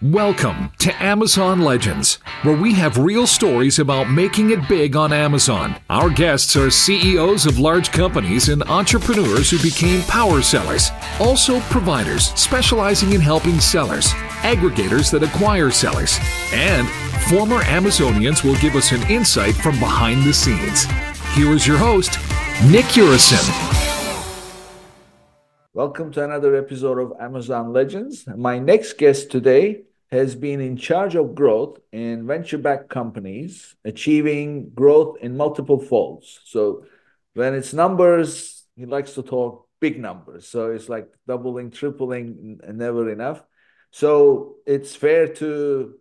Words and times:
Welcome 0.00 0.70
to 0.78 1.02
Amazon 1.02 1.62
Legends, 1.62 2.20
where 2.42 2.56
we 2.56 2.72
have 2.74 2.98
real 2.98 3.26
stories 3.26 3.80
about 3.80 4.08
making 4.08 4.50
it 4.50 4.68
big 4.68 4.94
on 4.94 5.12
Amazon. 5.12 5.74
Our 5.90 6.08
guests 6.08 6.54
are 6.54 6.70
CEOs 6.70 7.46
of 7.46 7.58
large 7.58 7.90
companies 7.90 8.48
and 8.48 8.62
entrepreneurs 8.62 9.50
who 9.50 9.58
became 9.58 10.02
power 10.02 10.40
sellers, 10.40 10.92
also 11.18 11.58
providers 11.62 12.26
specializing 12.40 13.12
in 13.12 13.20
helping 13.20 13.58
sellers, 13.58 14.12
aggregators 14.42 15.10
that 15.10 15.24
acquire 15.24 15.72
sellers, 15.72 16.20
and 16.52 16.88
former 17.28 17.58
Amazonians 17.62 18.44
will 18.44 18.56
give 18.60 18.76
us 18.76 18.92
an 18.92 19.02
insight 19.10 19.56
from 19.56 19.80
behind 19.80 20.22
the 20.22 20.32
scenes. 20.32 20.84
Here 21.34 21.50
is 21.50 21.66
your 21.66 21.76
host, 21.76 22.20
Nick 22.70 22.84
Urison. 22.94 23.74
Welcome 25.74 26.12
to 26.12 26.22
another 26.22 26.54
episode 26.54 26.98
of 26.98 27.20
Amazon 27.20 27.72
Legends. 27.72 28.28
My 28.28 28.60
next 28.60 28.96
guest 28.96 29.32
today 29.32 29.86
has 30.10 30.34
been 30.34 30.60
in 30.60 30.76
charge 30.76 31.14
of 31.14 31.34
growth 31.34 31.78
in 31.92 32.26
venture-backed 32.26 32.88
companies, 32.88 33.76
achieving 33.84 34.70
growth 34.70 35.18
in 35.20 35.36
multiple 35.36 35.78
folds. 35.78 36.40
So 36.44 36.84
when 37.34 37.54
it's 37.54 37.74
numbers, 37.74 38.64
he 38.74 38.86
likes 38.86 39.12
to 39.14 39.22
talk 39.22 39.68
big 39.80 40.00
numbers. 40.00 40.48
So 40.48 40.70
it's 40.70 40.88
like 40.88 41.08
doubling, 41.26 41.70
tripling, 41.70 42.58
never 42.66 43.10
enough. 43.10 43.42
So 43.90 44.56
it's 44.66 44.96
fair 44.96 45.28
to 45.34 45.94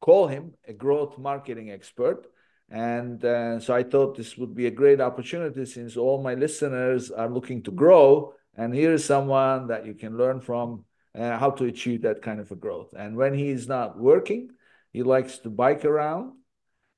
call 0.00 0.28
him 0.28 0.54
a 0.66 0.72
growth 0.72 1.18
marketing 1.18 1.70
expert. 1.70 2.26
And 2.70 3.22
uh, 3.22 3.60
so 3.60 3.74
I 3.74 3.82
thought 3.82 4.16
this 4.16 4.38
would 4.38 4.54
be 4.54 4.66
a 4.66 4.70
great 4.70 5.00
opportunity 5.00 5.66
since 5.66 5.96
all 5.96 6.22
my 6.22 6.34
listeners 6.34 7.10
are 7.10 7.28
looking 7.28 7.62
to 7.64 7.70
grow. 7.70 8.32
And 8.56 8.74
here 8.74 8.94
is 8.94 9.04
someone 9.04 9.68
that 9.68 9.84
you 9.84 9.94
can 9.94 10.16
learn 10.16 10.40
from 10.40 10.84
uh, 11.14 11.38
how 11.38 11.50
to 11.50 11.64
achieve 11.64 12.02
that 12.02 12.22
kind 12.22 12.40
of 12.40 12.50
a 12.50 12.56
growth. 12.56 12.94
And 12.96 13.16
when 13.16 13.34
he 13.34 13.48
is 13.48 13.68
not 13.68 13.98
working, 13.98 14.50
he 14.92 15.02
likes 15.02 15.38
to 15.38 15.50
bike 15.50 15.84
around 15.84 16.32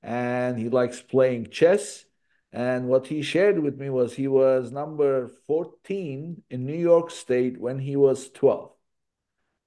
and 0.03 0.57
he 0.57 0.69
likes 0.69 1.01
playing 1.01 1.49
chess. 1.49 2.05
And 2.51 2.87
what 2.87 3.07
he 3.07 3.21
shared 3.21 3.59
with 3.59 3.77
me 3.77 3.89
was 3.89 4.13
he 4.13 4.27
was 4.27 4.71
number 4.71 5.27
14 5.47 6.43
in 6.49 6.65
New 6.65 6.77
York 6.77 7.11
State 7.11 7.59
when 7.59 7.79
he 7.79 7.95
was 7.95 8.29
12. 8.29 8.71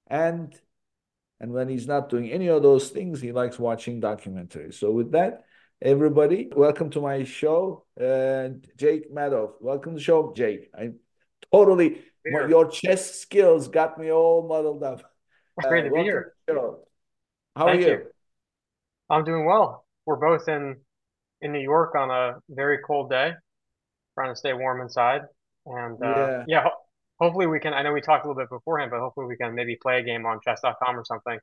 And 0.07 0.59
and 1.39 1.53
when 1.53 1.69
he's 1.69 1.87
not 1.87 2.09
doing 2.09 2.29
any 2.29 2.47
of 2.47 2.63
those 2.63 2.89
things, 2.89 3.21
he 3.21 3.31
likes 3.31 3.57
watching 3.57 4.01
documentaries. 4.01 4.73
So 4.73 4.91
with 4.91 5.11
that, 5.11 5.45
everybody, 5.81 6.49
welcome 6.53 6.89
to 6.91 7.01
my 7.01 7.23
show. 7.23 7.85
Uh, 7.99 8.49
Jake 8.75 9.13
Madoff. 9.13 9.53
Welcome 9.61 9.93
to 9.93 9.97
the 9.99 10.03
show, 10.03 10.33
Jake. 10.35 10.69
I 10.77 10.91
totally 11.51 12.01
here. 12.29 12.49
Your 12.49 12.69
chess 12.69 13.19
skills 13.19 13.67
got 13.67 13.97
me 13.97 14.11
all 14.11 14.47
muddled 14.47 14.83
up. 14.83 15.03
Great 15.67 15.85
uh, 15.85 15.89
to 15.89 15.95
be 15.95 16.01
here. 16.03 16.33
How 16.47 17.65
Thank 17.65 17.81
are 17.81 17.81
you? 17.81 17.87
you? 17.87 18.05
I'm 19.09 19.23
doing 19.23 19.45
well. 19.45 19.85
We're 20.05 20.15
both 20.15 20.47
in 20.47 20.77
in 21.41 21.53
New 21.53 21.59
York 21.59 21.95
on 21.95 22.09
a 22.11 22.39
very 22.49 22.79
cold 22.85 23.09
day, 23.09 23.33
trying 24.15 24.31
to 24.31 24.35
stay 24.35 24.53
warm 24.53 24.81
inside. 24.81 25.21
And 25.65 26.01
uh, 26.03 26.07
yeah, 26.07 26.43
yeah 26.47 26.63
ho- 26.63 26.79
hopefully 27.19 27.47
we 27.47 27.59
can. 27.59 27.73
I 27.73 27.81
know 27.81 27.93
we 27.93 28.01
talked 28.01 28.25
a 28.25 28.27
little 28.27 28.41
bit 28.41 28.49
beforehand, 28.49 28.91
but 28.91 28.99
hopefully 28.99 29.27
we 29.27 29.37
can 29.37 29.55
maybe 29.55 29.75
play 29.75 29.99
a 29.99 30.03
game 30.03 30.25
on 30.25 30.39
chess.com 30.43 30.97
or 30.97 31.05
something 31.05 31.39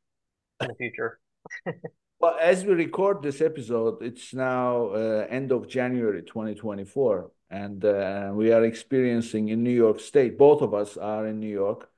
in 0.61 0.69
the 0.69 0.75
future. 0.75 1.19
well, 2.21 2.37
as 2.41 2.65
we 2.65 2.75
record 2.75 3.23
this 3.23 3.41
episode, 3.41 4.03
it's 4.03 4.35
now 4.35 4.89
uh, 4.89 5.27
end 5.29 5.53
of 5.53 5.69
January 5.69 6.23
2024 6.23 7.31
and 7.51 7.85
uh, 7.85 8.31
we 8.35 8.53
are 8.53 8.65
experiencing 8.65 9.49
in 9.49 9.63
New 9.63 9.71
York 9.71 10.01
State. 10.01 10.39
Both 10.39 10.63
of 10.63 10.75
us 10.75 10.97
are 10.97 11.27
in 11.27 11.41
New 11.41 11.51
York, 11.51 11.89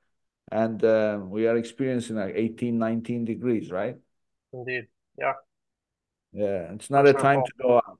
and 0.51 0.83
uh, 0.83 1.19
we 1.21 1.47
are 1.47 1.57
experiencing 1.57 2.17
like 2.17 2.33
18, 2.35 2.77
19 2.77 3.25
degrees, 3.25 3.71
right? 3.71 3.97
Indeed, 4.53 4.87
yeah. 5.17 5.33
Yeah, 6.31 6.73
it's 6.73 6.89
not 6.89 7.05
That's 7.05 7.19
a 7.19 7.21
time 7.21 7.43
to 7.43 7.51
go 7.61 7.75
out. 7.77 7.99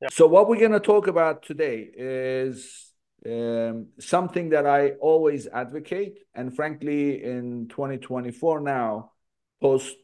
Yeah. 0.00 0.08
So 0.12 0.26
what 0.26 0.48
we're 0.48 0.60
going 0.60 0.72
to 0.72 0.80
talk 0.80 1.06
about 1.06 1.42
today 1.42 1.88
is 1.94 2.92
um, 3.26 3.88
something 3.98 4.50
that 4.50 4.66
I 4.66 4.90
always 5.00 5.46
advocate, 5.46 6.18
and 6.34 6.54
frankly, 6.54 7.22
in 7.22 7.68
2024 7.68 8.60
now, 8.60 9.12
post 9.60 9.96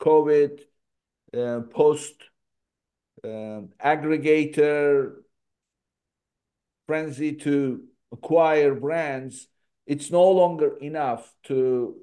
COVID, 0.00 0.60
uh, 1.36 1.60
post 1.70 2.14
um, 3.24 3.70
aggregator 3.84 5.16
frenzy 6.88 7.34
to 7.34 7.82
acquire 8.10 8.74
brands, 8.74 9.46
it's 9.86 10.10
no 10.10 10.30
longer 10.32 10.76
enough 10.78 11.32
to 11.44 11.94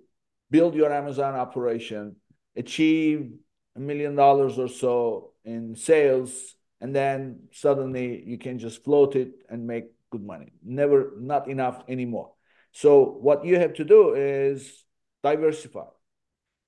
build 0.52 0.76
your 0.76 0.94
Amazon 0.94 1.34
operation, 1.34 2.16
achieve 2.56 3.34
a 3.76 3.80
million 3.80 4.16
dollars 4.16 4.58
or 4.58 4.70
so 4.70 5.34
in 5.44 5.76
sales, 5.76 6.56
and 6.80 6.96
then 6.96 7.48
suddenly 7.52 8.24
you 8.26 8.38
can 8.38 8.60
just 8.60 8.84
float 8.84 9.16
it 9.16 9.34
and 9.50 9.66
make 9.68 9.86
good 10.12 10.24
money. 10.24 10.54
Never, 10.64 11.14
not 11.20 11.50
enough 11.50 11.84
anymore. 11.90 12.34
So 12.72 13.18
what 13.20 13.44
you 13.44 13.60
have 13.60 13.74
to 13.76 13.84
do 13.84 14.14
is 14.14 14.86
diversify. 15.24 15.90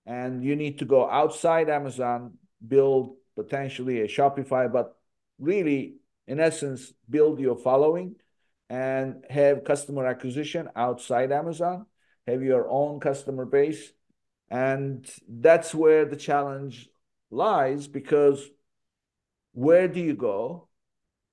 And 0.08 0.44
you 0.44 0.56
need 0.56 0.80
to 0.80 0.86
go 0.86 1.08
outside 1.08 1.70
Amazon, 1.70 2.40
build 2.66 3.18
potentially 3.36 4.02
a 4.02 4.08
Shopify, 4.08 4.72
but 4.72 4.98
really 5.38 5.98
in 6.28 6.40
essence, 6.40 6.94
build 7.10 7.40
your 7.40 7.58
following 7.58 8.16
and 8.70 9.24
have 9.30 9.64
customer 9.64 10.06
acquisition 10.06 10.70
outside 10.76 11.32
Amazon, 11.32 11.86
have 12.28 12.44
your 12.44 12.70
own 12.70 13.00
customer 13.00 13.46
base. 13.46 13.92
And 14.50 15.10
that's 15.28 15.74
where 15.74 16.06
the 16.06 16.16
challenge 16.16 16.90
lies 17.32 17.88
because 17.88 18.48
where 19.54 19.88
do 19.88 20.00
you 20.00 20.16
go? 20.16 20.68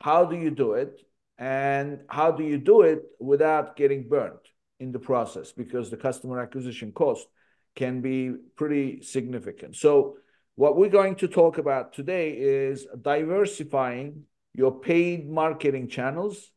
How 0.00 0.24
do 0.24 0.36
you 0.36 0.50
do 0.50 0.74
it? 0.74 1.00
And 1.36 2.02
how 2.08 2.30
do 2.30 2.44
you 2.44 2.58
do 2.58 2.82
it 2.82 3.02
without 3.18 3.76
getting 3.76 4.08
burnt 4.08 4.48
in 4.78 4.92
the 4.92 4.98
process? 4.98 5.52
Because 5.52 5.90
the 5.90 5.96
customer 5.96 6.40
acquisition 6.40 6.92
cost 6.92 7.26
can 7.74 8.00
be 8.00 8.32
pretty 8.56 9.02
significant. 9.02 9.74
So, 9.76 10.18
what 10.56 10.76
we're 10.76 10.88
going 10.88 11.16
to 11.16 11.26
talk 11.26 11.58
about 11.58 11.92
today 11.92 12.30
is 12.30 12.86
diversifying 13.02 14.22
your 14.54 14.80
paid 14.80 15.28
marketing 15.28 15.88
channels 15.88 16.50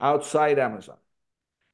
outside 0.00 0.58
Amazon. 0.58 0.96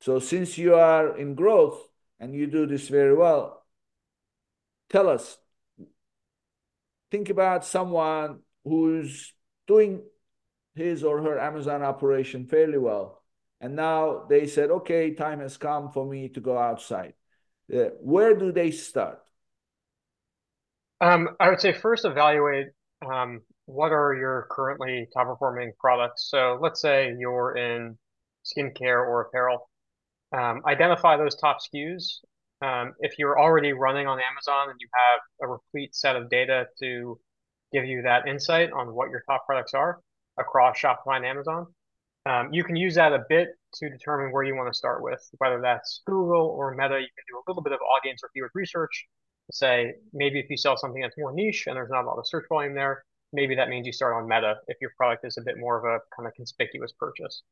So 0.01 0.19
since 0.19 0.59
you 0.59 0.75
are 0.75 1.17
in 1.17 1.35
growth 1.35 1.81
and 2.19 2.35
you 2.35 2.47
do 2.47 2.67
this 2.67 2.89
very 2.89 3.15
well, 3.15 3.65
tell 4.91 5.09
us, 5.09 5.39
think 7.11 7.31
about 7.31 7.65
someone 7.65 8.41
who's 8.65 9.33
doing 9.67 10.03
his 10.75 11.05
or 11.05 11.23
her 11.23 11.39
Amazon 11.39 11.83
operation 11.83 12.47
fairly 12.47 12.79
well. 12.79 13.23
And 13.61 13.77
now 13.77 14.25
they 14.29 14.49
said, 14.49 14.71
okay, 14.71 15.15
time 15.15 15.39
has 15.41 15.57
come 15.57 15.93
for 15.93 16.05
me 16.05 16.29
to 16.31 16.41
go 16.41 16.59
outside. 16.59 17.15
Uh, 17.73 17.91
where 18.01 18.35
do 18.35 18.51
they 18.51 18.73
start? 18.73 19.21
Um, 21.01 21.31
I 21.39 21.49
would 21.49 21.61
say 21.61 21.73
first 21.73 22.05
evaluate 22.05 22.69
um, 23.11 23.41
what 23.67 23.93
are 23.93 24.15
your 24.15 24.47
currently 24.51 25.09
top 25.15 25.27
performing 25.27 25.73
products? 25.79 26.29
So 26.31 26.59
let's 26.61 26.81
say 26.81 27.15
you're 27.19 27.57
in 27.57 27.99
skincare 28.45 29.07
or 29.07 29.23
apparel. 29.23 29.69
Um, 30.37 30.63
identify 30.67 31.17
those 31.17 31.37
top 31.37 31.59
SKUs. 31.59 32.21
Um, 32.63 32.95
if 33.01 33.19
you're 33.19 33.39
already 33.39 33.73
running 33.73 34.07
on 34.07 34.19
Amazon 34.19 34.71
and 34.71 34.79
you 34.81 34.89
have 34.95 35.49
a 35.49 35.53
replete 35.53 35.95
set 35.95 36.17
of 36.17 36.31
data 36.31 36.67
to 36.81 37.19
give 37.73 37.85
you 37.85 38.03
that 38.03 38.29
insight 38.29 38.71
on 38.73 38.95
what 38.95 39.11
your 39.11 39.23
top 39.29 39.47
products 39.47 39.75
are 39.75 40.01
across 40.39 40.79
Shopify 40.79 41.17
and 41.17 41.27
Amazon, 41.27 41.67
um, 42.25 42.53
you 42.53 42.63
can 42.63 42.77
use 42.77 42.95
that 42.95 43.13
a 43.13 43.25
bit 43.29 43.49
to 43.75 43.91
determine 43.91 44.33
where 44.33 44.45
you 44.45 44.55
want 44.55 44.73
to 44.73 44.77
start 44.77 45.03
with, 45.03 45.21
whether 45.39 45.61
that's 45.61 46.03
Google 46.07 46.47
or 46.47 46.73
Meta. 46.75 47.01
You 47.01 47.07
can 47.07 47.25
do 47.29 47.39
a 47.39 47.45
little 47.49 47.63
bit 47.63 47.73
of 47.73 47.81
audience 47.81 48.21
or 48.23 48.31
keyword 48.33 48.53
research. 48.55 49.07
Say 49.51 49.95
maybe 50.13 50.39
if 50.39 50.49
you 50.49 50.57
sell 50.57 50.77
something 50.77 51.03
that's 51.03 51.19
more 51.19 51.33
niche 51.33 51.65
and 51.67 51.77
there's 51.77 51.91
not 51.91 52.05
a 52.05 52.07
lot 52.07 52.19
of 52.19 52.27
search 52.27 52.45
volume 52.49 52.75
there, 52.75 53.05
maybe 53.33 53.55
that 53.57 53.69
means 53.69 53.87
you 53.87 53.93
start 53.93 54.15
on 54.15 54.29
Meta 54.29 54.57
if 54.69 54.79
your 54.81 54.93
product 54.97 55.25
is 55.25 55.37
a 55.37 55.43
bit 55.43 55.59
more 55.59 55.77
of 55.79 55.85
a 55.85 55.99
kind 56.17 56.27
of 56.27 56.35
conspicuous 56.35 56.93
purchase. 56.99 57.43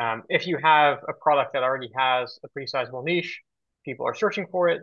Um, 0.00 0.22
if 0.28 0.46
you 0.46 0.58
have 0.58 0.98
a 1.08 1.12
product 1.12 1.52
that 1.52 1.62
already 1.62 1.90
has 1.96 2.38
a 2.44 2.48
pretty 2.48 2.66
sizable 2.66 3.02
niche, 3.02 3.40
people 3.84 4.06
are 4.06 4.14
searching 4.14 4.46
for 4.50 4.68
it, 4.68 4.82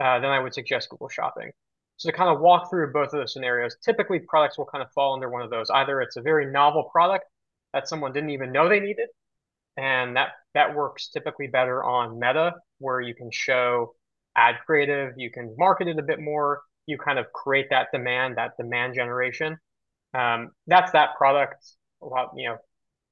uh, 0.00 0.18
then 0.20 0.30
I 0.30 0.40
would 0.40 0.54
suggest 0.54 0.88
Google 0.88 1.08
Shopping. 1.08 1.52
So 1.98 2.10
to 2.10 2.16
kind 2.16 2.34
of 2.34 2.40
walk 2.40 2.68
through 2.68 2.92
both 2.92 3.12
of 3.12 3.20
those 3.20 3.32
scenarios, 3.32 3.76
typically 3.82 4.18
products 4.18 4.58
will 4.58 4.66
kind 4.66 4.82
of 4.82 4.90
fall 4.92 5.14
under 5.14 5.30
one 5.30 5.42
of 5.42 5.50
those. 5.50 5.70
Either 5.70 6.00
it's 6.02 6.16
a 6.16 6.22
very 6.22 6.50
novel 6.50 6.84
product 6.84 7.24
that 7.72 7.88
someone 7.88 8.12
didn't 8.12 8.30
even 8.30 8.52
know 8.52 8.68
they 8.68 8.80
needed, 8.80 9.08
and 9.76 10.16
that 10.16 10.28
that 10.54 10.74
works 10.74 11.08
typically 11.08 11.46
better 11.46 11.82
on 11.82 12.18
Meta, 12.18 12.54
where 12.78 13.00
you 13.00 13.14
can 13.14 13.30
show 13.30 13.94
ad 14.36 14.56
creative, 14.66 15.14
you 15.16 15.30
can 15.30 15.54
market 15.58 15.88
it 15.88 15.98
a 15.98 16.02
bit 16.02 16.20
more, 16.20 16.62
you 16.86 16.98
kind 16.98 17.18
of 17.18 17.32
create 17.32 17.66
that 17.70 17.88
demand, 17.92 18.36
that 18.36 18.52
demand 18.58 18.94
generation. 18.94 19.56
Um, 20.14 20.50
that's 20.66 20.92
that 20.92 21.10
product. 21.16 21.64
A 22.02 22.06
lot, 22.06 22.30
you 22.36 22.48
know, 22.48 22.56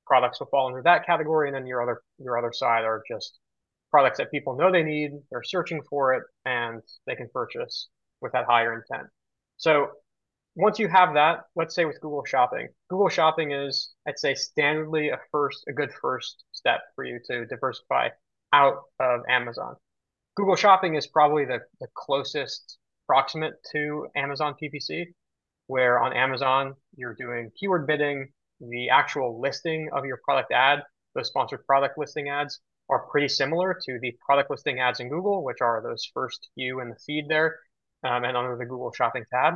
products 0.06 0.40
will 0.40 0.48
fall 0.48 0.66
under 0.68 0.82
that 0.82 1.06
category, 1.06 1.48
and 1.48 1.54
then 1.54 1.66
your 1.66 1.82
other 1.82 2.02
your 2.18 2.38
other 2.38 2.52
side 2.52 2.84
are 2.84 3.02
just 3.10 3.38
products 3.90 4.18
that 4.18 4.30
people 4.30 4.56
know 4.56 4.72
they 4.72 4.82
need, 4.82 5.12
they're 5.30 5.42
searching 5.44 5.80
for 5.88 6.14
it, 6.14 6.22
and 6.44 6.82
they 7.06 7.14
can 7.14 7.28
purchase 7.32 7.88
with 8.20 8.32
that 8.32 8.44
higher 8.46 8.74
intent. 8.74 9.08
So 9.56 9.88
once 10.56 10.78
you 10.78 10.88
have 10.88 11.14
that, 11.14 11.40
let's 11.56 11.74
say 11.74 11.84
with 11.84 12.00
Google 12.00 12.24
Shopping, 12.24 12.68
Google 12.88 13.08
Shopping 13.08 13.52
is, 13.52 13.92
I'd 14.06 14.18
say, 14.18 14.34
standardly 14.34 15.12
a 15.12 15.18
first, 15.30 15.64
a 15.68 15.72
good 15.72 15.92
first 16.00 16.44
step 16.52 16.80
for 16.94 17.04
you 17.04 17.20
to 17.26 17.46
diversify 17.46 18.08
out 18.52 18.82
of 19.00 19.20
Amazon. 19.28 19.76
Google 20.36 20.56
Shopping 20.56 20.96
is 20.96 21.06
probably 21.06 21.44
the, 21.44 21.60
the 21.80 21.86
closest 21.94 22.78
proximate 23.06 23.54
to 23.72 24.08
Amazon 24.16 24.54
PPC, 24.60 25.06
where 25.68 26.00
on 26.00 26.12
Amazon 26.12 26.74
you're 26.96 27.14
doing 27.14 27.50
keyword 27.58 27.86
bidding, 27.86 28.28
the 28.60 28.88
actual 28.90 29.40
listing 29.40 29.90
of 29.92 30.04
your 30.04 30.20
product 30.24 30.52
ad, 30.52 30.82
those 31.14 31.28
sponsored 31.28 31.64
product 31.66 31.98
listing 31.98 32.28
ads 32.28 32.60
are 32.90 33.06
pretty 33.10 33.28
similar 33.28 33.78
to 33.84 33.98
the 34.00 34.16
product 34.24 34.50
listing 34.50 34.80
ads 34.80 35.00
in 35.00 35.08
Google, 35.08 35.44
which 35.44 35.60
are 35.60 35.82
those 35.82 36.08
first 36.12 36.48
few 36.54 36.80
in 36.80 36.90
the 36.90 36.96
feed 36.96 37.26
there 37.28 37.56
um, 38.02 38.24
and 38.24 38.36
under 38.36 38.56
the 38.56 38.64
Google 38.64 38.92
Shopping 38.92 39.24
tab. 39.32 39.54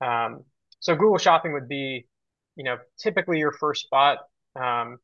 Um, 0.00 0.44
so 0.80 0.94
Google 0.94 1.18
Shopping 1.18 1.52
would 1.52 1.68
be, 1.68 2.06
you 2.54 2.64
know, 2.64 2.76
typically 2.98 3.38
your 3.38 3.52
first 3.52 3.82
spot. 3.82 4.18
Um, 4.54 4.98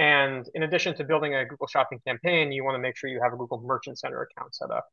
and 0.00 0.48
in 0.54 0.62
addition 0.62 0.96
to 0.96 1.04
building 1.04 1.34
a 1.34 1.44
Google 1.44 1.66
Shopping 1.66 2.00
campaign, 2.06 2.52
you 2.52 2.64
want 2.64 2.74
to 2.74 2.78
make 2.78 2.96
sure 2.96 3.10
you 3.10 3.20
have 3.22 3.34
a 3.34 3.36
Google 3.36 3.60
Merchant 3.60 3.98
Center 3.98 4.22
account 4.22 4.54
set 4.54 4.70
up. 4.70 4.86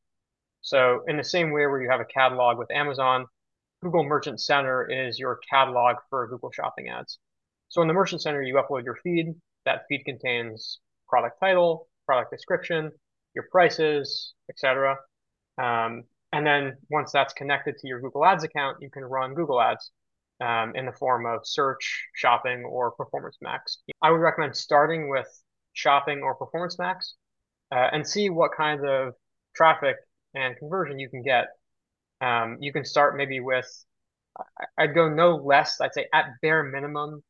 So 0.59 1.03
in 1.07 1.15
the 1.15 1.23
same 1.23 1.53
way 1.53 1.65
where 1.65 1.81
you 1.81 1.89
have 1.89 2.01
a 2.01 2.05
catalog 2.05 2.57
with 2.57 2.69
Amazon, 2.71 3.25
Google 3.81 4.03
Merchant 4.03 4.41
Center 4.41 4.85
is 4.85 5.17
your 5.17 5.39
catalog 5.49 5.95
for 6.09 6.27
Google 6.27 6.51
Shopping 6.51 6.89
ads. 6.89 7.19
So 7.69 7.81
in 7.81 7.87
the 7.87 7.93
Merchant 7.93 8.21
Center, 8.21 8.41
you 8.41 8.55
upload 8.55 8.83
your 8.83 8.97
feed. 9.01 9.27
That 9.63 9.83
feed 9.87 10.03
contains 10.03 10.79
product 11.07 11.39
title, 11.39 11.87
product 12.05 12.31
description, 12.31 12.91
your 13.33 13.45
prices, 13.49 14.33
etc. 14.49 14.97
Um, 15.57 16.03
and 16.33 16.45
then 16.45 16.73
once 16.89 17.13
that's 17.13 17.31
connected 17.31 17.77
to 17.77 17.87
your 17.87 18.01
Google 18.01 18.25
Ads 18.25 18.43
account, 18.43 18.79
you 18.81 18.89
can 18.89 19.05
run 19.05 19.35
Google 19.35 19.61
Ads 19.61 19.89
um, 20.41 20.75
in 20.75 20.85
the 20.85 20.91
form 20.91 21.25
of 21.25 21.41
search, 21.43 22.07
shopping, 22.13 22.63
or 22.63 22.91
Performance 22.91 23.37
Max. 23.41 23.79
I 24.01 24.11
would 24.11 24.21
recommend 24.21 24.55
starting 24.55 25.09
with 25.09 25.27
shopping 25.73 26.21
or 26.21 26.35
Performance 26.35 26.77
Max 26.77 27.15
uh, 27.71 27.89
and 27.91 28.07
see 28.07 28.29
what 28.29 28.51
kind 28.55 28.85
of 28.85 29.13
traffic 29.55 29.95
and 30.35 30.55
conversion 30.57 30.99
you 30.99 31.09
can 31.09 31.23
get. 31.23 31.47
Um, 32.21 32.57
you 32.59 32.71
can 32.71 32.85
start 32.85 33.17
maybe 33.17 33.39
with, 33.39 33.67
I'd 34.77 34.93
go 34.93 35.09
no 35.09 35.35
less, 35.35 35.79
I'd 35.81 35.93
say 35.93 36.07
at 36.13 36.25
bare 36.41 36.63
minimum, 36.63 37.23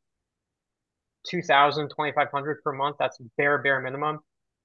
2,000, 1.30 1.90
2,500 1.90 2.64
per 2.64 2.72
month. 2.72 2.98
That's 3.00 3.18
bare, 3.38 3.62
bare 3.62 3.82
minimum. 3.82 4.20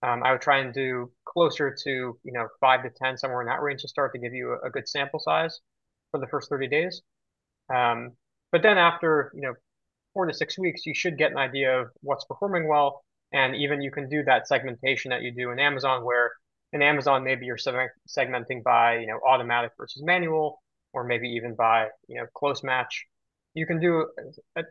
Um, 0.04 0.22
I 0.24 0.32
would 0.32 0.40
try 0.40 0.58
and 0.58 0.74
do 0.74 1.10
closer 1.24 1.74
to, 1.84 1.90
you 1.90 2.32
know, 2.32 2.48
five 2.60 2.82
to 2.82 2.90
10, 2.90 3.16
somewhere 3.18 3.40
in 3.40 3.46
that 3.46 3.62
range 3.62 3.82
to 3.82 3.88
start 3.88 4.12
to 4.14 4.18
give 4.18 4.32
you 4.32 4.52
a, 4.62 4.66
a 4.66 4.70
good 4.70 4.88
sample 4.88 5.20
size 5.20 5.60
for 6.10 6.18
the 6.18 6.26
first 6.26 6.48
30 6.48 6.68
days. 6.68 7.02
Um, 7.72 8.12
but 8.52 8.62
then 8.62 8.78
after, 8.78 9.32
you 9.34 9.40
know, 9.40 9.54
four 10.14 10.26
to 10.26 10.34
six 10.34 10.58
weeks, 10.58 10.86
you 10.86 10.94
should 10.94 11.18
get 11.18 11.32
an 11.32 11.38
idea 11.38 11.80
of 11.80 11.88
what's 12.02 12.24
performing 12.24 12.68
well. 12.68 13.02
And 13.32 13.56
even 13.56 13.80
you 13.80 13.90
can 13.90 14.08
do 14.08 14.22
that 14.24 14.46
segmentation 14.46 15.08
that 15.10 15.22
you 15.22 15.32
do 15.34 15.50
in 15.50 15.58
Amazon, 15.58 16.04
where 16.04 16.32
in 16.72 16.82
Amazon, 16.82 17.24
maybe 17.24 17.46
you're 17.46 17.56
segmenting 17.56 18.62
by, 18.62 18.98
you 18.98 19.06
know, 19.06 19.18
automatic 19.26 19.72
versus 19.78 20.02
manual, 20.04 20.62
or 20.92 21.04
maybe 21.04 21.28
even 21.28 21.54
by, 21.54 21.88
you 22.08 22.18
know, 22.18 22.26
close 22.36 22.62
match. 22.62 23.06
You 23.54 23.66
can 23.66 23.80
do 23.80 24.06
a 24.56 24.62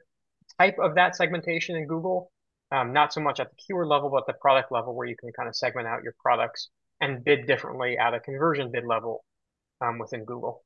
type 0.59 0.77
of 0.79 0.95
that 0.95 1.15
segmentation 1.15 1.75
in 1.75 1.87
Google 1.87 2.31
um, 2.71 2.93
not 2.93 3.13
so 3.13 3.19
much 3.19 3.39
at 3.39 3.49
the 3.49 3.55
keyword 3.55 3.87
level, 3.87 4.09
but 4.09 4.25
the 4.25 4.33
product 4.33 4.71
level 4.71 4.95
where 4.95 5.07
you 5.07 5.15
can 5.19 5.31
kind 5.33 5.49
of 5.49 5.55
segment 5.55 5.87
out 5.87 6.03
your 6.03 6.15
products 6.21 6.69
and 7.01 7.23
bid 7.23 7.45
differently 7.45 7.97
at 7.97 8.13
a 8.13 8.19
conversion 8.19 8.71
bid 8.71 8.85
level 8.85 9.25
um, 9.81 9.99
within 9.99 10.23
Google. 10.23 10.63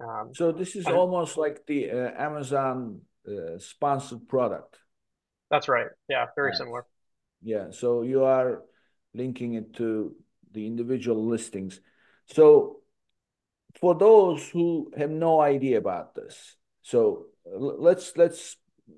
Um, 0.00 0.30
so 0.34 0.52
this 0.52 0.74
is 0.76 0.86
almost 0.86 1.36
like 1.36 1.66
the 1.66 1.90
uh, 1.90 2.10
Amazon 2.16 3.00
uh, 3.28 3.58
sponsored 3.58 4.28
product. 4.28 4.78
That's 5.50 5.68
right. 5.68 5.86
Yeah, 6.08 6.26
very 6.34 6.54
similar. 6.54 6.84
Yeah. 7.42 7.70
So 7.70 8.02
you 8.02 8.24
are 8.24 8.62
linking 9.14 9.54
it 9.54 9.74
to 9.74 10.14
the 10.52 10.66
individual 10.66 11.24
listings. 11.24 11.80
So 12.26 12.80
for 13.80 13.94
those 13.94 14.48
who 14.48 14.90
have 14.96 15.10
no 15.10 15.40
idea 15.40 15.78
about 15.78 16.14
this, 16.14 16.56
so 16.82 17.26
let's 17.46 18.16
let's 18.16 18.56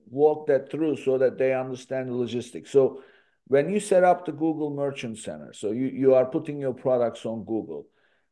walk 0.08 0.46
that 0.46 0.70
through 0.70 0.96
so 0.96 1.18
that 1.18 1.38
they 1.38 1.54
understand 1.54 2.08
the 2.08 2.14
logistics. 2.14 2.70
So 2.70 3.02
when 3.46 3.68
you 3.70 3.80
set 3.80 4.02
up 4.02 4.24
the 4.24 4.32
Google 4.32 4.70
Merchant 4.70 5.18
Center, 5.18 5.52
so 5.52 5.70
you, 5.70 5.86
you 5.86 6.14
are 6.14 6.26
putting 6.26 6.58
your 6.60 6.74
products 6.74 7.24
on 7.26 7.44
Google, 7.44 7.86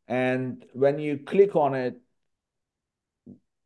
and 0.08 0.64
when 0.72 0.98
you 0.98 1.18
click 1.18 1.54
on 1.56 1.74
it 1.74 2.00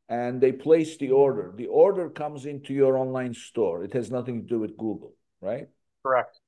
and 0.08 0.40
they 0.40 0.52
place 0.52 0.96
the 0.96 1.10
order, 1.10 1.52
the 1.54 1.66
order 1.66 2.08
comes 2.08 2.46
into 2.46 2.72
your 2.72 2.96
online 2.96 3.34
store. 3.34 3.84
It 3.84 3.92
has 3.92 4.10
nothing 4.10 4.42
to 4.42 4.46
do 4.46 4.58
with 4.58 4.76
Google, 4.76 5.14
right? 5.40 5.68
Correct. 6.02 6.40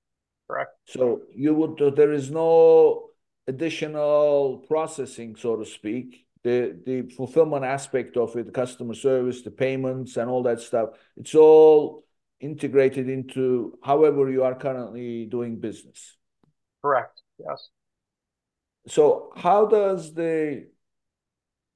Correct. 0.48 0.78
So 0.86 1.22
you 1.34 1.54
would 1.54 1.96
there 1.96 2.12
is 2.12 2.30
no 2.30 3.10
additional 3.46 4.64
processing, 4.68 5.36
so 5.36 5.56
to 5.56 5.64
speak 5.64 6.26
the 6.42 6.80
the 6.86 7.02
fulfillment 7.14 7.64
aspect 7.64 8.16
of 8.16 8.34
it, 8.36 8.46
the 8.46 8.52
customer 8.52 8.94
service, 8.94 9.42
the 9.42 9.50
payments, 9.50 10.16
and 10.16 10.30
all 10.30 10.42
that 10.44 10.60
stuff. 10.60 10.90
It's 11.16 11.34
all 11.34 12.04
integrated 12.40 13.08
into 13.08 13.78
however 13.82 14.30
you 14.30 14.42
are 14.44 14.54
currently 14.54 15.26
doing 15.26 15.60
business. 15.60 16.16
Correct. 16.82 17.20
Yes. 17.38 17.68
So 18.88 19.32
how 19.36 19.66
does 19.66 20.14
the 20.14 20.68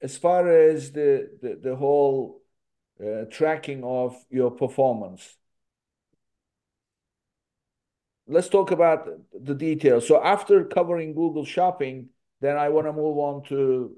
as 0.04 0.16
far 0.16 0.42
as 0.48 0.92
the 0.92 1.10
the, 1.42 1.52
the 1.66 1.76
whole 1.76 2.42
uh, 3.04 3.24
tracking 3.30 3.82
of 3.82 4.16
your 4.30 4.50
performance 4.50 5.36
let's 8.28 8.48
talk 8.48 8.70
about 8.70 9.08
the 9.48 9.54
details 9.54 10.06
so 10.06 10.22
after 10.22 10.64
covering 10.64 11.14
google 11.14 11.44
shopping 11.44 12.08
then 12.40 12.56
i 12.56 12.68
want 12.68 12.86
to 12.86 12.92
move 12.92 13.18
on 13.18 13.42
to 13.42 13.96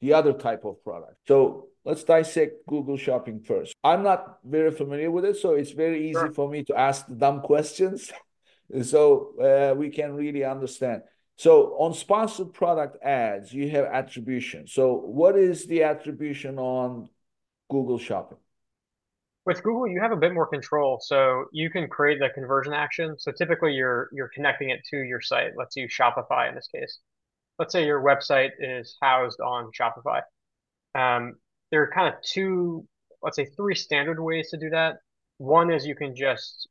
the 0.00 0.12
other 0.12 0.32
type 0.32 0.64
of 0.64 0.82
product. 0.84 1.16
So 1.26 1.68
let's 1.84 2.04
dissect 2.04 2.66
Google 2.66 2.96
Shopping 2.96 3.40
first. 3.40 3.74
I'm 3.82 4.02
not 4.02 4.38
very 4.44 4.70
familiar 4.70 5.10
with 5.10 5.24
it, 5.24 5.36
so 5.36 5.54
it's 5.54 5.72
very 5.72 6.08
easy 6.08 6.12
sure. 6.12 6.32
for 6.32 6.48
me 6.48 6.64
to 6.64 6.78
ask 6.78 7.06
the 7.06 7.14
dumb 7.14 7.40
questions 7.40 8.12
so 8.82 9.34
uh, 9.40 9.74
we 9.76 9.90
can 9.90 10.14
really 10.14 10.44
understand. 10.44 11.02
So 11.38 11.76
on 11.78 11.94
sponsored 11.94 12.52
product 12.52 13.02
ads, 13.02 13.52
you 13.52 13.70
have 13.70 13.86
attribution. 13.86 14.66
So 14.66 14.94
what 14.94 15.36
is 15.36 15.66
the 15.66 15.84
attribution 15.84 16.58
on 16.58 17.08
Google 17.70 17.98
Shopping? 17.98 18.38
With 19.46 19.62
Google, 19.62 19.88
you 19.88 20.02
have 20.02 20.12
a 20.12 20.16
bit 20.16 20.34
more 20.34 20.46
control. 20.46 20.98
So 21.00 21.46
you 21.52 21.70
can 21.70 21.88
create 21.88 22.18
the 22.18 22.28
conversion 22.34 22.74
action. 22.74 23.16
So 23.18 23.32
typically 23.32 23.72
you're 23.72 24.10
you're 24.12 24.30
connecting 24.34 24.68
it 24.68 24.80
to 24.90 24.98
your 24.98 25.22
site. 25.22 25.52
Let's 25.56 25.74
use 25.74 25.90
Shopify 25.90 26.50
in 26.50 26.54
this 26.54 26.68
case 26.68 26.98
let's 27.58 27.72
say 27.72 27.84
your 27.84 28.02
website 28.02 28.50
is 28.58 28.96
housed 29.02 29.40
on 29.40 29.70
Shopify. 29.78 30.22
Um, 30.94 31.36
there 31.70 31.82
are 31.82 31.90
kind 31.90 32.12
of 32.12 32.20
two, 32.22 32.86
let's 33.22 33.36
say 33.36 33.46
three 33.56 33.74
standard 33.74 34.20
ways 34.20 34.50
to 34.50 34.56
do 34.56 34.70
that. 34.70 34.96
One 35.38 35.72
is 35.72 35.86
you 35.86 35.94
can 35.94 36.14
just 36.16 36.68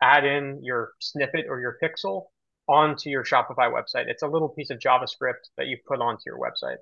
add 0.00 0.24
in 0.24 0.60
your 0.62 0.92
snippet 1.00 1.46
or 1.48 1.60
your 1.60 1.76
pixel 1.82 2.26
onto 2.68 3.08
your 3.10 3.24
Shopify 3.24 3.70
website. 3.70 4.06
It's 4.08 4.22
a 4.22 4.28
little 4.28 4.48
piece 4.48 4.70
of 4.70 4.78
JavaScript 4.78 5.50
that 5.56 5.66
you 5.66 5.78
put 5.86 6.00
onto 6.00 6.22
your 6.26 6.38
website. 6.38 6.76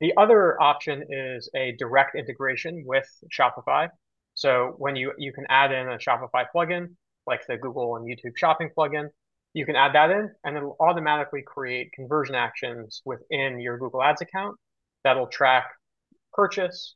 The 0.00 0.12
other 0.16 0.60
option 0.60 1.04
is 1.10 1.48
a 1.54 1.72
direct 1.78 2.16
integration 2.16 2.84
with 2.86 3.08
Shopify. 3.32 3.88
So 4.34 4.74
when 4.78 4.96
you 4.96 5.12
you 5.18 5.32
can 5.32 5.44
add 5.48 5.72
in 5.72 5.88
a 5.88 5.98
Shopify 5.98 6.46
plugin, 6.54 6.94
like 7.26 7.46
the 7.46 7.56
Google 7.56 7.96
and 7.96 8.06
YouTube 8.06 8.36
shopping 8.36 8.70
plugin, 8.76 9.08
you 9.54 9.66
can 9.66 9.76
add 9.76 9.94
that 9.94 10.10
in 10.10 10.30
and 10.44 10.56
it'll 10.56 10.76
automatically 10.80 11.42
create 11.46 11.92
conversion 11.92 12.34
actions 12.34 13.02
within 13.04 13.60
your 13.60 13.78
Google 13.78 14.02
Ads 14.02 14.22
account 14.22 14.56
that'll 15.04 15.26
track 15.26 15.70
purchase, 16.32 16.94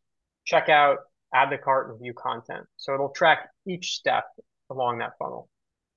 checkout, 0.51 0.97
add 1.35 1.51
to 1.51 1.59
cart, 1.59 1.91
and 1.91 2.01
view 2.01 2.15
content. 2.15 2.65
So 2.77 2.95
it'll 2.95 3.11
track 3.11 3.51
each 3.67 3.93
step 3.93 4.25
along 4.71 4.99
that 4.99 5.13
funnel. 5.19 5.49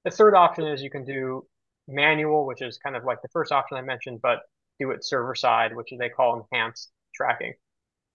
The 0.04 0.12
third 0.12 0.36
option 0.36 0.66
is 0.66 0.82
you 0.82 0.90
can 0.90 1.06
do 1.06 1.46
manual, 1.90 2.46
which 2.46 2.62
is 2.62 2.78
kind 2.78 2.96
of 2.96 3.04
like 3.04 3.22
the 3.22 3.30
first 3.30 3.52
option 3.52 3.78
I 3.78 3.82
mentioned, 3.82 4.22
but 4.22 4.40
do 4.80 4.92
it 4.92 5.06
server 5.06 5.36
side, 5.36 5.76
which 5.76 5.90
they 5.98 6.10
call 6.10 6.48
enhanced 6.52 6.92
tracking. 7.14 7.54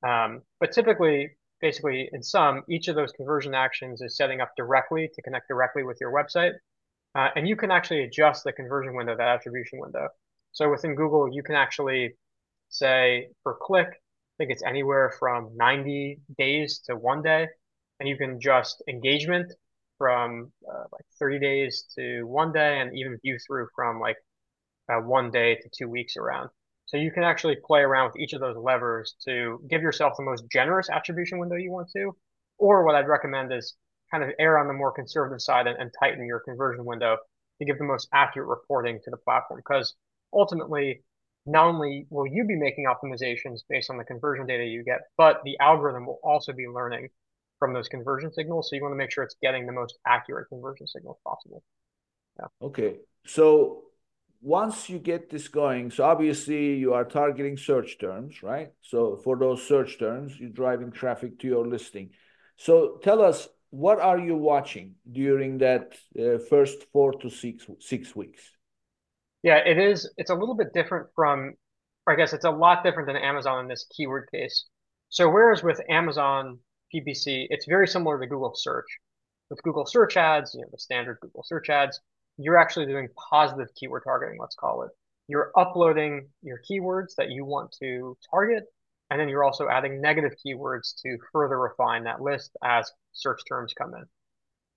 Um, 0.06 0.42
but 0.60 0.72
typically, 0.72 1.30
basically, 1.60 2.08
in 2.12 2.22
sum, 2.22 2.62
each 2.68 2.88
of 2.88 2.96
those 2.96 3.12
conversion 3.12 3.54
actions 3.54 4.00
is 4.00 4.16
setting 4.16 4.40
up 4.40 4.52
directly 4.56 5.10
to 5.14 5.22
connect 5.22 5.48
directly 5.48 5.82
with 5.82 5.98
your 6.00 6.12
website 6.12 6.54
uh, 7.14 7.28
and 7.36 7.48
you 7.48 7.56
can 7.56 7.70
actually 7.70 8.02
adjust 8.02 8.44
the 8.44 8.52
conversion 8.52 8.94
window, 8.94 9.16
that 9.16 9.28
attribution 9.28 9.78
window. 9.78 10.08
So 10.52 10.70
within 10.70 10.94
Google, 10.94 11.32
you 11.32 11.42
can 11.42 11.54
actually 11.54 12.14
say 12.70 13.28
per 13.44 13.54
click, 13.54 13.88
I 13.88 14.34
think 14.38 14.50
it's 14.50 14.64
anywhere 14.64 15.14
from 15.18 15.50
90 15.56 16.20
days 16.38 16.80
to 16.86 16.96
one 16.96 17.22
day. 17.22 17.48
And 18.00 18.08
you 18.08 18.16
can 18.16 18.30
adjust 18.30 18.82
engagement 18.88 19.52
from 19.98 20.52
uh, 20.68 20.84
like 20.92 21.04
30 21.18 21.38
days 21.38 21.84
to 21.96 22.24
one 22.24 22.52
day 22.52 22.80
and 22.80 22.96
even 22.96 23.18
view 23.22 23.38
through 23.46 23.68
from 23.74 24.00
like 24.00 24.16
uh, 24.90 25.00
one 25.00 25.30
day 25.30 25.56
to 25.56 25.68
two 25.76 25.88
weeks 25.88 26.16
around. 26.16 26.50
So 26.86 26.96
you 26.96 27.10
can 27.10 27.24
actually 27.24 27.56
play 27.64 27.80
around 27.80 28.06
with 28.06 28.20
each 28.20 28.34
of 28.34 28.40
those 28.40 28.56
levers 28.56 29.16
to 29.24 29.60
give 29.70 29.82
yourself 29.82 30.14
the 30.16 30.24
most 30.24 30.44
generous 30.52 30.90
attribution 30.90 31.38
window 31.38 31.56
you 31.56 31.72
want 31.72 31.90
to. 31.96 32.14
Or 32.58 32.84
what 32.84 32.94
I'd 32.94 33.08
recommend 33.08 33.52
is 33.52 33.74
kind 34.10 34.22
of 34.22 34.30
err 34.38 34.58
on 34.58 34.68
the 34.68 34.74
more 34.74 34.92
conservative 34.92 35.40
side 35.40 35.66
and, 35.66 35.78
and 35.78 35.90
tighten 35.98 36.26
your 36.26 36.40
conversion 36.40 36.84
window 36.84 37.16
to 37.58 37.64
give 37.64 37.78
the 37.78 37.84
most 37.84 38.08
accurate 38.12 38.48
reporting 38.48 39.00
to 39.04 39.10
the 39.10 39.16
platform. 39.16 39.60
Because 39.60 39.94
ultimately, 40.32 41.02
not 41.46 41.66
only 41.66 42.06
will 42.10 42.26
you 42.26 42.44
be 42.44 42.56
making 42.56 42.86
optimizations 42.86 43.60
based 43.68 43.90
on 43.90 43.98
the 43.98 44.04
conversion 44.04 44.46
data 44.46 44.64
you 44.64 44.84
get, 44.84 45.00
but 45.16 45.40
the 45.44 45.58
algorithm 45.60 46.06
will 46.06 46.20
also 46.22 46.52
be 46.52 46.66
learning 46.66 47.08
from 47.58 47.73
those 47.73 47.88
conversion 47.88 48.32
signals. 48.32 48.68
So 48.68 48.76
you 48.76 48.82
want 48.82 48.92
to 48.92 48.96
make 48.96 49.11
sure 49.11 49.25
it's 49.25 49.37
getting 49.42 49.66
the 49.66 49.73
most 49.73 49.99
accurate 50.06 50.49
conversion 50.49 50.87
signals 50.87 51.18
possible. 51.25 51.62
Yeah. 52.38 52.46
Okay. 52.62 52.96
So 53.26 53.84
once 54.42 54.90
you 54.90 54.99
get 54.99 55.30
this 55.30 55.49
going, 55.49 55.90
so 55.90 56.04
obviously 56.04 56.75
you 56.75 56.92
are 56.92 57.04
targeting 57.04 57.56
search 57.56 57.99
terms, 57.99 58.42
right? 58.42 58.73
So 58.82 59.16
for 59.25 59.38
those 59.38 59.66
search 59.66 59.99
terms, 59.99 60.38
you're 60.38 60.50
driving 60.50 60.90
traffic 60.90 61.38
to 61.38 61.46
your 61.46 61.66
listing. 61.66 62.11
So 62.56 62.99
tell 63.02 63.23
us, 63.23 63.49
what 63.70 63.99
are 63.99 64.18
you 64.18 64.37
watching 64.37 64.94
during 65.11 65.58
that 65.58 65.94
uh, 66.16 66.38
first 66.50 66.84
four 66.92 67.12
to 67.14 67.30
six 67.30 67.66
six 67.80 68.14
weeks? 68.14 68.42
Yeah, 69.42 69.56
it 69.56 69.78
is. 69.78 70.12
It's 70.16 70.30
a 70.30 70.34
little 70.34 70.54
bit 70.54 70.73
different 70.73 71.08
from, 71.16 71.54
I 72.06 72.14
guess 72.14 72.32
it's 72.32 72.44
a 72.44 72.50
lot 72.50 72.84
different 72.84 73.08
than 73.08 73.16
Amazon 73.16 73.61
in 73.61 73.68
this 73.68 73.87
keyword 73.96 74.28
case. 74.30 74.66
So 75.08 75.28
whereas 75.28 75.62
with 75.62 75.80
Amazon 75.90 76.58
PPC, 76.94 77.46
it's 77.50 77.66
very 77.66 77.88
similar 77.88 78.20
to 78.20 78.26
Google 78.26 78.54
search. 78.54 78.86
With 79.50 79.62
Google 79.62 79.86
search 79.86 80.16
ads, 80.16 80.54
you 80.54 80.60
know, 80.60 80.68
the 80.70 80.78
standard 80.78 81.18
Google 81.20 81.42
search 81.44 81.68
ads, 81.68 82.00
you're 82.38 82.56
actually 82.56 82.86
doing 82.86 83.08
positive 83.30 83.68
keyword 83.74 84.02
targeting, 84.04 84.38
let's 84.40 84.56
call 84.56 84.82
it. 84.82 84.90
You're 85.28 85.52
uploading 85.56 86.28
your 86.42 86.60
keywords 86.70 87.14
that 87.16 87.30
you 87.30 87.44
want 87.44 87.74
to 87.80 88.16
target, 88.30 88.64
and 89.10 89.20
then 89.20 89.28
you're 89.28 89.44
also 89.44 89.68
adding 89.68 90.00
negative 90.00 90.32
keywords 90.44 90.94
to 91.02 91.18
further 91.32 91.58
refine 91.58 92.04
that 92.04 92.20
list 92.20 92.56
as 92.62 92.90
search 93.12 93.40
terms 93.48 93.74
come 93.76 93.94
in. 93.94 94.04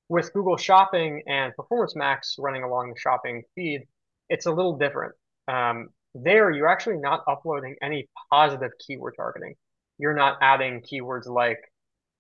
With 0.10 0.32
Google 0.34 0.58
Shopping 0.58 1.24
and 1.28 1.54
Performance 1.56 1.96
Max 1.96 2.36
running 2.40 2.64
along 2.64 2.92
the 2.92 3.00
shopping 3.00 3.44
feed, 3.56 3.82
it's 4.30 4.46
a 4.46 4.52
little 4.52 4.78
different. 4.78 5.14
Um, 5.48 5.90
there, 6.14 6.52
you're 6.52 6.68
actually 6.68 6.98
not 6.98 7.24
uploading 7.28 7.76
any 7.82 8.08
positive 8.32 8.72
keyword 8.86 9.16
targeting. 9.18 9.56
You're 9.98 10.16
not 10.16 10.38
adding 10.42 10.82
keywords 10.82 11.28
like 11.28 11.60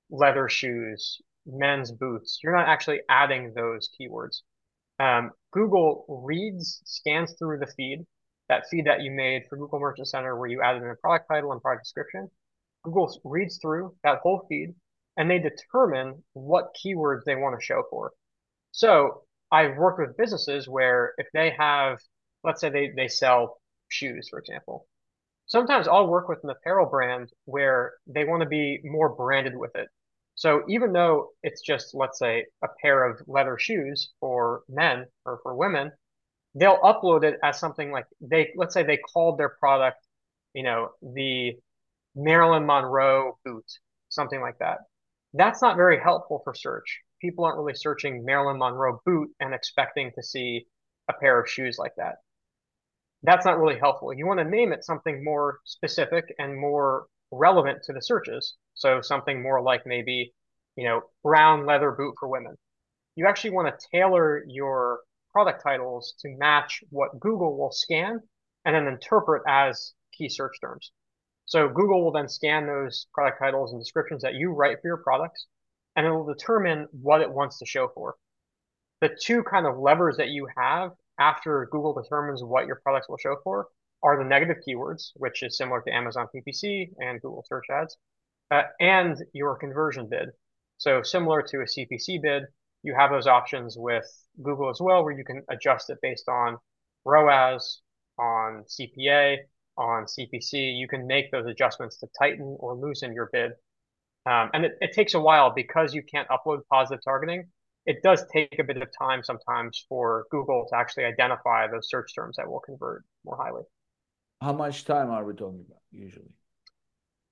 leather 0.10 0.50
shoes, 0.50 1.22
men's 1.46 1.92
boots. 1.92 2.40
You're 2.44 2.56
not 2.56 2.68
actually 2.68 3.02
adding 3.10 3.54
those 3.54 3.90
keywords. 4.00 4.42
Um, 5.00 5.32
Google 5.52 6.06
reads, 6.08 6.82
scans 6.86 7.36
through 7.38 7.60
the 7.60 7.72
feed, 7.78 8.06
that 8.50 8.68
feed 8.70 8.86
that 8.86 9.02
you 9.02 9.12
made 9.12 9.44
for 9.50 9.58
Google 9.58 9.80
Merchant 9.80 10.08
Center 10.08 10.38
where 10.38 10.50
you 10.50 10.62
added 10.62 10.84
in 10.84 10.90
a 10.90 10.96
product 10.96 11.28
title 11.30 11.52
and 11.52 11.62
product 11.62 11.84
description. 11.84 12.30
Google 12.84 13.14
reads 13.24 13.60
through 13.62 13.96
that 14.04 14.20
whole 14.24 14.46
feed 14.48 14.74
and 15.18 15.30
they 15.30 15.40
determine 15.40 16.24
what 16.34 16.76
keywords 16.76 17.24
they 17.26 17.36
want 17.36 17.60
to 17.60 17.66
show 17.66 17.84
for. 17.90 18.14
So 18.72 19.24
I've 19.52 19.78
worked 19.78 20.00
with 20.00 20.18
businesses 20.18 20.68
where 20.68 21.14
if 21.18 21.28
they 21.34 21.54
have, 21.58 22.00
let's 22.44 22.62
say 22.62 22.70
they, 22.70 22.92
they 22.96 23.08
sell 23.08 23.58
shoes, 23.90 24.28
for 24.30 24.40
example. 24.40 24.88
Sometimes 25.48 25.88
I'll 25.88 26.08
work 26.08 26.28
with 26.28 26.44
an 26.44 26.50
apparel 26.50 26.90
brand 26.90 27.30
where 27.46 27.94
they 28.06 28.26
want 28.26 28.44
to 28.44 28.50
be 28.50 28.82
more 28.84 29.10
branded 29.10 29.56
with 29.56 29.76
it. 29.76 29.88
So 30.38 30.63
even 30.70 30.94
though 30.94 31.32
it's 31.41 31.62
just, 31.62 31.96
let's 31.96 32.20
say, 32.20 32.46
a 32.63 32.67
pair 32.79 33.10
of 33.10 33.20
leather 33.27 33.58
shoes 33.58 34.13
for 34.20 34.62
men 34.70 35.08
or 35.25 35.39
for 35.41 35.56
women, 35.56 35.91
they'll 36.53 36.77
upload 36.77 37.24
it 37.24 37.39
as 37.44 37.60
something 37.60 37.91
like 37.91 38.06
they, 38.22 38.53
let's 38.56 38.75
say 38.75 38.84
they 38.84 38.98
called 38.98 39.39
their 39.39 39.50
product, 39.60 39.98
you 40.53 40.62
know, 40.62 40.89
the 41.01 41.53
Marilyn 42.15 42.67
Monroe 42.67 43.39
boot, 43.44 43.65
something 44.10 44.39
like 44.39 44.60
that. 44.60 44.77
That's 45.34 45.63
not 45.63 45.75
very 45.75 46.00
helpful 46.00 46.41
for 46.44 46.53
search. 46.53 47.00
People 47.20 47.44
aren't 47.44 47.58
really 47.58 47.74
searching 47.74 48.24
Marilyn 48.24 48.60
Monroe 48.60 49.01
boot 49.08 49.32
and 49.39 49.56
expecting 49.56 50.12
to 50.13 50.22
see 50.22 50.67
a 51.10 51.13
pair 51.13 51.41
of 51.41 51.50
shoes 51.50 51.77
like 51.79 51.96
that. 51.98 52.17
That's 53.24 53.46
not 53.46 53.58
really 53.58 53.79
helpful. 53.79 54.13
You 54.13 54.27
want 54.27 54.39
to 54.39 54.46
name 54.46 54.72
it 54.72 54.86
something 54.86 55.24
more 55.24 55.62
specific 55.63 56.25
and 56.38 56.56
more 56.56 57.08
relevant 57.32 57.79
to 57.86 57.94
the 57.94 58.03
searches. 58.03 58.53
So 58.77 59.01
something 59.01 59.41
more 59.41 59.62
like 59.62 59.86
maybe, 59.86 60.34
you 60.75 60.86
know, 60.86 61.01
brown 61.24 61.65
leather 61.65 61.91
boot 61.91 62.15
for 62.19 62.29
women. 62.29 62.55
You 63.15 63.27
actually 63.27 63.51
want 63.51 63.67
to 63.67 63.88
tailor 63.91 64.43
your 64.48 65.00
product 65.31 65.63
titles 65.63 66.13
to 66.22 66.36
match 66.38 66.84
what 66.89 67.19
Google 67.19 67.57
will 67.57 67.72
scan 67.72 68.22
and 68.65 68.75
then 68.75 68.88
interpret 68.88 69.43
as 69.48 69.93
key 70.13 70.29
search 70.29 70.60
terms. 70.62 70.91
So 71.46 71.69
Google 71.69 72.03
will 72.03 72.12
then 72.12 72.27
scan 72.27 72.67
those 72.67 73.07
product 73.13 73.39
titles 73.39 73.72
and 73.72 73.81
descriptions 73.81 74.22
that 74.22 74.36
you 74.36 74.51
write 74.51 74.77
for 74.81 74.88
your 74.88 74.98
products, 74.98 75.48
and 75.96 76.05
it 76.05 76.12
will 76.12 76.25
determine 76.25 76.88
what 76.91 77.22
it 77.22 77.31
wants 77.31 77.57
to 77.60 77.65
show 77.65 77.88
for. 77.96 78.15
The 79.01 79.17
two 79.19 79.43
kind 79.43 79.65
of 79.65 79.77
levers 79.77 80.17
that 80.17 80.29
you 80.29 80.48
have 80.57 80.91
after 81.19 81.67
Google 81.72 81.93
determines 81.93 82.43
what 82.43 82.67
your 82.67 82.81
products 82.84 83.07
will 83.10 83.17
show 83.17 83.38
for 83.43 83.67
are 84.03 84.17
the 84.17 84.29
negative 84.29 84.57
keywords, 84.67 85.12
which 85.15 85.41
is 85.41 85.57
similar 85.57 85.81
to 85.81 85.93
Amazon 85.93 86.27
PPC 86.36 86.89
and 87.00 87.22
Google 87.22 87.46
search 87.48 87.65
ads, 87.72 87.98
uh, 88.51 88.63
and 88.80 89.18
your 89.34 89.58
conversion 89.58 90.08
bid. 90.10 90.30
So 90.77 91.01
similar 91.01 91.42
to 91.42 91.58
a 91.58 91.66
CPC 91.66 92.22
bid, 92.22 92.44
you 92.84 92.96
have 92.98 93.12
those 93.12 93.27
options 93.27 93.75
with 93.77 94.06
Google 94.42 94.70
as 94.70 94.80
well, 94.80 95.04
where 95.04 95.18
you 95.18 95.25
can 95.25 95.44
adjust 95.50 95.89
it 95.89 95.98
based 96.01 96.30
on 96.30 96.58
ROAS, 97.06 97.82
on 98.20 98.63
CPA, 98.66 99.38
on 99.77 100.06
CPC. 100.06 100.77
You 100.77 100.88
can 100.88 101.08
make 101.08 101.32
those 101.32 101.48
adjustments 101.48 101.98
to 101.98 102.08
tighten 102.18 102.56
or 102.60 102.75
loosen 102.75 103.13
your 103.13 103.30
bid. 103.32 103.51
Um, 104.25 104.50
and 104.54 104.66
it, 104.66 104.77
it 104.82 104.94
takes 104.94 105.13
a 105.13 105.20
while 105.20 105.54
because 105.56 105.94
you 105.94 106.04
can't 106.04 106.27
upload 106.30 106.60
positive 106.72 107.04
targeting. 107.04 107.48
It 107.86 108.04
does 108.04 108.25
take 108.34 108.60
a 108.60 108.63
bit 108.63 108.82
of 108.82 108.89
time 108.98 109.24
sometimes 109.24 109.86
for 109.88 110.25
Google 110.30 110.68
to 110.70 110.77
actually 110.77 111.06
identify 111.06 111.68
those 111.68 111.89
search 111.89 112.13
terms 112.13 112.36
that 112.36 112.50
will 112.50 112.60
convert 112.60 113.06
more 113.24 113.38
highly. 113.38 113.63
How 114.42 114.51
much 114.51 114.84
time 114.84 115.10
are 115.10 115.24
we 115.24 115.34
talking 115.34 115.63
about 115.66 115.80
usually? 115.92 116.30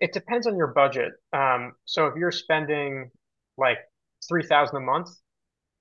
It 0.05 0.13
depends 0.13 0.45
on 0.45 0.55
your 0.55 0.67
budget. 0.67 1.13
Um, 1.33 1.73
so 1.85 2.05
if 2.05 2.15
you're 2.15 2.31
spending 2.31 3.09
like 3.57 3.79
3000 4.29 4.77
a 4.77 4.79
month, 4.79 5.09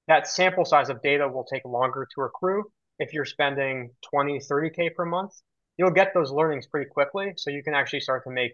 that 0.09 0.27
sample 0.27 0.65
size 0.65 0.89
of 0.89 1.03
data 1.03 1.29
will 1.29 1.45
take 1.45 1.63
longer 1.67 2.09
to 2.15 2.23
accrue. 2.23 2.65
If 2.99 3.13
you're 3.13 3.27
spending 3.27 3.91
20, 4.11 4.39
30K 4.39 4.95
per 4.97 5.05
month, 5.05 5.33
you'll 5.77 5.91
get 5.91 6.15
those 6.15 6.33
learnings 6.33 6.67
pretty 6.67 6.89
quickly. 6.89 7.35
So 7.37 7.51
you 7.51 7.63
can 7.63 7.75
actually 7.75 8.01
start 8.01 8.25
to 8.25 8.31
make, 8.31 8.53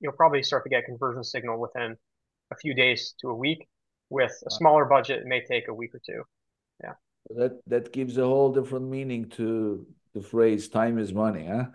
you'll 0.00 0.14
probably 0.14 0.42
start 0.42 0.64
to 0.64 0.70
get 0.70 0.86
conversion 0.86 1.22
signal 1.22 1.60
within 1.60 1.98
a 2.50 2.56
few 2.56 2.72
days 2.72 3.14
to 3.20 3.28
a 3.28 3.34
week. 3.34 3.68
With 4.08 4.32
a 4.46 4.50
smaller 4.50 4.86
budget, 4.86 5.18
it 5.20 5.26
may 5.26 5.44
take 5.44 5.68
a 5.68 5.74
week 5.74 5.94
or 5.94 6.00
two. 6.04 6.22
Yeah. 6.82 6.94
That 7.36 7.60
that 7.66 7.92
gives 7.92 8.16
a 8.16 8.24
whole 8.24 8.52
different 8.52 8.88
meaning 8.88 9.28
to 9.36 9.86
the 10.14 10.22
phrase 10.22 10.68
"time 10.68 10.98
is 10.98 11.12
money," 11.12 11.46
huh? 11.46 11.66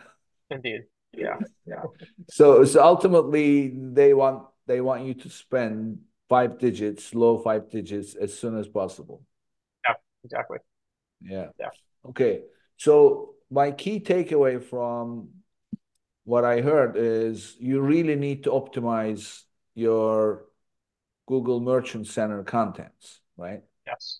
Indeed. 0.50 0.82
Yeah. 1.18 1.38
Yeah. 1.66 1.84
So 2.30 2.66
so 2.66 2.84
ultimately 2.84 3.74
they 3.76 4.14
want 4.14 4.44
they 4.68 4.82
want 4.82 5.06
you 5.06 5.14
to 5.16 5.30
spend 5.30 6.00
five 6.30 6.58
digits, 6.60 7.14
low 7.14 7.38
five 7.38 7.70
digits 7.70 8.16
as 8.16 8.38
soon 8.38 8.58
as 8.58 8.68
possible. 8.68 9.22
Yeah, 9.88 9.96
exactly. 10.24 10.58
Yeah. 11.22 11.48
Yeah. 11.60 11.70
Okay. 12.10 12.42
So 12.78 13.36
my 13.50 13.72
key 13.72 14.00
takeaway 14.00 14.62
from 14.64 15.30
what 16.24 16.44
I 16.44 16.62
heard 16.62 16.98
is 16.98 17.56
you 17.60 17.82
really 17.82 18.16
need 18.16 18.44
to 18.46 18.52
optimize 18.52 19.44
your 19.76 20.46
Google 21.28 21.60
Merchant 21.60 22.08
Center 22.08 22.44
contents, 22.44 23.20
right? 23.38 23.62
Yes. 23.86 24.20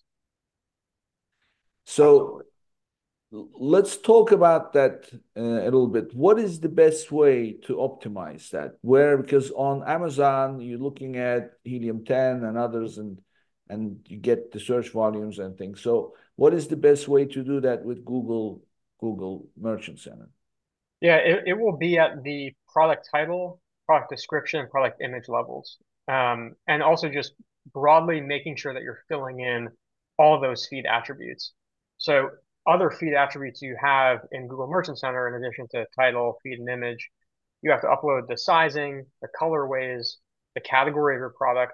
So 1.84 2.04
Absolutely 2.04 2.46
let's 3.30 3.96
talk 3.96 4.32
about 4.32 4.72
that 4.74 5.08
uh, 5.36 5.40
a 5.40 5.64
little 5.64 5.88
bit. 5.88 6.14
What 6.14 6.38
is 6.38 6.60
the 6.60 6.68
best 6.68 7.10
way 7.10 7.52
to 7.64 7.76
optimize 7.76 8.50
that? 8.50 8.76
Where 8.82 9.16
because 9.16 9.50
on 9.50 9.82
Amazon 9.86 10.60
you're 10.60 10.78
looking 10.78 11.16
at 11.16 11.52
Helium 11.64 12.04
10 12.04 12.44
and 12.44 12.56
others, 12.56 12.98
and 12.98 13.20
and 13.68 13.98
you 14.08 14.18
get 14.18 14.52
the 14.52 14.60
search 14.60 14.90
volumes 14.90 15.38
and 15.38 15.58
things. 15.58 15.82
So, 15.82 16.14
what 16.36 16.54
is 16.54 16.68
the 16.68 16.76
best 16.76 17.08
way 17.08 17.24
to 17.26 17.42
do 17.42 17.60
that 17.60 17.84
with 17.84 18.04
Google 18.04 18.62
Google 19.00 19.48
Merchant 19.58 19.98
Center? 19.98 20.28
Yeah, 21.00 21.16
it, 21.16 21.44
it 21.46 21.58
will 21.58 21.76
be 21.76 21.98
at 21.98 22.22
the 22.22 22.54
product 22.72 23.08
title, 23.10 23.60
product 23.86 24.10
description, 24.10 24.66
product 24.70 25.00
image 25.02 25.28
levels, 25.28 25.78
um, 26.08 26.54
and 26.66 26.82
also 26.82 27.08
just 27.08 27.32
broadly 27.72 28.20
making 28.20 28.56
sure 28.56 28.72
that 28.72 28.82
you're 28.82 29.02
filling 29.08 29.40
in 29.40 29.68
all 30.18 30.40
those 30.40 30.66
feed 30.66 30.86
attributes. 30.86 31.52
So 31.98 32.30
other 32.66 32.90
feed 32.90 33.14
attributes 33.14 33.62
you 33.62 33.76
have 33.80 34.20
in 34.32 34.48
Google 34.48 34.66
Merchant 34.66 34.98
Center, 34.98 35.28
in 35.28 35.42
addition 35.42 35.66
to 35.72 35.86
title, 35.98 36.38
feed, 36.42 36.58
and 36.58 36.68
image, 36.68 37.10
you 37.62 37.70
have 37.70 37.80
to 37.82 37.86
upload 37.88 38.28
the 38.28 38.36
sizing, 38.36 39.06
the 39.22 39.28
colorways, 39.40 40.16
the 40.54 40.60
category 40.60 41.16
of 41.16 41.20
your 41.20 41.34
product. 41.36 41.72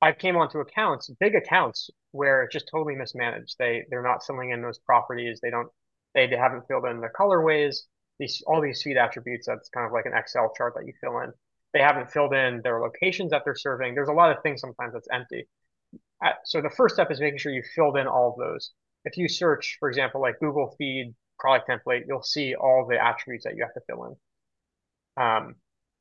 I 0.00 0.12
came 0.12 0.36
onto 0.36 0.60
accounts, 0.60 1.10
big 1.20 1.34
accounts, 1.34 1.90
where 2.12 2.42
it's 2.42 2.52
just 2.52 2.68
totally 2.70 2.94
mismanaged. 2.94 3.56
They 3.58 3.84
they're 3.90 4.02
not 4.02 4.24
filling 4.24 4.50
in 4.50 4.62
those 4.62 4.78
properties. 4.78 5.40
They 5.42 5.50
don't 5.50 5.68
they 6.14 6.28
haven't 6.36 6.66
filled 6.68 6.86
in 6.86 7.00
the 7.00 7.08
colorways. 7.08 7.78
these 8.18 8.42
all 8.46 8.60
these 8.60 8.82
feed 8.82 8.96
attributes. 8.96 9.46
That's 9.46 9.68
kind 9.70 9.86
of 9.86 9.92
like 9.92 10.06
an 10.06 10.16
Excel 10.16 10.52
chart 10.56 10.74
that 10.76 10.86
you 10.86 10.92
fill 11.00 11.18
in. 11.20 11.32
They 11.72 11.80
haven't 11.80 12.10
filled 12.10 12.32
in 12.32 12.60
their 12.62 12.80
locations 12.80 13.30
that 13.30 13.42
they're 13.44 13.56
serving. 13.56 13.94
There's 13.94 14.08
a 14.08 14.12
lot 14.12 14.30
of 14.30 14.42
things 14.42 14.60
sometimes 14.60 14.94
that's 14.94 15.08
empty. 15.12 15.46
Uh, 16.24 16.32
so 16.44 16.60
the 16.60 16.70
first 16.70 16.94
step 16.94 17.10
is 17.10 17.20
making 17.20 17.38
sure 17.38 17.52
you 17.52 17.62
filled 17.74 17.96
in 17.96 18.06
all 18.06 18.30
of 18.30 18.38
those. 18.38 18.72
If 19.04 19.16
you 19.16 19.28
search, 19.28 19.76
for 19.78 19.88
example, 19.88 20.20
like 20.20 20.38
Google 20.40 20.74
Feed 20.78 21.14
product 21.38 21.68
template, 21.68 22.04
you'll 22.06 22.22
see 22.22 22.54
all 22.54 22.86
the 22.88 23.02
attributes 23.02 23.44
that 23.44 23.54
you 23.56 23.62
have 23.62 23.74
to 23.74 23.80
fill 23.86 24.16
in. 25.16 25.22
Um, 25.22 25.54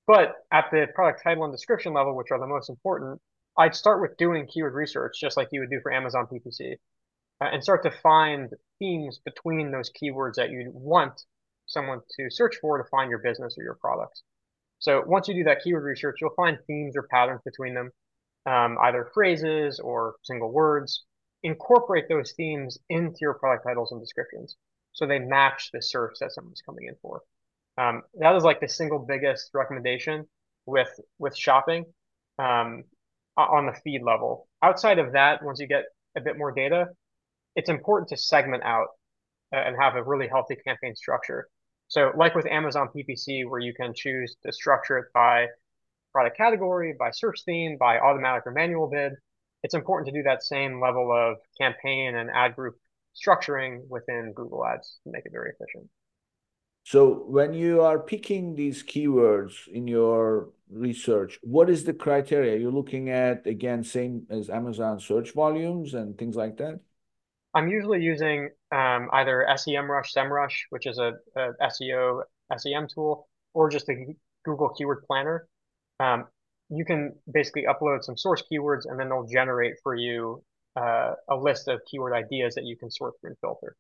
but 0.08 0.36
at 0.52 0.66
the 0.72 0.88
product 0.94 1.24
title 1.24 1.44
and 1.44 1.54
description 1.54 1.94
level, 1.94 2.16
which 2.16 2.32
are 2.32 2.40
the 2.40 2.48
most 2.48 2.70
important, 2.70 3.22
I'd 3.58 3.76
start 3.76 4.02
with 4.02 4.18
doing 4.18 4.48
keyword 4.48 4.74
research, 4.74 5.20
just 5.20 5.36
like 5.36 5.50
you 5.52 5.62
would 5.62 5.70
do 5.70 5.82
for 5.82 5.92
Amazon 5.92 6.28
PPC, 6.32 6.76
uh, 7.42 7.46
and 7.52 7.64
start 7.64 7.84
to 7.84 7.92
find 7.92 8.50
themes 8.80 9.20
between 9.26 9.72
those 9.72 9.92
keywords 9.92 10.36
that 10.36 10.50
you 10.50 10.72
want 10.74 11.22
someone 11.66 12.00
to 12.18 12.30
search 12.30 12.56
for 12.62 12.78
to 12.78 12.90
find 12.90 13.10
your 13.10 13.20
business 13.20 13.58
or 13.58 13.64
your 13.64 13.78
products. 13.82 14.24
So 14.80 15.04
once 15.06 15.28
you 15.28 15.34
do 15.34 15.44
that 15.46 15.64
keyword 15.64 15.84
research, 15.84 16.18
you'll 16.22 16.36
find 16.36 16.58
themes 16.68 16.96
or 16.96 17.04
patterns 17.04 17.42
between 17.44 17.74
them, 17.74 17.92
um, 18.46 18.78
either 18.84 19.10
phrases 19.14 19.80
or 19.80 20.16
single 20.24 20.52
words. 20.52 21.04
Incorporate 21.44 22.10
those 22.10 22.34
themes 22.34 22.78
into 22.90 23.18
your 23.22 23.36
product 23.36 23.66
titles 23.66 23.92
and 23.92 24.02
descriptions 24.02 24.56
so 24.94 25.06
they 25.06 25.20
match 25.20 25.70
the 25.72 25.82
search 25.82 26.16
that 26.20 26.32
someone's 26.32 26.62
coming 26.62 26.88
in 26.88 26.96
for. 27.02 27.22
Um, 27.78 28.02
that 28.20 28.36
is 28.36 28.44
like 28.44 28.60
the 28.60 28.68
single 28.68 29.00
biggest 29.00 29.52
recommendation 29.54 30.26
with 30.66 30.90
with 31.20 31.38
shopping 31.38 31.86
um, 32.40 32.84
on 33.38 33.68
the 33.68 33.74
feed 33.84 34.02
level. 34.02 34.48
Outside 34.64 34.98
of 34.98 35.14
that, 35.14 35.44
once 35.44 35.60
you 35.60 35.68
get 35.68 35.86
a 36.16 36.22
bit 36.22 36.38
more 36.38 36.52
data, 36.52 36.88
it's 37.56 37.70
important 37.70 38.10
to 38.10 38.18
segment 38.18 38.64
out 38.64 38.88
uh, 39.54 39.60
and 39.60 39.76
have 39.80 39.96
a 39.96 40.04
really 40.04 40.28
healthy 40.28 40.56
campaign 40.56 40.96
structure. 40.96 41.48
So 41.88 42.12
like 42.18 42.36
with 42.36 42.48
Amazon 42.48 42.90
PPC, 42.96 43.48
where 43.48 43.60
you 43.60 43.74
can 43.74 43.94
choose 43.96 44.36
to 44.46 44.52
structure 44.52 44.98
it 44.98 45.06
by 45.14 45.48
product 46.12 46.38
category, 46.38 46.96
by 46.98 47.12
search 47.12 47.44
theme, 47.46 47.78
by 47.80 48.00
automatic 48.00 48.46
or 48.46 48.52
manual 48.52 48.90
bid, 48.90 49.14
it's 49.68 49.74
important 49.74 50.08
to 50.08 50.18
do 50.18 50.24
that 50.24 50.42
same 50.44 50.80
level 50.80 51.12
of 51.12 51.36
campaign 51.60 52.16
and 52.16 52.30
ad 52.34 52.56
group 52.56 52.76
structuring 53.14 53.82
within 53.90 54.32
Google 54.34 54.66
Ads 54.66 55.00
to 55.04 55.12
make 55.12 55.26
it 55.26 55.34
very 55.34 55.50
efficient. 55.50 55.90
So 56.86 57.26
when 57.28 57.54
you 57.54 57.82
are 57.82 58.00
picking 58.00 58.56
these 58.56 58.82
keywords 58.82 59.68
in 59.68 59.86
your 59.86 60.52
research, 60.72 61.38
what 61.44 61.70
is 61.70 61.84
the 61.84 61.94
criteria? 61.94 62.56
You're 62.58 62.72
looking 62.72 63.10
at, 63.10 63.46
again, 63.46 63.84
same 63.84 64.26
as 64.30 64.50
Amazon 64.50 65.02
search 65.02 65.34
volumes 65.34 65.96
and 65.96 66.18
things 66.18 66.38
like 66.38 66.56
that? 66.60 66.80
I'm 67.54 67.68
usually 67.68 68.02
using 68.02 68.52
um, 68.72 69.10
either 69.12 69.46
SEMrush, 69.50 70.14
SEMrush, 70.16 70.56
which 70.70 70.86
is 70.86 70.98
a, 70.98 71.12
a, 71.36 71.50
SEO 71.62 72.22
SEM 72.56 72.88
tool, 72.88 73.28
or 73.54 73.70
just 73.70 73.90
a 73.90 74.16
Google 74.46 74.70
Keyword 74.70 75.04
Planner. 75.04 75.46
Um, 76.00 76.28
you 76.70 76.86
can 76.86 77.16
basically 77.32 77.64
upload 77.64 78.04
some 78.04 78.18
source 78.18 78.44
keywords, 78.52 78.82
and 78.86 79.00
then 79.00 79.10
they'll 79.10 79.28
generate 79.28 79.76
for 79.84 79.96
you 79.96 80.44
uh, 80.76 81.14
a 81.30 81.36
list 81.36 81.68
of 81.68 81.82
keyword 81.90 82.14
ideas 82.14 82.56
that 82.56 82.66
you 82.66 82.78
can 82.78 82.92
sort 82.92 83.14
through 83.20 83.32
and 83.32 83.38
filter. 83.40 83.76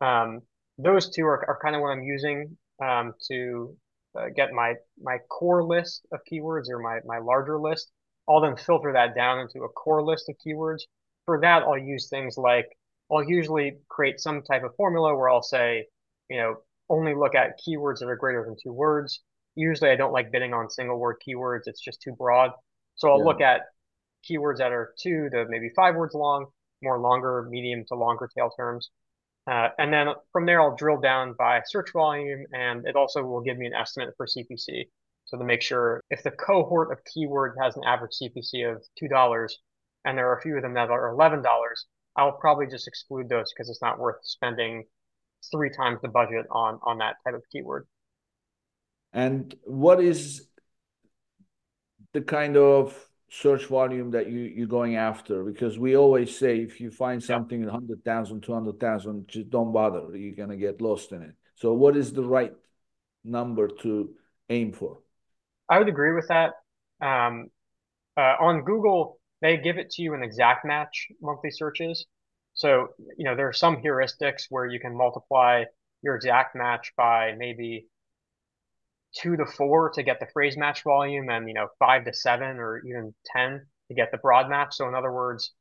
Um, 0.00 0.42
those 0.78 1.10
two 1.10 1.24
are, 1.24 1.44
are 1.48 1.58
kind 1.62 1.74
of 1.74 1.82
what 1.82 1.88
I'm 1.88 2.02
using 2.02 2.56
um, 2.82 3.14
to 3.28 3.76
uh, 4.18 4.26
get 4.34 4.52
my 4.52 4.74
my 5.00 5.18
core 5.28 5.62
list 5.64 6.06
of 6.12 6.20
keywords 6.30 6.68
or 6.68 6.78
my 6.78 7.00
my 7.04 7.18
larger 7.18 7.58
list. 7.58 7.90
I'll 8.28 8.40
then 8.40 8.56
filter 8.56 8.92
that 8.92 9.14
down 9.14 9.40
into 9.40 9.64
a 9.64 9.68
core 9.68 10.02
list 10.02 10.28
of 10.28 10.36
keywords. 10.46 10.82
For 11.26 11.40
that, 11.40 11.62
I'll 11.62 11.78
use 11.78 12.08
things 12.08 12.36
like 12.36 12.66
I'll 13.10 13.24
usually 13.24 13.78
create 13.88 14.20
some 14.20 14.42
type 14.42 14.62
of 14.62 14.74
formula 14.76 15.14
where 15.16 15.28
I'll 15.28 15.42
say, 15.42 15.86
you 16.28 16.38
know, 16.38 16.56
only 16.88 17.14
look 17.14 17.34
at 17.34 17.58
keywords 17.66 17.98
that 18.00 18.06
are 18.08 18.16
greater 18.16 18.44
than 18.44 18.56
two 18.62 18.72
words. 18.72 19.20
Usually, 19.60 19.90
I 19.90 19.96
don't 19.96 20.12
like 20.12 20.32
bidding 20.32 20.54
on 20.54 20.70
single 20.70 20.98
word 20.98 21.16
keywords; 21.26 21.62
it's 21.66 21.80
just 21.80 22.00
too 22.00 22.12
broad. 22.12 22.52
So 22.96 23.10
I'll 23.10 23.18
yeah. 23.18 23.24
look 23.24 23.40
at 23.40 23.62
keywords 24.28 24.58
that 24.58 24.72
are 24.72 24.94
two 24.98 25.28
to 25.30 25.46
maybe 25.48 25.68
five 25.76 25.94
words 25.94 26.14
long, 26.14 26.46
more 26.82 26.98
longer, 26.98 27.46
medium 27.50 27.84
to 27.88 27.94
longer 27.94 28.28
tail 28.36 28.50
terms. 28.56 28.90
Uh, 29.50 29.68
and 29.78 29.92
then 29.92 30.08
from 30.32 30.46
there, 30.46 30.60
I'll 30.60 30.76
drill 30.76 31.00
down 31.00 31.34
by 31.38 31.60
search 31.66 31.92
volume, 31.92 32.44
and 32.52 32.86
it 32.86 32.96
also 32.96 33.22
will 33.22 33.40
give 33.40 33.58
me 33.58 33.66
an 33.66 33.74
estimate 33.74 34.14
for 34.16 34.26
CPC. 34.26 34.84
So 35.24 35.38
to 35.38 35.44
make 35.44 35.62
sure 35.62 36.02
if 36.10 36.22
the 36.22 36.30
cohort 36.30 36.92
of 36.92 36.98
keyword 37.04 37.56
has 37.60 37.76
an 37.76 37.84
average 37.84 38.12
CPC 38.20 38.70
of 38.70 38.82
$2, 39.02 39.50
and 40.04 40.18
there 40.18 40.28
are 40.28 40.36
a 40.36 40.42
few 40.42 40.56
of 40.56 40.62
them 40.62 40.74
that 40.74 40.90
are 40.90 41.14
$11, 41.14 41.44
I'll 42.16 42.32
probably 42.32 42.66
just 42.66 42.88
exclude 42.88 43.28
those 43.28 43.52
because 43.52 43.70
it's 43.70 43.82
not 43.82 43.98
worth 43.98 44.16
spending 44.22 44.84
three 45.50 45.70
times 45.70 46.00
the 46.02 46.08
budget 46.08 46.46
on, 46.50 46.78
on 46.82 46.98
that 46.98 47.16
type 47.24 47.34
of 47.34 47.42
keyword. 47.50 47.86
And 49.12 49.54
what 49.64 50.02
is 50.02 50.46
the 52.12 52.20
kind 52.20 52.56
of 52.56 52.96
search 53.30 53.66
volume 53.66 54.10
that 54.12 54.28
you, 54.28 54.40
you're 54.40 54.66
going 54.66 54.96
after? 54.96 55.42
Because 55.44 55.78
we 55.78 55.96
always 55.96 56.36
say 56.36 56.58
if 56.58 56.80
you 56.80 56.90
find 56.90 57.22
something 57.22 57.60
in 57.60 57.66
100,000, 57.66 58.40
200,000, 58.40 59.28
just 59.28 59.50
don't 59.50 59.72
bother. 59.72 60.16
You're 60.16 60.34
going 60.34 60.50
to 60.50 60.56
get 60.56 60.80
lost 60.80 61.12
in 61.12 61.22
it. 61.22 61.34
So 61.54 61.72
what 61.72 61.96
is 61.96 62.12
the 62.12 62.24
right 62.24 62.52
number 63.24 63.68
to 63.68 64.10
aim 64.48 64.72
for? 64.72 64.98
I 65.68 65.78
would 65.78 65.88
agree 65.88 66.14
with 66.14 66.28
that. 66.28 66.54
Um, 67.00 67.50
uh, 68.16 68.34
on 68.40 68.64
Google, 68.64 69.20
they 69.40 69.56
give 69.56 69.78
it 69.78 69.90
to 69.90 70.02
you 70.02 70.14
in 70.14 70.22
exact 70.22 70.64
match 70.64 71.08
monthly 71.20 71.50
searches. 71.50 72.06
So, 72.54 72.88
you 73.16 73.24
know, 73.24 73.36
there 73.36 73.48
are 73.48 73.52
some 73.52 73.76
heuristics 73.76 74.44
where 74.50 74.66
you 74.66 74.80
can 74.80 74.96
multiply 74.96 75.64
your 76.02 76.16
exact 76.16 76.56
match 76.56 76.92
by 76.96 77.34
maybe 77.38 77.86
two 79.14 79.36
to 79.36 79.46
four 79.46 79.90
to 79.90 80.02
get 80.02 80.20
the 80.20 80.26
phrase 80.32 80.56
match 80.56 80.82
volume 80.84 81.28
and 81.30 81.48
you 81.48 81.54
know 81.54 81.68
five 81.78 82.04
to 82.04 82.12
seven 82.12 82.58
or 82.58 82.78
even 82.86 83.14
ten 83.26 83.66
to 83.88 83.94
get 83.94 84.10
the 84.12 84.18
broad 84.18 84.48
match. 84.48 84.74
So 84.76 84.88
in 84.88 84.94
other 84.94 85.12
words 85.12 85.52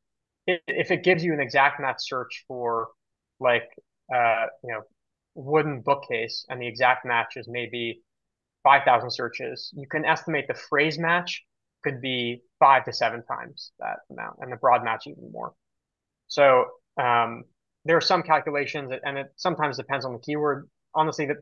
if 0.47 0.91
it 0.91 1.03
gives 1.03 1.23
you 1.23 1.33
an 1.33 1.39
exact 1.39 1.79
match 1.79 1.97
search 1.99 2.43
for 2.47 2.89
like 3.39 3.69
uh 4.13 4.45
you 4.63 4.73
know 4.73 4.81
wooden 5.35 5.81
bookcase 5.81 6.45
and 6.49 6.61
the 6.61 6.67
exact 6.67 7.05
match 7.05 7.33
is 7.35 7.47
maybe 7.47 8.01
5000 8.63 9.11
searches 9.11 9.71
you 9.75 9.87
can 9.87 10.05
estimate 10.05 10.47
the 10.47 10.53
phrase 10.53 10.97
match 10.97 11.43
could 11.83 12.01
be 12.01 12.41
five 12.59 12.83
to 12.85 12.93
seven 12.93 13.23
times 13.23 13.71
that 13.79 13.97
amount 14.11 14.37
and 14.41 14.51
the 14.51 14.57
broad 14.57 14.83
match 14.83 15.03
even 15.07 15.31
more. 15.31 15.53
So 16.27 16.65
um, 16.97 17.45
there 17.85 17.95
are 17.95 18.01
some 18.01 18.21
calculations 18.21 18.91
and 19.03 19.17
it 19.17 19.27
sometimes 19.37 19.77
depends 19.77 20.03
on 20.05 20.13
the 20.13 20.19
keyword. 20.19 20.69
Honestly 20.93 21.25
that 21.27 21.37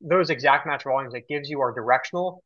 those 0.00 0.30
exact 0.30 0.66
match 0.66 0.84
volumes 0.84 1.14
it 1.14 1.28
gives 1.28 1.48
you 1.48 1.60
are 1.60 1.72
directional. 1.72 2.42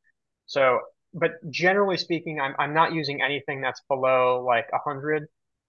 So, 0.46 0.80
but 1.12 1.32
generally 1.50 1.96
speaking, 1.96 2.40
I'm, 2.40 2.54
I'm 2.58 2.74
not 2.74 2.92
using 2.92 3.22
anything 3.22 3.60
that's 3.60 3.80
below 3.88 4.44
like 4.44 4.70
100 4.72 5.26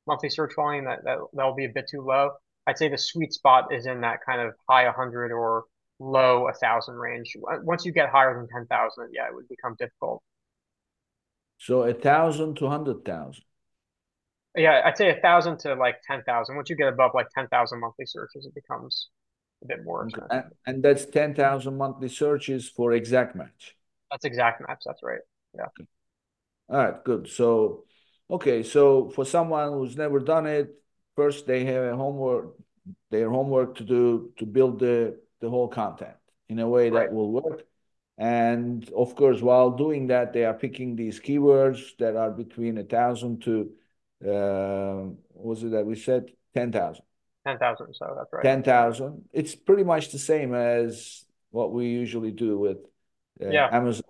monthly 0.07 0.29
search 0.29 0.53
volume. 0.55 0.85
That, 0.85 1.03
that, 1.03 1.17
that'll 1.33 1.55
be 1.55 1.65
a 1.65 1.69
bit 1.73 1.85
too 1.89 2.01
low. 2.01 2.31
I'd 2.67 2.77
say 2.77 2.89
the 2.89 2.97
sweet 2.97 3.33
spot 3.33 3.73
is 3.73 3.85
in 3.85 4.01
that 4.01 4.19
kind 4.25 4.41
of 4.41 4.53
high 4.67 4.85
100 4.85 5.31
or 5.31 5.65
low 5.99 6.43
1,000 6.43 6.95
range. 6.95 7.33
Once 7.63 7.85
you 7.85 7.91
get 7.91 8.09
higher 8.09 8.35
than 8.35 8.47
10,000, 8.47 9.09
yeah, 9.13 9.27
it 9.27 9.35
would 9.35 9.47
become 9.47 9.75
difficult. 9.77 10.23
So 11.57 11.83
a 11.83 11.93
1,000 11.93 12.55
to 12.57 12.63
100,000? 12.65 13.43
Yeah, 14.57 14.81
I'd 14.85 14.97
say 14.97 15.09
a 15.09 15.13
1,000 15.13 15.59
to 15.59 15.75
like 15.75 15.97
10,000. 16.07 16.55
Once 16.55 16.69
you 16.69 16.75
get 16.75 16.87
above 16.87 17.11
like 17.13 17.27
10,000 17.35 17.79
monthly 17.79 18.05
searches, 18.05 18.45
it 18.45 18.55
becomes 18.55 19.09
bit 19.65 19.83
more. 19.83 20.07
And, 20.29 20.43
and 20.65 20.83
that's 20.83 21.05
10,000 21.05 21.77
monthly 21.77 22.09
searches 22.09 22.69
for 22.69 22.93
exact 22.93 23.35
match. 23.35 23.75
That's 24.11 24.25
exact 24.25 24.61
match. 24.67 24.83
That's 24.85 25.01
right. 25.03 25.19
Yeah. 25.53 25.63
Okay. 25.63 25.87
All 26.69 26.77
right, 26.77 27.03
good. 27.03 27.27
So, 27.27 27.85
okay. 28.29 28.63
So 28.63 29.09
for 29.09 29.25
someone 29.25 29.73
who's 29.73 29.95
never 29.95 30.19
done 30.19 30.47
it, 30.47 30.73
first 31.15 31.47
they 31.47 31.65
have 31.65 31.83
a 31.83 31.95
homework, 31.95 32.55
their 33.11 33.29
homework 33.29 33.75
to 33.77 33.83
do 33.83 34.31
to 34.37 34.45
build 34.45 34.79
the, 34.79 35.19
the 35.41 35.49
whole 35.49 35.67
content 35.67 36.15
in 36.49 36.59
a 36.59 36.67
way 36.67 36.89
right. 36.89 37.07
that 37.07 37.13
will 37.13 37.31
work. 37.31 37.63
And 38.17 38.89
of 38.95 39.15
course, 39.15 39.41
while 39.41 39.71
doing 39.71 40.07
that, 40.07 40.31
they 40.31 40.45
are 40.45 40.53
picking 40.53 40.95
these 40.95 41.19
keywords 41.19 41.97
that 41.99 42.15
are 42.15 42.31
between 42.31 42.77
a 42.77 42.83
thousand 42.83 43.41
to, 43.43 43.71
uh, 44.25 45.09
was 45.33 45.63
it 45.63 45.71
that 45.71 45.85
we 45.85 45.95
said? 45.95 46.31
10,000. 46.53 47.03
10,000 47.45 47.93
so 47.93 48.15
that's 48.17 48.33
right. 48.33 48.43
10,000 48.43 49.23
it's 49.33 49.55
pretty 49.55 49.83
much 49.83 50.11
the 50.11 50.19
same 50.19 50.53
as 50.53 51.25
what 51.55 51.71
we 51.71 51.87
usually 51.87 52.31
do 52.31 52.57
with 52.57 52.77
uh, 53.41 53.49
yeah. 53.49 53.69
Amazon. 53.71 54.03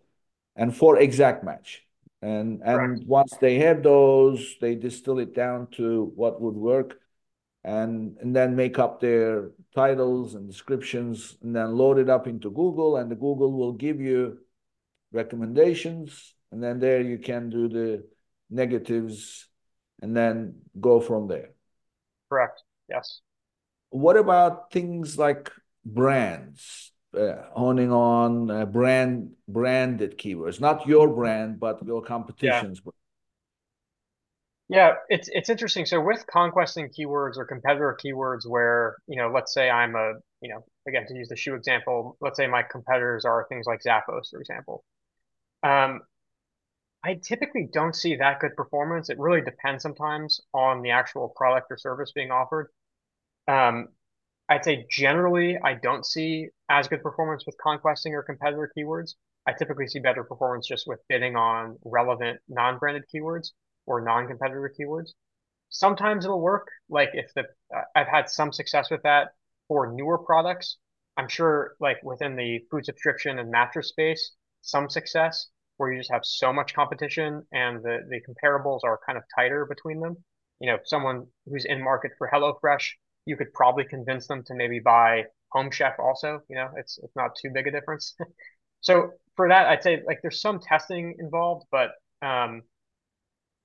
And 0.55 0.75
for 0.75 0.97
exact 0.97 1.43
match. 1.43 1.83
And 2.21 2.61
and 2.63 2.79
Correct. 2.79 3.03
once 3.05 3.33
they 3.39 3.55
have 3.59 3.83
those 3.83 4.55
they 4.59 4.73
distill 4.75 5.19
it 5.19 5.35
down 5.35 5.67
to 5.77 6.11
what 6.15 6.41
would 6.41 6.55
work 6.55 6.99
and 7.63 8.17
and 8.19 8.35
then 8.35 8.55
make 8.55 8.79
up 8.79 8.99
their 8.99 9.51
titles 9.75 10.33
and 10.33 10.47
descriptions 10.47 11.37
and 11.43 11.55
then 11.55 11.75
load 11.75 11.99
it 11.99 12.09
up 12.09 12.25
into 12.25 12.49
Google 12.49 12.97
and 12.97 13.11
the 13.11 13.15
Google 13.15 13.51
will 13.51 13.73
give 13.73 13.99
you 13.99 14.39
recommendations. 15.11 16.33
And 16.51 16.63
then 16.63 16.79
there 16.79 17.01
you 17.01 17.19
can 17.19 17.49
do 17.49 17.67
the 17.67 18.05
negatives 18.49 19.47
and 20.01 20.15
then 20.15 20.61
go 20.79 20.99
from 20.99 21.27
there. 21.27 21.49
Correct 22.29 22.63
yes 22.89 23.21
what 23.89 24.17
about 24.17 24.71
things 24.71 25.17
like 25.17 25.51
brands? 25.85 26.91
uh, 27.15 27.35
honing 27.53 27.91
on 27.91 28.51
uh, 28.51 28.65
brand 28.65 29.31
branded 29.47 30.17
keywords, 30.17 30.59
not 30.59 30.87
your 30.87 31.07
brand, 31.07 31.59
but 31.59 31.85
your 31.85 32.01
competition's 32.01 32.81
yeah. 32.83 32.91
Yeah, 34.67 34.93
it's 35.09 35.29
it's 35.31 35.49
interesting. 35.49 35.85
So 35.85 36.01
with 36.01 36.25
conquesting 36.27 36.89
keywords 36.89 37.37
or 37.37 37.45
competitor 37.45 37.97
keywords 38.03 38.47
where, 38.47 38.97
you 39.07 39.15
know, 39.15 39.29
let's 39.29 39.53
say 39.53 39.69
I'm 39.69 39.95
a, 39.95 40.13
you 40.41 40.49
know, 40.49 40.65
again 40.87 41.05
to 41.07 41.13
use 41.13 41.29
the 41.29 41.35
shoe 41.35 41.53
example, 41.53 42.17
let's 42.19 42.37
say 42.37 42.47
my 42.47 42.63
competitors 42.63 43.25
are 43.25 43.45
things 43.47 43.67
like 43.67 43.81
Zappos, 43.85 44.31
for 44.31 44.39
example. 44.39 44.83
Um, 45.61 46.01
I 47.05 47.19
typically 47.21 47.69
don't 47.71 47.95
see 47.95 48.15
that 48.15 48.39
good 48.39 48.55
performance. 48.55 49.11
It 49.11 49.19
really 49.19 49.41
depends 49.41 49.83
sometimes 49.83 50.41
on 50.55 50.81
the 50.81 50.89
actual 50.89 51.29
product 51.29 51.67
or 51.69 51.77
service 51.77 52.11
being 52.11 52.31
offered. 52.31 52.69
Um, 53.47 53.89
I'd 54.49 54.65
say 54.65 54.87
generally 54.89 55.55
I 55.63 55.75
don't 55.75 56.03
see 56.03 56.47
as 56.67 56.87
good 56.87 57.03
performance 57.03 57.45
with 57.45 57.55
conquesting 57.61 58.15
or 58.15 58.23
competitor 58.23 58.71
keywords. 58.75 59.13
I 59.45 59.53
typically 59.53 59.85
see 59.85 59.99
better 59.99 60.23
performance 60.23 60.67
just 60.67 60.87
with 60.87 60.99
bidding 61.07 61.35
on 61.35 61.77
relevant 61.85 62.39
non-branded 62.47 63.03
keywords 63.13 63.49
or 63.85 64.01
non-competitor 64.01 64.73
keywords. 64.79 65.11
Sometimes 65.69 66.25
it'll 66.25 66.41
work. 66.41 66.69
Like 66.89 67.11
if 67.13 67.31
the 67.35 67.43
uh, 67.75 67.81
I've 67.95 68.07
had 68.07 68.31
some 68.31 68.51
success 68.51 68.89
with 68.89 69.03
that 69.03 69.29
for 69.67 69.93
newer 69.93 70.17
products. 70.17 70.77
I'm 71.17 71.27
sure 71.29 71.75
like 71.79 71.97
within 72.03 72.35
the 72.35 72.61
food 72.71 72.85
subscription 72.85 73.37
and 73.37 73.51
mattress 73.51 73.89
space, 73.89 74.31
some 74.61 74.89
success 74.89 75.49
where 75.77 75.91
you 75.91 75.99
just 75.99 76.11
have 76.11 76.23
so 76.23 76.53
much 76.53 76.73
competition 76.73 77.43
and 77.51 77.83
the, 77.83 77.99
the 78.09 78.21
comparables 78.27 78.79
are 78.83 78.99
kind 79.05 79.17
of 79.17 79.23
tighter 79.35 79.65
between 79.65 79.99
them. 79.99 80.15
You 80.59 80.71
know, 80.71 80.77
someone 80.85 81.27
who's 81.45 81.65
in 81.65 81.83
market 81.83 82.11
for 82.17 82.29
HelloFresh 82.33 82.91
you 83.25 83.35
could 83.35 83.53
probably 83.53 83.85
convince 83.85 84.27
them 84.27 84.43
to 84.43 84.53
maybe 84.53 84.79
buy 84.79 85.25
Home 85.49 85.71
Chef 85.71 85.93
also. 85.99 86.41
You 86.49 86.55
know, 86.55 86.69
it's 86.77 86.99
it's 87.03 87.15
not 87.15 87.31
too 87.41 87.49
big 87.53 87.67
a 87.67 87.71
difference. 87.71 88.15
so 88.81 89.11
for 89.35 89.49
that, 89.49 89.67
I'd 89.67 89.83
say 89.83 90.01
like 90.05 90.19
there's 90.21 90.41
some 90.41 90.59
testing 90.59 91.15
involved, 91.19 91.65
but 91.71 91.91
um, 92.21 92.61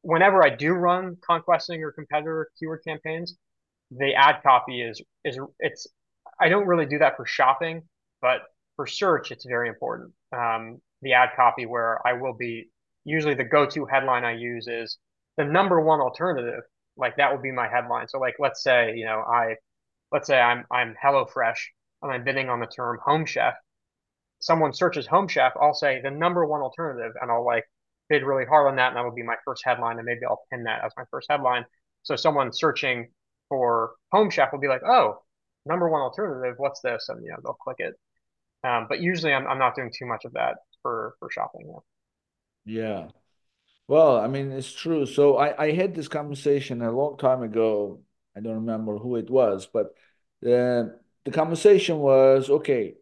whenever 0.03 0.45
I 0.45 0.51
do 0.51 0.73
run 0.73 1.17
conquesting 1.25 1.83
or 1.83 1.93
competitor 1.93 2.49
keyword 2.59 2.83
campaigns, 2.87 3.37
the 3.91 4.15
ad 4.15 4.43
copy 4.43 4.83
is 4.83 5.01
is 5.25 5.39
it's 5.59 5.87
I 6.41 6.49
don't 6.49 6.67
really 6.67 6.87
do 6.87 6.99
that 6.99 7.17
for 7.17 7.27
shopping, 7.27 7.83
but 8.23 8.43
for 8.77 8.87
search, 8.87 9.31
it's 9.31 9.45
very 9.45 9.69
important. 9.69 10.13
Um, 10.33 10.81
the 11.03 11.15
ad 11.15 11.31
copy 11.37 11.67
where 11.67 12.07
I 12.07 12.15
will 12.15 12.35
be 12.35 12.69
usually 13.05 13.35
the 13.35 13.45
go-to 13.45 13.87
headline 13.87 14.25
I 14.25 14.33
use 14.33 14.69
is 14.69 14.99
the 15.37 15.45
number 15.45 15.81
one 15.81 16.01
alternative 16.01 16.63
like 16.97 17.17
that 17.17 17.33
would 17.33 17.43
be 17.43 17.53
my 17.53 17.69
headline. 17.69 18.09
So 18.09 18.19
like 18.19 18.37
let's 18.39 18.63
say, 18.63 18.95
you 18.97 19.07
know, 19.07 19.21
I 19.21 19.57
let's 20.13 20.27
say 20.27 20.39
I'm 20.39 20.65
I'm 20.71 20.95
HelloFresh 21.03 21.59
and 22.03 22.13
I'm 22.13 22.25
bidding 22.25 22.49
on 22.49 22.61
the 22.61 22.67
term 22.67 22.99
home 23.05 23.27
chef. 23.27 23.55
Someone 24.41 24.73
searches 24.73 25.07
home 25.07 25.29
chef, 25.29 25.53
I'll 25.61 25.75
say 25.75 26.01
the 26.03 26.11
number 26.11 26.47
one 26.47 26.63
alternative 26.63 27.13
and 27.21 27.31
I'll 27.31 27.45
like 27.45 27.65
bid 28.09 28.23
really 28.23 28.45
hard 28.45 28.69
on 28.69 28.77
that 28.77 28.89
and 28.89 28.97
that 28.97 29.05
will 29.05 29.15
be 29.15 29.23
my 29.23 29.37
first 29.45 29.63
headline 29.65 29.99
and 29.99 30.07
maybe 30.07 30.25
I'll 30.27 30.43
pin 30.51 30.65
that 30.65 30.85
as 30.85 30.93
my 30.97 31.05
first 31.11 31.29
headline. 31.31 31.65
So 32.03 32.17
someone 32.17 32.53
searching 32.53 33.09
for 33.49 33.93
home 34.13 34.31
chef 34.31 34.53
will 34.53 34.61
be 34.61 34.69
like, 34.69 34.83
oh, 34.85 35.23
number 35.67 35.89
one 35.89 36.01
alternative, 36.01 36.55
what's 36.59 36.81
this? 36.81 37.07
And 37.09 37.23
you 37.25 37.31
know, 37.31 37.37
they'll 37.43 37.55
click 37.55 37.77
it. 37.79 37.95
Um, 38.63 38.87
but 38.89 39.01
usually 39.01 39.33
I'm 39.33 39.47
I'm 39.47 39.59
not 39.59 39.75
doing 39.75 39.91
too 39.97 40.07
much 40.07 40.25
of 40.25 40.33
that 40.33 40.57
for 40.83 41.15
for 41.19 41.31
shopping. 41.31 41.73
Yeah. 42.65 42.83
yeah. 42.83 43.09
Well, 43.89 44.19
I 44.19 44.29
mean, 44.29 44.53
it's 44.53 44.73
true. 44.73 45.05
So 45.05 45.37
I, 45.37 45.65
I 45.65 45.73
had 45.73 45.95
this 45.95 46.07
conversation 46.07 46.81
a 46.81 46.93
long 46.93 47.19
time 47.19 47.43
ago. 47.43 48.01
I 48.37 48.41
don't 48.41 48.55
remember 48.55 48.97
who 48.99 49.17
it 49.17 49.29
was, 49.29 49.67
but 49.67 49.87
uh, 50.47 50.95
the 51.25 51.33
conversation 51.33 51.99
was 51.99 52.49
okay, 52.49 52.95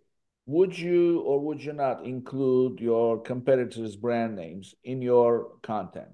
would 0.47 0.79
you 0.79 1.21
or 1.21 1.41
would 1.41 1.63
you 1.63 1.75
not 1.75 2.07
include 2.07 2.81
your 2.81 3.21
competitors' 3.21 3.97
brand 3.97 4.35
names 4.35 4.75
in 4.83 5.03
your 5.03 5.53
content 5.63 6.09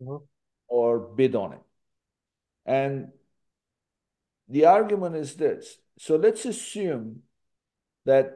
mm-hmm. 0.00 0.24
or 0.68 1.00
bid 1.00 1.34
on 1.34 1.54
it? 1.54 1.62
And 2.66 3.08
the 4.48 4.66
argument 4.66 5.16
is 5.16 5.34
this. 5.34 5.76
So 5.98 6.16
let's 6.16 6.44
assume 6.44 7.22
that 8.04 8.30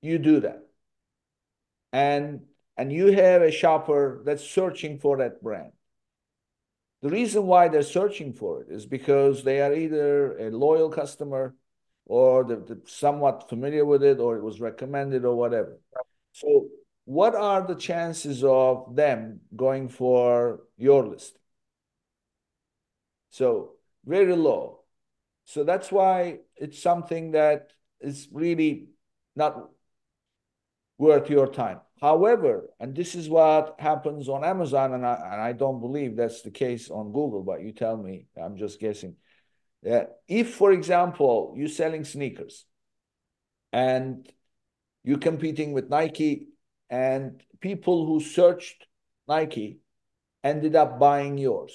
you 0.00 0.18
do 0.18 0.40
that. 0.40 0.67
And 1.92 2.42
and 2.76 2.92
you 2.92 3.12
have 3.12 3.42
a 3.42 3.50
shopper 3.50 4.22
that's 4.24 4.48
searching 4.48 4.98
for 4.98 5.16
that 5.18 5.42
brand. 5.42 5.72
The 7.02 7.10
reason 7.10 7.46
why 7.46 7.68
they're 7.68 7.82
searching 7.82 8.32
for 8.32 8.62
it 8.62 8.68
is 8.70 8.86
because 8.86 9.44
they 9.44 9.60
are 9.60 9.72
either 9.72 10.36
a 10.38 10.50
loyal 10.50 10.90
customer 10.90 11.54
or 12.06 12.44
they're, 12.44 12.60
they're 12.60 12.78
somewhat 12.86 13.48
familiar 13.48 13.84
with 13.84 14.02
it 14.02 14.18
or 14.18 14.36
it 14.36 14.42
was 14.42 14.60
recommended 14.60 15.24
or 15.24 15.36
whatever. 15.36 15.78
So, 16.32 16.68
what 17.04 17.34
are 17.34 17.66
the 17.66 17.74
chances 17.74 18.44
of 18.44 18.94
them 18.94 19.40
going 19.54 19.88
for 19.88 20.60
your 20.76 21.06
list? 21.06 21.38
So, 23.30 23.74
very 24.04 24.34
low. 24.34 24.80
So, 25.44 25.64
that's 25.64 25.92
why 25.92 26.40
it's 26.56 26.82
something 26.82 27.32
that 27.32 27.72
is 28.00 28.28
really 28.32 28.88
not 29.36 29.70
worth 30.98 31.30
your 31.30 31.46
time. 31.46 31.80
However, 32.00 32.70
and 32.78 32.94
this 32.94 33.14
is 33.14 33.28
what 33.28 33.76
happens 33.78 34.28
on 34.28 34.44
Amazon, 34.44 34.92
and 34.92 35.06
I, 35.06 35.14
and 35.32 35.40
I 35.40 35.52
don't 35.52 35.80
believe 35.80 36.16
that's 36.16 36.42
the 36.42 36.50
case 36.50 36.90
on 36.90 37.12
Google, 37.12 37.42
but 37.42 37.62
you 37.62 37.72
tell 37.72 37.96
me, 37.96 38.26
I'm 38.40 38.56
just 38.56 38.78
guessing. 38.78 39.16
If, 39.82 40.54
for 40.54 40.72
example, 40.72 41.54
you're 41.56 41.68
selling 41.68 42.04
sneakers 42.04 42.66
and 43.72 44.28
you're 45.04 45.18
competing 45.18 45.72
with 45.72 45.88
Nike, 45.88 46.48
and 46.90 47.42
people 47.60 48.06
who 48.06 48.20
searched 48.20 48.86
Nike 49.28 49.80
ended 50.42 50.74
up 50.74 50.98
buying 50.98 51.38
yours. 51.38 51.72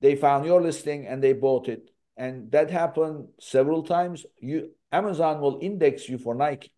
They 0.00 0.16
found 0.16 0.44
your 0.44 0.60
listing 0.60 1.06
and 1.06 1.22
they 1.22 1.32
bought 1.32 1.68
it. 1.68 1.90
And 2.16 2.50
that 2.52 2.70
happened 2.70 3.28
several 3.40 3.82
times. 3.82 4.26
You 4.38 4.70
Amazon 4.94 5.40
will 5.40 5.58
index 5.60 6.08
you 6.08 6.18
for 6.18 6.34
Nike. 6.36 6.70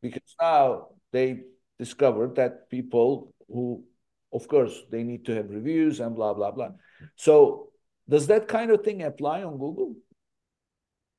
Because 0.00 0.36
now 0.40 0.88
they 1.12 1.40
discovered 1.78 2.36
that 2.36 2.70
people 2.70 3.34
who 3.48 3.82
of 4.32 4.46
course 4.46 4.74
they 4.90 5.02
need 5.02 5.24
to 5.26 5.34
have 5.34 5.50
reviews 5.50 5.98
and 6.00 6.14
blah 6.14 6.32
blah 6.32 6.52
blah. 6.52 6.70
So 7.16 7.70
does 8.08 8.28
that 8.28 8.46
kind 8.46 8.70
of 8.70 8.84
thing 8.84 9.02
apply 9.02 9.42
on 9.42 9.58
google? 9.58 9.94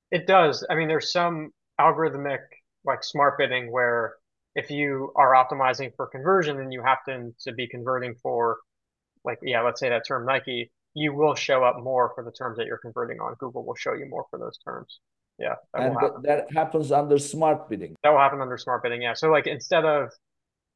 It 0.09 0.25
does. 0.25 0.65
I 0.69 0.75
mean 0.75 0.87
there's 0.87 1.11
some 1.11 1.51
algorithmic 1.79 2.43
like 2.85 3.03
smart 3.03 3.37
bidding 3.37 3.69
where 3.69 4.15
if 4.55 4.71
you 4.71 5.11
are 5.15 5.33
optimizing 5.33 5.91
for 5.95 6.07
conversion 6.07 6.59
and 6.61 6.71
you 6.71 6.81
happen 6.81 7.35
to 7.41 7.51
be 7.51 7.67
converting 7.67 8.15
for 8.23 8.57
like 9.25 9.39
yeah 9.41 9.61
let's 9.61 9.79
say 9.79 9.89
that 9.89 10.07
term 10.07 10.25
nike 10.25 10.71
you 10.93 11.13
will 11.13 11.35
show 11.35 11.63
up 11.63 11.77
more 11.83 12.11
for 12.15 12.23
the 12.23 12.31
terms 12.31 12.57
that 12.57 12.65
you're 12.65 12.85
converting 12.87 13.19
on. 13.19 13.35
Google 13.39 13.63
will 13.63 13.75
show 13.75 13.93
you 13.93 14.07
more 14.09 14.25
for 14.31 14.39
those 14.39 14.57
terms 14.57 14.99
yeah. 15.39 15.55
That 15.73 15.81
and 15.81 15.93
happen. 15.93 16.21
that 16.23 16.51
happens 16.53 16.91
under 16.91 17.17
smart 17.17 17.69
bidding. 17.69 17.95
That 18.03 18.09
will 18.09 18.19
happen 18.19 18.41
under 18.41 18.57
smart 18.57 18.83
bidding. 18.83 19.01
Yeah. 19.01 19.13
So 19.13 19.29
like 19.29 19.47
instead 19.47 19.85
of 19.85 20.11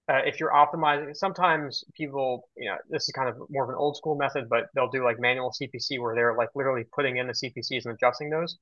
uh, 0.10 0.22
if 0.26 0.40
you're 0.40 0.52
optimizing, 0.52 1.16
sometimes 1.16 1.84
people, 1.94 2.50
you 2.58 2.70
know, 2.70 2.76
this 2.90 3.04
is 3.04 3.14
kind 3.14 3.30
of 3.30 3.38
more 3.50 3.64
of 3.64 3.70
an 3.70 3.76
old 3.76 3.96
school 3.96 4.16
method, 4.16 4.50
but 4.50 4.66
they'll 4.76 4.90
do 4.90 5.04
like 5.04 5.20
manual 5.20 5.52
CPC 5.52 6.00
where 6.00 6.16
they're 6.16 6.36
like 6.36 6.50
literally 6.56 6.86
putting 6.94 7.18
in 7.18 7.28
the 7.28 7.34
CPCs 7.34 7.86
and 7.86 7.94
adjusting 7.94 8.30
those. 8.30 8.58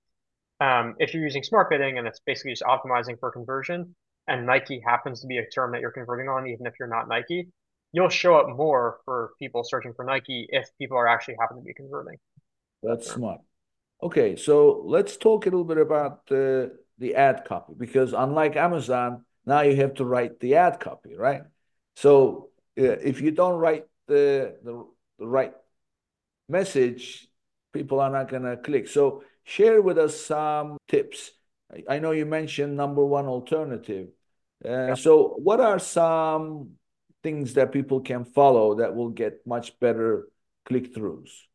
Um, 0.59 0.95
if 0.99 1.13
you're 1.13 1.23
using 1.23 1.43
smart 1.43 1.69
bidding 1.69 1.97
and 1.97 2.07
it's 2.07 2.19
basically 2.25 2.51
just 2.51 2.63
optimizing 2.63 3.17
for 3.19 3.31
conversion, 3.31 3.95
and 4.27 4.45
Nike 4.45 4.81
happens 4.85 5.21
to 5.21 5.27
be 5.27 5.37
a 5.37 5.49
term 5.49 5.71
that 5.71 5.81
you're 5.81 5.91
converting 5.91 6.27
on, 6.27 6.45
even 6.47 6.67
if 6.67 6.73
you're 6.79 6.89
not 6.89 7.07
Nike, 7.07 7.47
you'll 7.93 8.09
show 8.09 8.35
up 8.35 8.55
more 8.55 8.99
for 9.05 9.31
people 9.39 9.63
searching 9.63 9.93
for 9.95 10.05
Nike 10.05 10.47
if 10.49 10.69
people 10.77 10.97
are 10.97 11.07
actually 11.07 11.37
happen 11.39 11.57
to 11.57 11.63
be 11.63 11.73
converting. 11.73 12.17
That's 12.83 13.11
smart. 13.11 13.41
Okay, 14.01 14.35
so 14.37 14.81
let's 14.85 15.17
talk 15.17 15.45
a 15.45 15.49
little 15.49 15.65
bit 15.65 15.77
about 15.77 16.25
the 16.27 16.77
the 16.99 17.15
ad 17.15 17.45
copy 17.45 17.73
because 17.77 18.13
unlike 18.13 18.55
Amazon, 18.55 19.25
now 19.45 19.61
you 19.61 19.75
have 19.77 19.95
to 19.95 20.05
write 20.05 20.39
the 20.39 20.55
ad 20.55 20.79
copy, 20.79 21.15
right? 21.15 21.43
So 21.95 22.49
uh, 22.77 22.83
if 22.83 23.21
you 23.21 23.31
don't 23.31 23.59
write 23.59 23.85
the, 24.07 24.55
the 24.63 24.85
the 25.17 25.27
right 25.27 25.53
message, 26.47 27.27
people 27.73 27.99
are 27.99 28.09
not 28.09 28.29
gonna 28.29 28.55
click. 28.57 28.87
So 28.87 29.23
share 29.43 29.81
with 29.81 29.97
us 29.97 30.19
some 30.19 30.77
tips. 30.87 31.31
I, 31.71 31.95
I 31.95 31.99
know 31.99 32.11
you 32.11 32.25
mentioned 32.25 32.77
number 32.77 33.03
one 33.03 33.27
alternative. 33.27 34.09
Uh, 34.63 34.69
yeah. 34.69 34.93
So 34.95 35.35
what 35.43 35.59
are 35.59 35.79
some 35.79 36.71
things 37.21 37.53
that 37.55 37.73
people 37.73 37.99
can 37.99 38.23
follow 38.23 38.75
that 38.75 38.95
will 38.95 39.09
get 39.09 39.45
much 39.45 39.77
better 39.79 40.29
click 40.65 40.93
throughs? 40.93 41.48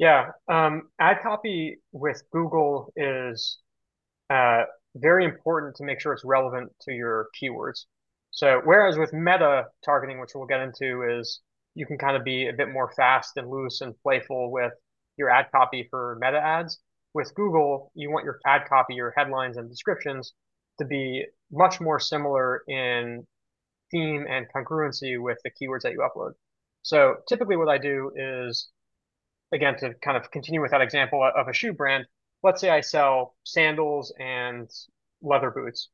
Yeah, 0.00 0.30
um, 0.48 0.88
ad 0.98 1.18
copy 1.22 1.76
with 1.92 2.22
Google 2.32 2.90
is 2.96 3.58
uh, 4.30 4.62
very 4.96 5.26
important 5.26 5.76
to 5.76 5.84
make 5.84 6.00
sure 6.00 6.14
it's 6.14 6.24
relevant 6.24 6.72
to 6.86 6.92
your 6.92 7.28
keywords. 7.40 7.84
So 8.30 8.62
whereas 8.64 8.96
with 8.96 9.12
meta 9.12 9.66
targeting, 9.84 10.18
which 10.18 10.30
we'll 10.34 10.46
get 10.46 10.62
into, 10.62 11.02
is 11.02 11.42
you 11.74 11.84
can 11.84 11.98
kind 11.98 12.16
of 12.16 12.24
be 12.24 12.48
a 12.48 12.54
bit 12.54 12.70
more 12.70 12.90
fast 12.96 13.36
and 13.36 13.50
loose 13.50 13.82
and 13.82 13.94
playful 14.02 14.50
with 14.50 14.72
your 15.18 15.28
ad 15.28 15.48
copy 15.52 15.86
for 15.90 16.16
meta 16.18 16.40
ads. 16.40 16.80
with 17.12 17.34
Google, 17.34 17.92
you 17.94 18.10
want 18.10 18.24
your 18.24 18.38
ad 18.46 18.62
copy, 18.68 18.94
your 18.94 19.12
headlines 19.16 19.56
and 19.56 19.68
descriptions 19.68 20.32
to 20.78 20.84
be 20.84 21.26
much 21.52 21.80
more 21.80 21.98
similar 22.00 22.62
in 22.68 23.26
theme 23.90 24.26
and 24.28 24.46
congruency 24.54 25.20
with 25.20 25.38
the 25.44 25.50
keywords 25.50 25.82
that 25.82 25.92
you 25.92 25.98
upload. 25.98 26.32
So 26.82 27.16
typically 27.28 27.56
what 27.56 27.68
I 27.68 27.78
do 27.78 28.12
is, 28.16 28.68
again, 29.52 29.76
to 29.78 29.94
kind 29.94 30.16
of 30.16 30.30
continue 30.30 30.60
with 30.60 30.70
that 30.70 30.80
example 30.80 31.28
of 31.36 31.48
a 31.48 31.52
shoe 31.52 31.72
brand, 31.72 32.06
let's 32.42 32.60
say 32.60 32.70
I 32.70 32.80
sell 32.80 33.34
sandals 33.44 34.12
and 34.18 34.70
leather 35.22 35.50
boots. 35.50 35.88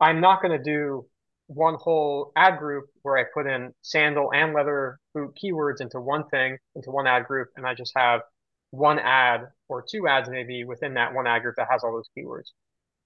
I'm 0.00 0.20
not 0.20 0.42
going 0.42 0.56
to 0.56 0.62
do 0.62 1.06
one 1.46 1.74
whole 1.74 2.32
ad 2.36 2.58
group 2.58 2.86
where 3.02 3.16
I 3.16 3.24
put 3.32 3.46
in 3.46 3.72
sandal 3.82 4.32
and 4.32 4.52
leather 4.52 4.98
boot 5.14 5.38
keywords 5.42 5.80
into 5.80 6.00
one 6.00 6.28
thing, 6.28 6.58
into 6.74 6.90
one 6.90 7.06
ad 7.06 7.26
group, 7.26 7.48
and 7.56 7.66
I 7.66 7.74
just 7.74 7.92
have 7.96 8.22
one 8.70 8.98
ad 8.98 9.42
or 9.68 9.84
two 9.88 10.08
ads 10.08 10.28
maybe 10.28 10.64
within 10.64 10.94
that 10.94 11.14
one 11.14 11.26
ad 11.26 11.42
group 11.42 11.56
that 11.56 11.68
has 11.70 11.84
all 11.84 11.92
those 11.92 12.10
keywords. 12.16 12.50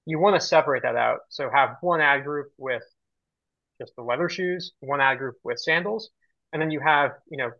You 0.06 0.18
want 0.18 0.40
to 0.40 0.46
separate 0.46 0.82
that 0.82 0.96
out. 0.96 1.20
So 1.28 1.50
have 1.52 1.76
one 1.82 2.00
ad 2.00 2.24
group 2.24 2.48
with 2.56 2.82
just 3.80 3.94
the 3.96 4.02
leather 4.02 4.28
shoes, 4.28 4.72
one 4.80 5.00
ad 5.00 5.18
group 5.18 5.36
with 5.44 5.58
sandals, 5.58 6.10
and 6.52 6.60
then 6.60 6.70
you 6.70 6.80
have, 6.80 7.12
you 7.30 7.36
know, 7.36 7.50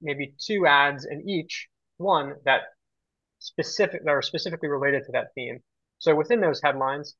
maybe 0.00 0.34
two 0.38 0.66
ads 0.66 1.04
in 1.04 1.28
each 1.28 1.68
one 1.98 2.34
that 2.44 2.62
specific 3.38 4.04
that 4.04 4.10
are 4.10 4.22
specifically 4.22 4.68
related 4.68 5.04
to 5.04 5.12
that 5.12 5.28
theme. 5.34 5.60
So 5.98 6.14
within 6.14 6.40
those 6.40 6.60
headlines, 6.62 7.14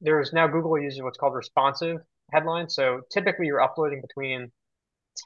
there's 0.00 0.32
now 0.32 0.46
Google 0.46 0.78
uses 0.78 1.02
what's 1.02 1.18
called 1.18 1.34
responsive 1.34 1.98
headlines. 2.32 2.74
So 2.74 3.00
typically 3.12 3.46
you're 3.46 3.62
uploading 3.62 4.00
between 4.00 4.52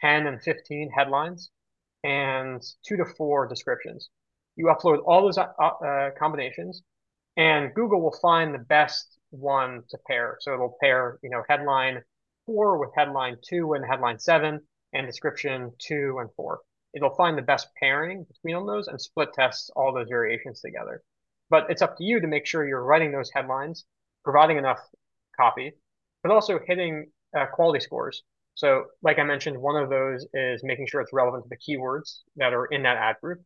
10 0.01 0.27
and 0.27 0.43
15 0.43 0.91
headlines 0.91 1.51
and 2.03 2.63
two 2.87 2.97
to 2.97 3.05
four 3.05 3.47
descriptions. 3.47 4.09
You 4.57 4.67
upload 4.67 5.01
all 5.07 5.23
those 5.23 5.39
uh, 5.39 5.47
uh, 5.59 6.11
combinations 6.19 6.83
and 7.37 7.75
Google 7.75 8.01
will 8.01 8.17
find 8.23 8.55
the 8.55 8.59
best 8.59 9.19
one 9.31 9.83
to 9.91 9.99
pair. 10.07 10.37
So 10.41 10.55
it'll 10.55 10.77
pair, 10.81 11.19
you 11.23 11.31
know, 11.31 11.43
headline 11.49 12.03
four 12.47 12.79
with 12.79 12.91
headline 12.97 13.37
two 13.47 13.73
and 13.73 13.85
headline 13.85 14.19
seven 14.19 14.61
and 14.95 15.07
description 15.07 15.73
two 15.79 16.17
and 16.21 16.31
four. 16.37 16.61
It'll 16.95 17.15
find 17.15 17.37
the 17.37 17.43
best 17.43 17.69
pairing 17.79 18.25
between 18.25 18.67
those 18.67 18.87
and 18.89 19.01
split 19.01 19.33
tests 19.35 19.71
all 19.75 19.93
those 19.93 20.09
variations 20.09 20.61
together. 20.61 21.03
But 21.51 21.69
it's 21.69 21.83
up 21.83 21.97
to 21.99 22.05
you 22.05 22.21
to 22.21 22.27
make 22.27 22.47
sure 22.47 22.67
you're 22.67 22.85
writing 22.85 23.13
those 23.13 23.31
headlines, 23.35 23.85
providing 24.23 24.57
enough 24.57 24.81
copy, 25.37 25.73
but 26.23 26.33
also 26.33 26.59
hitting 26.65 27.11
uh, 27.37 27.47
quality 27.47 27.81
scores. 27.81 28.23
So, 28.55 28.87
like 29.03 29.19
I 29.19 29.25
mentioned, 29.25 29.61
one 29.61 29.81
of 29.83 29.91
those 29.91 30.27
is 30.33 30.63
making 30.63 30.87
sure 30.87 31.01
it's 31.01 31.13
relevant 31.13 31.45
to 31.45 31.49
the 31.49 31.57
keywords 31.57 32.21
that 32.37 32.55
are 32.55 32.67
in 32.67 32.85
that 32.85 32.97
ad 32.97 33.17
group. 33.21 33.43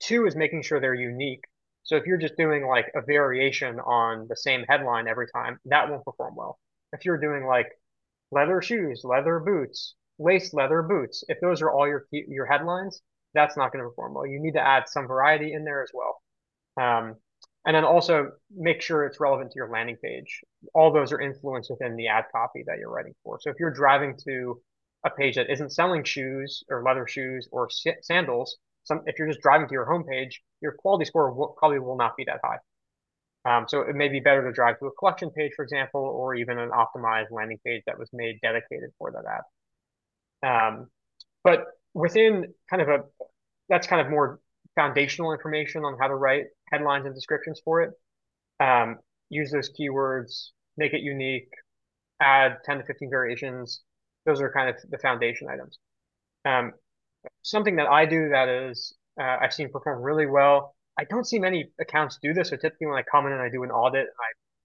Two 0.00 0.26
is 0.26 0.34
making 0.34 0.62
sure 0.62 0.80
they're 0.80 0.94
unique. 0.94 1.44
So, 1.82 1.96
if 1.96 2.06
you're 2.06 2.16
just 2.16 2.36
doing 2.36 2.66
like 2.66 2.90
a 2.94 3.02
variation 3.02 3.78
on 3.80 4.26
the 4.28 4.36
same 4.36 4.64
headline 4.66 5.08
every 5.08 5.26
time, 5.28 5.60
that 5.66 5.90
won't 5.90 6.04
perform 6.04 6.34
well. 6.36 6.58
If 6.92 7.04
you're 7.04 7.18
doing 7.18 7.44
like 7.44 7.70
leather 8.32 8.62
shoes, 8.62 9.02
leather 9.04 9.38
boots, 9.38 9.94
lace 10.18 10.52
leather 10.54 10.82
boots. 10.82 11.24
If 11.28 11.40
those 11.40 11.62
are 11.62 11.70
all 11.70 11.86
your 11.86 12.06
your 12.12 12.46
headlines, 12.46 13.00
that's 13.34 13.56
not 13.56 13.72
going 13.72 13.82
to 13.82 13.88
perform 13.88 14.14
well. 14.14 14.26
You 14.26 14.40
need 14.40 14.54
to 14.54 14.66
add 14.66 14.88
some 14.88 15.06
variety 15.06 15.52
in 15.52 15.64
there 15.64 15.82
as 15.82 15.90
well. 15.92 16.22
Um, 16.78 17.16
and 17.66 17.74
then 17.74 17.84
also 17.84 18.30
make 18.54 18.80
sure 18.80 19.04
it's 19.04 19.18
relevant 19.18 19.50
to 19.50 19.56
your 19.56 19.68
landing 19.68 19.96
page. 20.02 20.40
All 20.72 20.92
those 20.92 21.12
are 21.12 21.20
influenced 21.20 21.70
within 21.70 21.96
the 21.96 22.06
ad 22.06 22.24
copy 22.30 22.62
that 22.66 22.78
you're 22.78 22.90
writing 22.90 23.14
for. 23.24 23.38
So 23.40 23.50
if 23.50 23.56
you're 23.58 23.72
driving 23.72 24.16
to 24.28 24.60
a 25.04 25.10
page 25.10 25.34
that 25.34 25.50
isn't 25.50 25.70
selling 25.70 26.04
shoes 26.04 26.62
or 26.70 26.82
leather 26.84 27.06
shoes 27.08 27.48
or 27.50 27.68
sandals, 28.02 28.56
some 28.84 29.02
if 29.06 29.18
you're 29.18 29.28
just 29.28 29.40
driving 29.40 29.66
to 29.66 29.72
your 29.72 29.86
homepage, 29.86 30.34
your 30.60 30.72
quality 30.78 31.04
score 31.04 31.32
will, 31.32 31.56
probably 31.58 31.80
will 31.80 31.96
not 31.96 32.16
be 32.16 32.24
that 32.24 32.40
high. 32.44 32.58
Um, 33.46 33.66
so 33.68 33.82
it 33.82 33.96
may 33.96 34.08
be 34.08 34.20
better 34.20 34.44
to 34.44 34.52
drive 34.52 34.78
to 34.78 34.86
a 34.86 34.92
collection 34.92 35.30
page, 35.30 35.52
for 35.54 35.64
example, 35.64 36.00
or 36.00 36.34
even 36.34 36.58
an 36.58 36.70
optimized 36.70 37.30
landing 37.30 37.58
page 37.64 37.82
that 37.86 37.98
was 37.98 38.08
made 38.12 38.38
dedicated 38.42 38.90
for 38.98 39.10
that 39.10 39.24
ad. 39.28 39.42
Um, 40.42 40.88
but 41.44 41.66
within 41.94 42.52
kind 42.68 42.82
of 42.82 42.88
a, 42.88 42.98
that's 43.68 43.86
kind 43.86 44.00
of 44.00 44.10
more 44.10 44.40
foundational 44.74 45.32
information 45.32 45.84
on 45.84 45.96
how 45.98 46.08
to 46.08 46.14
write 46.14 46.44
headlines 46.70 47.06
and 47.06 47.14
descriptions 47.14 47.60
for 47.64 47.82
it. 47.82 47.90
Um, 48.60 48.98
use 49.30 49.50
those 49.50 49.70
keywords, 49.70 50.48
make 50.76 50.92
it 50.92 51.00
unique, 51.00 51.48
add 52.20 52.58
10 52.64 52.78
to 52.78 52.84
15 52.84 53.10
variations. 53.10 53.82
Those 54.24 54.40
are 54.40 54.52
kind 54.52 54.68
of 54.68 54.76
the 54.90 54.98
foundation 54.98 55.48
items. 55.48 55.78
Um, 56.44 56.72
something 57.42 57.76
that 57.76 57.88
I 57.88 58.06
do 58.06 58.28
that 58.30 58.48
is 58.48 58.94
uh, 59.20 59.38
I've 59.40 59.52
seen 59.52 59.70
perform 59.70 60.02
really 60.02 60.26
well. 60.26 60.74
I 60.98 61.04
don't 61.04 61.26
see 61.26 61.38
many 61.38 61.70
accounts 61.80 62.18
do 62.22 62.32
this. 62.32 62.50
So 62.50 62.56
typically 62.56 62.86
when 62.86 62.96
I 62.98 63.02
come 63.02 63.26
in 63.26 63.32
and 63.32 63.42
I 63.42 63.50
do 63.50 63.62
an 63.62 63.70
audit 63.70 64.02
and 64.02 64.08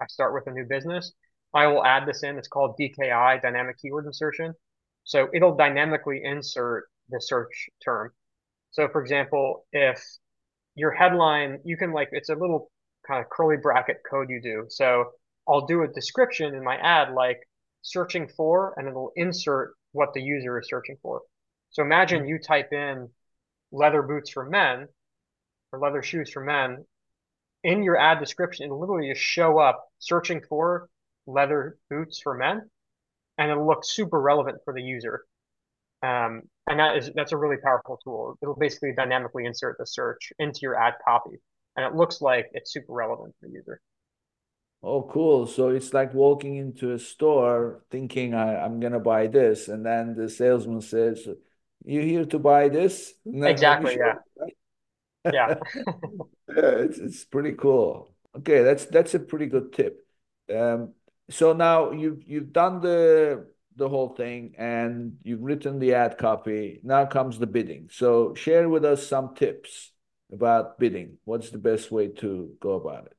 I, 0.01 0.03
I 0.03 0.07
start 0.07 0.33
with 0.33 0.47
a 0.47 0.51
new 0.51 0.65
business, 0.65 1.11
I 1.53 1.67
will 1.67 1.83
add 1.83 2.07
this 2.07 2.23
in. 2.23 2.37
It's 2.37 2.47
called 2.47 2.77
DKI, 2.79 3.41
dynamic 3.41 3.77
keyword 3.79 4.05
insertion. 4.05 4.53
So 5.03 5.27
it'll 5.33 5.55
dynamically 5.55 6.21
insert 6.23 6.87
the 7.09 7.19
search 7.21 7.69
term. 7.83 8.11
So 8.71 8.87
for 8.87 9.01
example, 9.01 9.65
if 9.71 10.01
your 10.75 10.91
headline, 10.91 11.59
you 11.65 11.77
can 11.77 11.91
like, 11.91 12.09
it's 12.11 12.29
a 12.29 12.35
little 12.35 12.71
kind 13.07 13.23
of 13.23 13.29
curly 13.29 13.57
bracket 13.57 13.97
code 14.09 14.29
you 14.29 14.41
do. 14.41 14.65
So 14.69 15.11
I'll 15.47 15.65
do 15.65 15.83
a 15.83 15.87
description 15.87 16.55
in 16.55 16.63
my 16.63 16.77
ad 16.77 17.13
like 17.13 17.39
searching 17.81 18.27
for, 18.27 18.73
and 18.77 18.87
it'll 18.87 19.11
insert 19.15 19.73
what 19.91 20.13
the 20.13 20.21
user 20.21 20.59
is 20.59 20.67
searching 20.69 20.97
for. 21.01 21.21
So 21.71 21.83
imagine 21.83 22.27
you 22.27 22.39
type 22.39 22.71
in 22.71 23.09
leather 23.71 24.01
boots 24.01 24.29
for 24.29 24.45
men 24.45 24.87
or 25.71 25.79
leather 25.79 26.03
shoes 26.03 26.29
for 26.29 26.43
men 26.43 26.85
in 27.63 27.83
your 27.83 27.97
ad 27.97 28.19
description. 28.19 28.65
It'll 28.65 28.79
literally 28.79 29.09
just 29.09 29.21
show 29.21 29.59
up 29.59 29.85
searching 29.99 30.41
for 30.47 30.89
leather 31.25 31.77
boots 31.89 32.21
for 32.21 32.35
men 32.35 32.69
and 33.37 33.51
it'll 33.51 33.67
look 33.67 33.83
super 33.83 34.19
relevant 34.19 34.59
for 34.63 34.73
the 34.73 34.81
user. 34.81 35.23
Um, 36.03 36.43
and 36.67 36.79
that 36.79 36.97
is 36.97 37.11
that's 37.15 37.31
a 37.31 37.37
really 37.37 37.57
powerful 37.57 37.99
tool. 38.03 38.37
It'll 38.41 38.55
basically 38.55 38.93
dynamically 38.95 39.45
insert 39.45 39.77
the 39.77 39.85
search 39.85 40.33
into 40.39 40.59
your 40.61 40.75
ad 40.75 40.93
copy, 41.05 41.37
and 41.75 41.85
it 41.85 41.95
looks 41.95 42.21
like 42.21 42.47
it's 42.53 42.71
super 42.71 42.93
relevant 42.93 43.35
for 43.39 43.47
the 43.47 43.53
user. 43.53 43.81
Oh, 44.83 45.03
cool! 45.03 45.45
So 45.45 45.69
it's 45.69 45.93
like 45.93 46.13
walking 46.13 46.55
into 46.55 46.91
a 46.93 46.99
store 46.99 47.83
thinking 47.91 48.33
I, 48.33 48.65
am 48.65 48.79
gonna 48.79 48.99
buy 48.99 49.27
this, 49.27 49.67
and 49.67 49.85
then 49.85 50.15
the 50.15 50.27
salesman 50.27 50.81
says, 50.81 51.27
"You 51.85 52.01
here 52.01 52.25
to 52.25 52.39
buy 52.39 52.69
this?" 52.69 53.13
Exactly. 53.25 53.97
Yeah. 53.97 54.15
yeah. 55.31 55.55
yeah. 56.49 56.71
It's 56.81 56.97
it's 56.97 57.25
pretty 57.25 57.53
cool. 57.53 58.11
Okay, 58.37 58.63
that's 58.63 58.85
that's 58.85 59.13
a 59.13 59.19
pretty 59.19 59.45
good 59.45 59.71
tip. 59.71 60.03
Um, 60.51 60.93
so 61.29 61.53
now 61.53 61.91
you've 61.91 62.23
you've 62.25 62.53
done 62.53 62.81
the 62.81 63.47
the 63.75 63.87
whole 63.87 64.09
thing 64.09 64.53
and 64.57 65.17
you've 65.23 65.41
written 65.41 65.79
the 65.79 65.93
ad 65.93 66.17
copy. 66.17 66.79
Now 66.83 67.05
comes 67.05 67.39
the 67.39 67.47
bidding. 67.47 67.89
So 67.91 68.33
share 68.35 68.67
with 68.69 68.83
us 68.85 69.07
some 69.07 69.33
tips 69.35 69.91
about 70.31 70.77
bidding. 70.77 71.17
What's 71.23 71.49
the 71.49 71.57
best 71.57 71.91
way 71.91 72.09
to 72.09 72.51
go 72.59 72.73
about 72.73 73.05
it? 73.07 73.17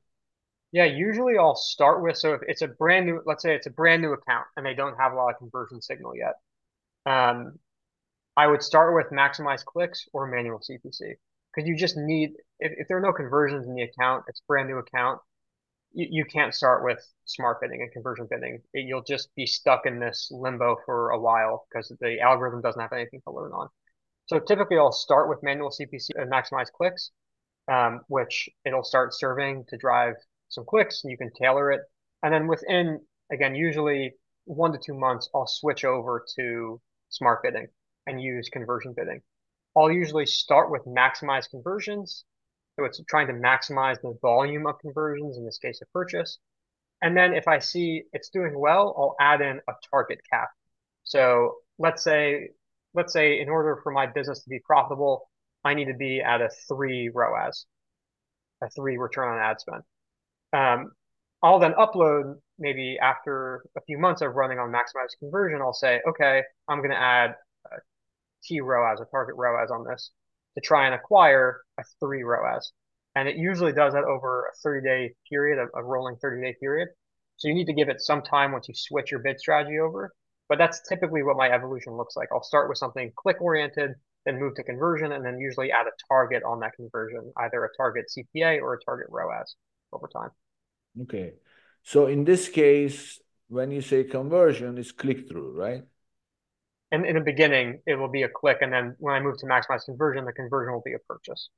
Yeah, 0.71 0.85
usually 0.85 1.37
I'll 1.37 1.55
start 1.55 2.01
with 2.01 2.17
so 2.17 2.33
if 2.33 2.41
it's 2.47 2.61
a 2.61 2.67
brand 2.67 3.05
new, 3.05 3.21
let's 3.25 3.43
say 3.43 3.55
it's 3.55 3.67
a 3.67 3.71
brand 3.71 4.01
new 4.01 4.13
account 4.13 4.45
and 4.57 4.65
they 4.65 4.73
don't 4.73 4.97
have 4.97 5.13
a 5.13 5.15
lot 5.15 5.29
of 5.29 5.37
conversion 5.37 5.81
signal 5.81 6.13
yet. 6.15 6.33
Um, 7.05 7.59
I 8.35 8.47
would 8.47 8.63
start 8.63 8.95
with 8.95 9.11
maximize 9.11 9.63
clicks 9.63 10.07
or 10.13 10.27
manual 10.27 10.59
CPC 10.59 11.15
because 11.53 11.67
you 11.67 11.75
just 11.75 11.97
need 11.97 12.31
if, 12.59 12.71
if 12.77 12.87
there 12.87 12.97
are 12.97 13.01
no 13.01 13.13
conversions 13.13 13.67
in 13.67 13.75
the 13.75 13.83
account, 13.83 14.25
it's 14.27 14.41
brand 14.47 14.67
new 14.67 14.77
account 14.77 15.19
you, 15.93 16.07
you 16.09 16.25
can't 16.25 16.53
start 16.53 16.83
with 16.83 16.99
smart 17.25 17.61
bidding 17.61 17.81
and 17.81 17.91
conversion 17.91 18.27
bidding. 18.29 18.61
It, 18.73 18.85
you'll 18.87 19.03
just 19.03 19.33
be 19.35 19.45
stuck 19.45 19.85
in 19.85 19.99
this 19.99 20.29
limbo 20.31 20.77
for 20.85 21.11
a 21.11 21.19
while 21.19 21.65
because 21.69 21.91
the 22.01 22.19
algorithm 22.19 22.61
doesn't 22.61 22.81
have 22.81 22.93
anything 22.93 23.21
to 23.27 23.33
learn 23.33 23.51
on. 23.51 23.69
So 24.27 24.39
typically 24.39 24.77
I'll 24.77 24.91
start 24.91 25.29
with 25.29 25.43
manual 25.43 25.69
CPC 25.69 26.09
and 26.15 26.31
maximize 26.31 26.71
clicks, 26.71 27.11
um, 27.71 28.01
which 28.07 28.49
it'll 28.65 28.83
start 28.83 29.13
serving 29.13 29.65
to 29.69 29.77
drive 29.77 30.15
some 30.49 30.65
clicks 30.65 31.03
and 31.03 31.11
you 31.11 31.17
can 31.17 31.31
tailor 31.39 31.71
it. 31.71 31.81
And 32.23 32.33
then 32.33 32.47
within, 32.47 33.01
again, 33.31 33.55
usually 33.55 34.13
one 34.45 34.71
to 34.71 34.79
two 34.83 34.93
months, 34.93 35.29
I'll 35.33 35.47
switch 35.47 35.85
over 35.85 36.25
to 36.37 36.81
smart 37.09 37.43
bidding 37.43 37.67
and 38.07 38.21
use 38.21 38.49
conversion 38.49 38.93
bidding. 38.95 39.21
I'll 39.75 39.91
usually 39.91 40.25
start 40.25 40.71
with 40.71 40.85
maximize 40.85 41.49
conversions 41.49 42.25
so 42.75 42.85
it's 42.85 42.99
trying 43.07 43.27
to 43.27 43.33
maximize 43.33 44.01
the 44.01 44.17
volume 44.21 44.65
of 44.65 44.79
conversions, 44.79 45.37
in 45.37 45.45
this 45.45 45.59
case, 45.59 45.79
a 45.81 45.85
purchase. 45.87 46.39
And 47.01 47.15
then 47.15 47.33
if 47.33 47.47
I 47.47 47.59
see 47.59 48.03
it's 48.13 48.29
doing 48.29 48.57
well, 48.57 48.95
I'll 48.97 49.15
add 49.19 49.41
in 49.41 49.59
a 49.67 49.73
target 49.91 50.19
cap. 50.31 50.49
So 51.03 51.55
let's 51.77 52.03
say, 52.03 52.49
let's 52.93 53.13
say 53.13 53.39
in 53.39 53.49
order 53.49 53.79
for 53.83 53.91
my 53.91 54.07
business 54.07 54.43
to 54.43 54.49
be 54.49 54.59
profitable, 54.59 55.29
I 55.63 55.73
need 55.73 55.85
to 55.85 55.93
be 55.93 56.21
at 56.21 56.41
a 56.41 56.49
three 56.67 57.09
ROAS, 57.13 57.65
a 58.61 58.69
three 58.69 58.97
return 58.97 59.27
on 59.29 59.39
ad 59.39 59.59
spend. 59.59 59.83
Um, 60.53 60.91
I'll 61.43 61.59
then 61.59 61.73
upload 61.73 62.35
maybe 62.57 62.97
after 63.01 63.65
a 63.77 63.81
few 63.81 63.97
months 63.97 64.21
of 64.21 64.35
running 64.35 64.59
on 64.59 64.71
maximize 64.71 65.17
conversion, 65.19 65.61
I'll 65.61 65.73
say, 65.73 65.99
okay, 66.07 66.41
I'm 66.67 66.79
going 66.79 66.91
to 66.91 66.99
add 66.99 67.35
a 67.71 67.77
T 68.43 68.61
ROAS, 68.61 68.99
a 69.01 69.05
target 69.05 69.35
ROAS 69.37 69.69
on 69.69 69.83
this 69.85 70.11
to 70.55 70.61
try 70.61 70.85
and 70.85 70.95
acquire 70.95 71.61
a 71.79 71.83
three 71.99 72.23
ROAS. 72.23 72.71
And 73.15 73.27
it 73.27 73.35
usually 73.35 73.73
does 73.73 73.93
that 73.93 74.03
over 74.03 74.51
a 74.51 74.57
30 74.63 74.87
day 74.87 75.13
period, 75.29 75.59
a, 75.59 75.77
a 75.77 75.83
rolling 75.83 76.15
30 76.17 76.41
day 76.41 76.55
period. 76.59 76.89
So 77.37 77.47
you 77.47 77.53
need 77.53 77.65
to 77.65 77.73
give 77.73 77.89
it 77.89 78.01
some 78.01 78.21
time 78.21 78.51
once 78.51 78.67
you 78.67 78.73
switch 78.75 79.11
your 79.11 79.19
bid 79.19 79.39
strategy 79.39 79.79
over. 79.79 80.13
But 80.49 80.57
that's 80.57 80.87
typically 80.87 81.23
what 81.23 81.37
my 81.37 81.49
evolution 81.49 81.93
looks 81.93 82.15
like. 82.15 82.29
I'll 82.31 82.43
start 82.43 82.69
with 82.69 82.77
something 82.77 83.11
click 83.15 83.41
oriented, 83.41 83.91
then 84.25 84.39
move 84.39 84.55
to 84.55 84.63
conversion, 84.63 85.11
and 85.11 85.25
then 85.25 85.39
usually 85.39 85.71
add 85.71 85.87
a 85.87 85.91
target 86.07 86.43
on 86.43 86.59
that 86.59 86.73
conversion, 86.75 87.31
either 87.37 87.63
a 87.63 87.69
target 87.75 88.05
CPA 88.15 88.61
or 88.61 88.73
a 88.73 88.83
target 88.83 89.07
ROAS 89.09 89.55
over 89.91 90.07
time. 90.07 90.29
Okay. 91.01 91.33
So 91.83 92.07
in 92.07 92.23
this 92.23 92.49
case, 92.49 93.19
when 93.47 93.71
you 93.71 93.81
say 93.81 94.03
conversion, 94.03 94.77
it's 94.77 94.91
click 94.91 95.27
through, 95.27 95.59
right? 95.59 95.83
And 96.93 97.07
in 97.07 97.15
the 97.15 97.21
beginning, 97.21 97.81
it 97.87 97.95
will 97.95 98.13
be 98.19 98.21
a 98.21 98.29
click, 98.29 98.59
and 98.61 98.71
then 98.71 98.95
when 98.99 99.15
I 99.15 99.19
move 99.19 99.37
to 99.39 99.47
maximize 99.47 99.83
conversion, 99.83 100.25
the 100.25 100.31
conversion 100.31 100.73
will 100.73 100.85
be 100.85 100.93
a 100.93 100.99
purchase. 101.11 101.49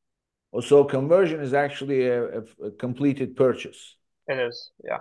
Oh, 0.54 0.62
so 0.62 0.86
conversion 0.86 1.42
is 1.42 1.54
actually 1.54 2.08
a, 2.08 2.40
a, 2.40 2.44
a 2.68 2.72
completed 2.72 3.36
purchase. 3.36 3.98
It 4.28 4.40
is, 4.40 4.72
yeah. 4.82 5.00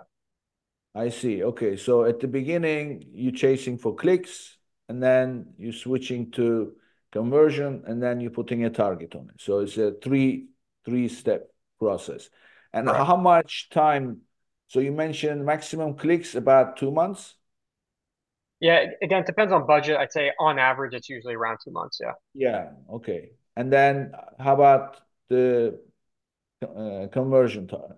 I 0.93 1.11
see. 1.11 1.45
Okay. 1.45 1.77
So 1.77 2.05
at 2.05 2.19
the 2.19 2.27
beginning, 2.27 3.05
you're 3.13 3.39
chasing 3.47 3.79
for 3.79 3.95
clicks, 3.95 4.59
and 4.89 5.01
then 5.01 5.55
you're 5.57 5.73
switching 5.73 6.33
to 6.33 6.73
conversion, 7.13 7.85
and 7.87 8.03
then 8.03 8.21
you're 8.21 8.33
putting 8.33 8.65
a 8.65 8.71
target 8.71 9.15
on 9.15 9.31
it. 9.33 9.41
So 9.41 9.61
it's 9.61 9.79
a 9.79 9.93
three 10.03 10.49
three 10.85 11.09
step 11.09 11.49
process. 11.79 12.29
And 12.73 12.89
right. 12.89 13.07
how 13.07 13.17
much 13.17 13.71
time? 13.71 14.23
So 14.67 14.81
you 14.81 14.91
mentioned 14.91 15.47
maximum 15.47 15.95
clicks 15.95 16.35
about 16.35 16.77
two 16.77 16.91
months. 16.91 17.37
Yeah, 18.61 18.87
again, 19.03 19.21
it 19.21 19.27
depends 19.27 19.53
on 19.53 19.67
budget. 19.67 19.97
I'd 19.97 20.13
say 20.13 20.33
on 20.39 20.59
average, 20.59 20.95
it's 20.95 21.09
usually 21.09 21.35
around 21.35 21.59
two 21.63 21.71
months. 21.71 21.99
Yeah. 22.01 22.13
Yeah. 22.35 22.71
Okay. 22.95 23.31
And 23.57 23.73
then 23.73 24.13
how 24.39 24.55
about 24.55 25.01
the 25.29 25.81
uh, 26.63 27.07
conversion 27.13 27.67
time? 27.67 27.95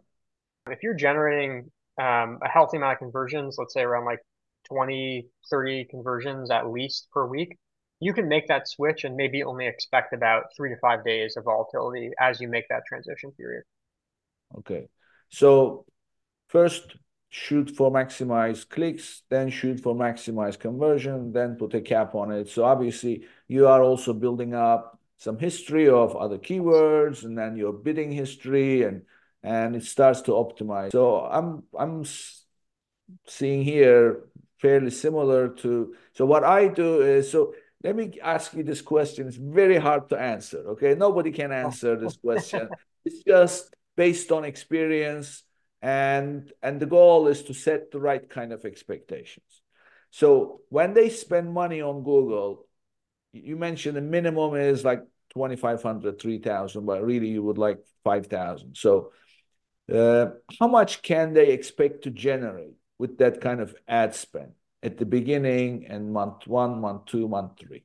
If 0.69 0.83
you're 0.83 0.95
generating 0.95 1.71
um, 2.01 2.39
a 2.45 2.49
healthy 2.49 2.79
amount 2.79 2.95
of 2.95 2.99
conversions, 2.99 3.57
let's 3.59 3.75
say 3.75 3.83
around 3.83 4.05
like 4.05 4.21
20, 4.69 5.29
30 5.51 5.87
conversions 5.91 6.51
at 6.51 6.69
least 6.69 7.09
per 7.13 7.27
week, 7.27 7.57
you 8.01 8.13
can 8.13 8.29
make 8.29 8.49
that 8.49 8.69
switch 8.69 9.05
and 9.05 9.17
maybe 9.17 9.43
only 9.43 9.67
expect 9.67 10.13
about 10.13 10.45
three 10.57 10.71
to 10.71 10.77
five 10.81 11.05
days 11.05 11.37
of 11.37 11.45
volatility 11.45 12.11
as 12.21 12.41
you 12.41 12.49
make 12.49 12.65
that 12.69 12.83
transition 12.87 13.31
period. 13.33 13.63
Okay. 14.59 14.89
So 15.31 15.87
first 16.49 16.97
shoot 17.37 17.71
for 17.71 17.93
maximize 17.93 18.67
clicks, 18.67 19.23
then 19.29 19.51
shoot 19.51 19.79
for 19.79 19.95
maximize 19.95 20.59
conversion, 20.59 21.33
then 21.33 21.55
put 21.55 21.75
a 21.75 21.83
cap 21.83 22.15
on 22.15 22.33
it. 22.33 22.49
So 22.49 22.65
obviously 22.65 23.27
you 23.47 23.69
are 23.69 23.83
also 23.83 24.15
building 24.15 24.55
up 24.55 24.99
some 25.19 25.39
history 25.39 25.87
of 25.87 26.17
other 26.17 26.39
keywords 26.39 27.25
and 27.25 27.37
then 27.37 27.55
your 27.55 27.75
bidding 27.75 28.11
history 28.11 28.85
and 28.85 29.03
and 29.43 29.77
it 29.77 29.85
starts 29.85 30.23
to 30.23 30.31
optimize. 30.33 30.93
So 30.93 31.27
I'm 31.27 31.65
I'm 31.79 32.05
seeing 33.27 33.63
here 33.63 34.25
fairly 34.57 34.91
similar 34.91 35.49
to 35.63 35.95
so 36.15 36.25
what 36.25 36.43
I 36.43 36.69
do 36.69 37.03
is 37.03 37.31
so 37.31 37.53
let 37.85 37.97
me 37.97 38.19
ask 38.23 38.55
you 38.55 38.63
this 38.63 38.81
question. 38.81 39.29
It's 39.29 39.37
very 39.37 39.77
hard 39.77 40.09
to 40.09 40.17
answer. 40.17 40.61
Okay, 40.71 40.95
nobody 40.95 41.33
can 41.33 41.53
oh. 41.53 41.67
answer 41.67 41.97
this 41.97 42.17
question. 42.17 42.71
it's 43.05 43.23
just 43.25 43.77
based 43.95 44.33
on 44.33 44.47
experience 44.47 45.43
and 45.83 46.53
and 46.63 46.81
the 46.81 46.87
goal 46.87 47.29
is 47.29 47.43
to 47.45 47.55
set 47.55 47.91
the 47.91 48.01
right 48.01 48.29
kind 48.29 48.53
of 48.53 48.65
expectations. 48.65 49.63
So 50.11 50.61
when 50.69 50.95
they 50.95 51.09
spend 51.11 51.53
money 51.53 51.81
on 51.83 52.03
Google, 52.03 52.67
you 53.33 53.57
mentioned 53.57 53.97
the 53.97 54.01
minimum 54.01 54.55
is 54.55 54.85
like 54.85 55.03
2500 55.33 56.19
3000 56.19 56.87
but 56.87 57.05
really 57.05 57.29
you 57.29 57.43
would 57.43 57.59
like 57.59 57.79
5000 58.05 58.75
so 58.75 59.13
uh, 59.93 60.31
how 60.59 60.67
much 60.67 61.03
can 61.03 61.33
they 61.33 61.51
expect 61.51 62.05
to 62.05 62.11
generate 62.11 62.75
with 62.99 63.19
that 63.19 63.41
kind 63.41 63.61
of 63.61 63.75
ad 63.87 64.15
spend 64.15 64.53
at 64.83 64.99
the 64.99 65.07
beginning 65.07 65.87
and 65.87 66.13
month 66.13 66.47
one, 66.47 66.81
month 66.81 67.07
two, 67.07 67.29
month 67.29 67.53
three? 67.59 67.85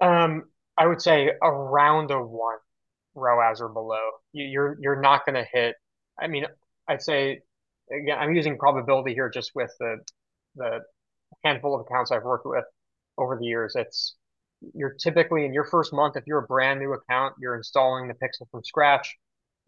Um, 0.00 0.44
I 0.76 0.86
would 0.86 1.00
say 1.00 1.30
around 1.42 2.10
a 2.10 2.20
one 2.20 2.58
ROAS 3.14 3.60
or 3.60 3.68
below. 3.68 4.10
You're 4.32 4.76
you're 4.80 5.00
not 5.00 5.24
going 5.24 5.34
to 5.34 5.46
hit. 5.52 5.76
I 6.20 6.26
mean, 6.26 6.46
I'd 6.88 7.02
say 7.02 7.40
again, 7.90 8.18
I'm 8.18 8.34
using 8.34 8.58
probability 8.58 9.14
here 9.14 9.30
just 9.30 9.52
with 9.54 9.70
the 9.78 9.98
the 10.56 10.80
handful 11.44 11.74
of 11.74 11.82
accounts 11.82 12.10
I've 12.12 12.24
worked 12.24 12.46
with 12.46 12.64
over 13.18 13.36
the 13.38 13.46
years. 13.46 13.74
It's 13.76 14.16
you're 14.74 14.94
typically 14.94 15.44
in 15.44 15.52
your 15.52 15.64
first 15.64 15.92
month, 15.92 16.16
if 16.16 16.24
you're 16.26 16.38
a 16.40 16.46
brand 16.46 16.80
new 16.80 16.92
account, 16.92 17.34
you're 17.40 17.56
installing 17.56 18.08
the 18.08 18.14
Pixel 18.14 18.50
from 18.50 18.64
scratch 18.64 19.16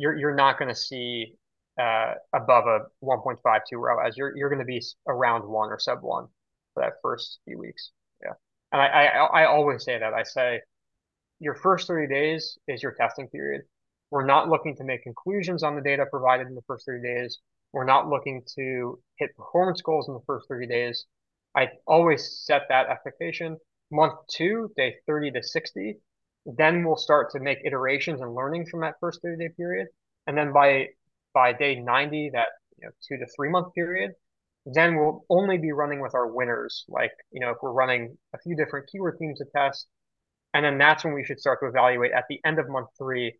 you're 0.00 0.16
you're 0.16 0.34
not 0.34 0.58
going 0.58 0.70
to 0.70 0.74
see 0.74 1.34
uh, 1.80 2.14
above 2.34 2.64
a 2.66 2.80
1.52 3.04 3.60
ROAS. 3.74 4.16
You're 4.16 4.36
you're 4.36 4.48
going 4.48 4.60
to 4.60 4.64
be 4.64 4.82
around 5.06 5.46
one 5.46 5.68
or 5.68 5.78
sub 5.78 6.02
one 6.02 6.26
for 6.74 6.82
that 6.82 6.94
first 7.02 7.38
few 7.44 7.58
weeks. 7.58 7.90
Yeah, 8.22 8.32
and 8.72 8.80
I, 8.80 8.86
I 8.86 9.42
I 9.42 9.46
always 9.46 9.84
say 9.84 9.98
that. 9.98 10.14
I 10.14 10.22
say 10.22 10.60
your 11.38 11.54
first 11.54 11.86
30 11.86 12.12
days 12.12 12.58
is 12.66 12.82
your 12.82 12.92
testing 12.92 13.28
period. 13.28 13.62
We're 14.10 14.26
not 14.26 14.48
looking 14.48 14.76
to 14.76 14.84
make 14.84 15.02
conclusions 15.02 15.62
on 15.62 15.76
the 15.76 15.82
data 15.82 16.06
provided 16.10 16.48
in 16.48 16.54
the 16.54 16.62
first 16.66 16.86
30 16.86 17.02
days. 17.02 17.38
We're 17.72 17.84
not 17.84 18.08
looking 18.08 18.42
to 18.56 18.98
hit 19.16 19.36
performance 19.36 19.80
goals 19.82 20.08
in 20.08 20.14
the 20.14 20.22
first 20.26 20.48
30 20.48 20.66
days. 20.66 21.04
I 21.56 21.68
always 21.86 22.42
set 22.44 22.62
that 22.68 22.88
expectation. 22.88 23.56
Month 23.90 24.14
two, 24.28 24.70
day 24.76 24.96
30 25.06 25.32
to 25.32 25.42
60, 25.42 25.96
then 26.46 26.84
we'll 26.84 26.96
start 26.96 27.30
to 27.32 27.40
make 27.40 27.58
iterations 27.64 28.20
and 28.20 28.34
learnings 28.34 28.70
from 28.70 28.80
that 28.80 28.94
first 29.00 29.20
30 29.22 29.36
day 29.44 29.52
period. 29.56 29.88
And 30.26 30.36
then 30.36 30.52
by 30.52 30.88
by 31.32 31.52
day 31.52 31.76
90, 31.76 32.30
that 32.34 32.48
you 32.78 32.86
know, 32.86 32.92
two 33.06 33.16
to 33.18 33.26
three 33.36 33.50
month 33.50 33.74
period, 33.74 34.12
then 34.66 34.96
we'll 34.96 35.24
only 35.30 35.58
be 35.58 35.72
running 35.72 36.00
with 36.00 36.14
our 36.14 36.26
winners. 36.26 36.84
Like, 36.88 37.12
you 37.30 37.40
know, 37.40 37.50
if 37.50 37.56
we're 37.62 37.72
running 37.72 38.16
a 38.34 38.38
few 38.38 38.56
different 38.56 38.88
keyword 38.90 39.16
themes 39.18 39.38
to 39.38 39.44
test, 39.54 39.86
and 40.54 40.64
then 40.64 40.78
that's 40.78 41.04
when 41.04 41.14
we 41.14 41.24
should 41.24 41.40
start 41.40 41.60
to 41.60 41.66
evaluate 41.66 42.12
at 42.12 42.24
the 42.28 42.40
end 42.44 42.58
of 42.58 42.68
month 42.68 42.88
three. 42.98 43.34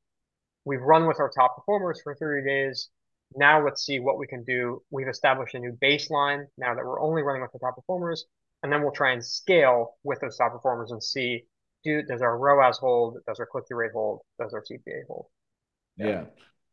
We've 0.65 0.81
run 0.81 1.07
with 1.07 1.21
our 1.21 1.31
top 1.31 1.57
performers 1.57 2.01
for 2.03 2.15
30 2.15 2.47
days. 2.47 2.89
Now 3.37 3.65
let's 3.65 3.85
see 3.85 4.01
what 4.01 4.19
we 4.19 4.27
can 4.27 4.45
do. 4.45 4.83
We've 4.91 5.09
established 5.09 5.55
a 5.55 5.59
new 5.59 5.77
baseline 5.83 6.47
now 6.59 6.75
that 6.75 6.85
we're 6.85 7.01
only 7.01 7.23
running 7.23 7.43
with 7.43 7.53
the 7.53 7.59
top 7.59 7.77
performers. 7.77 8.25
And 8.63 8.73
then 8.73 8.83
we'll 8.83 8.93
try 8.93 9.13
and 9.13 9.25
scale 9.25 9.97
with 10.03 10.21
those 10.21 10.37
top 10.37 10.53
performers 10.53 10.91
and 10.91 11.03
see 11.03 11.45
do 11.83 12.03
does 12.03 12.21
our 12.23 12.37
ROAS 12.37 12.79
hold? 12.79 13.19
Does 13.27 13.41
our 13.41 13.47
click 13.47 13.65
through 13.67 13.79
rate 13.79 13.93
hold? 13.93 14.21
Does 14.39 14.53
our 14.53 14.63
CPA 14.63 15.07
hold? 15.09 15.27
Yeah. 15.97 16.07
yeah. 16.07 16.25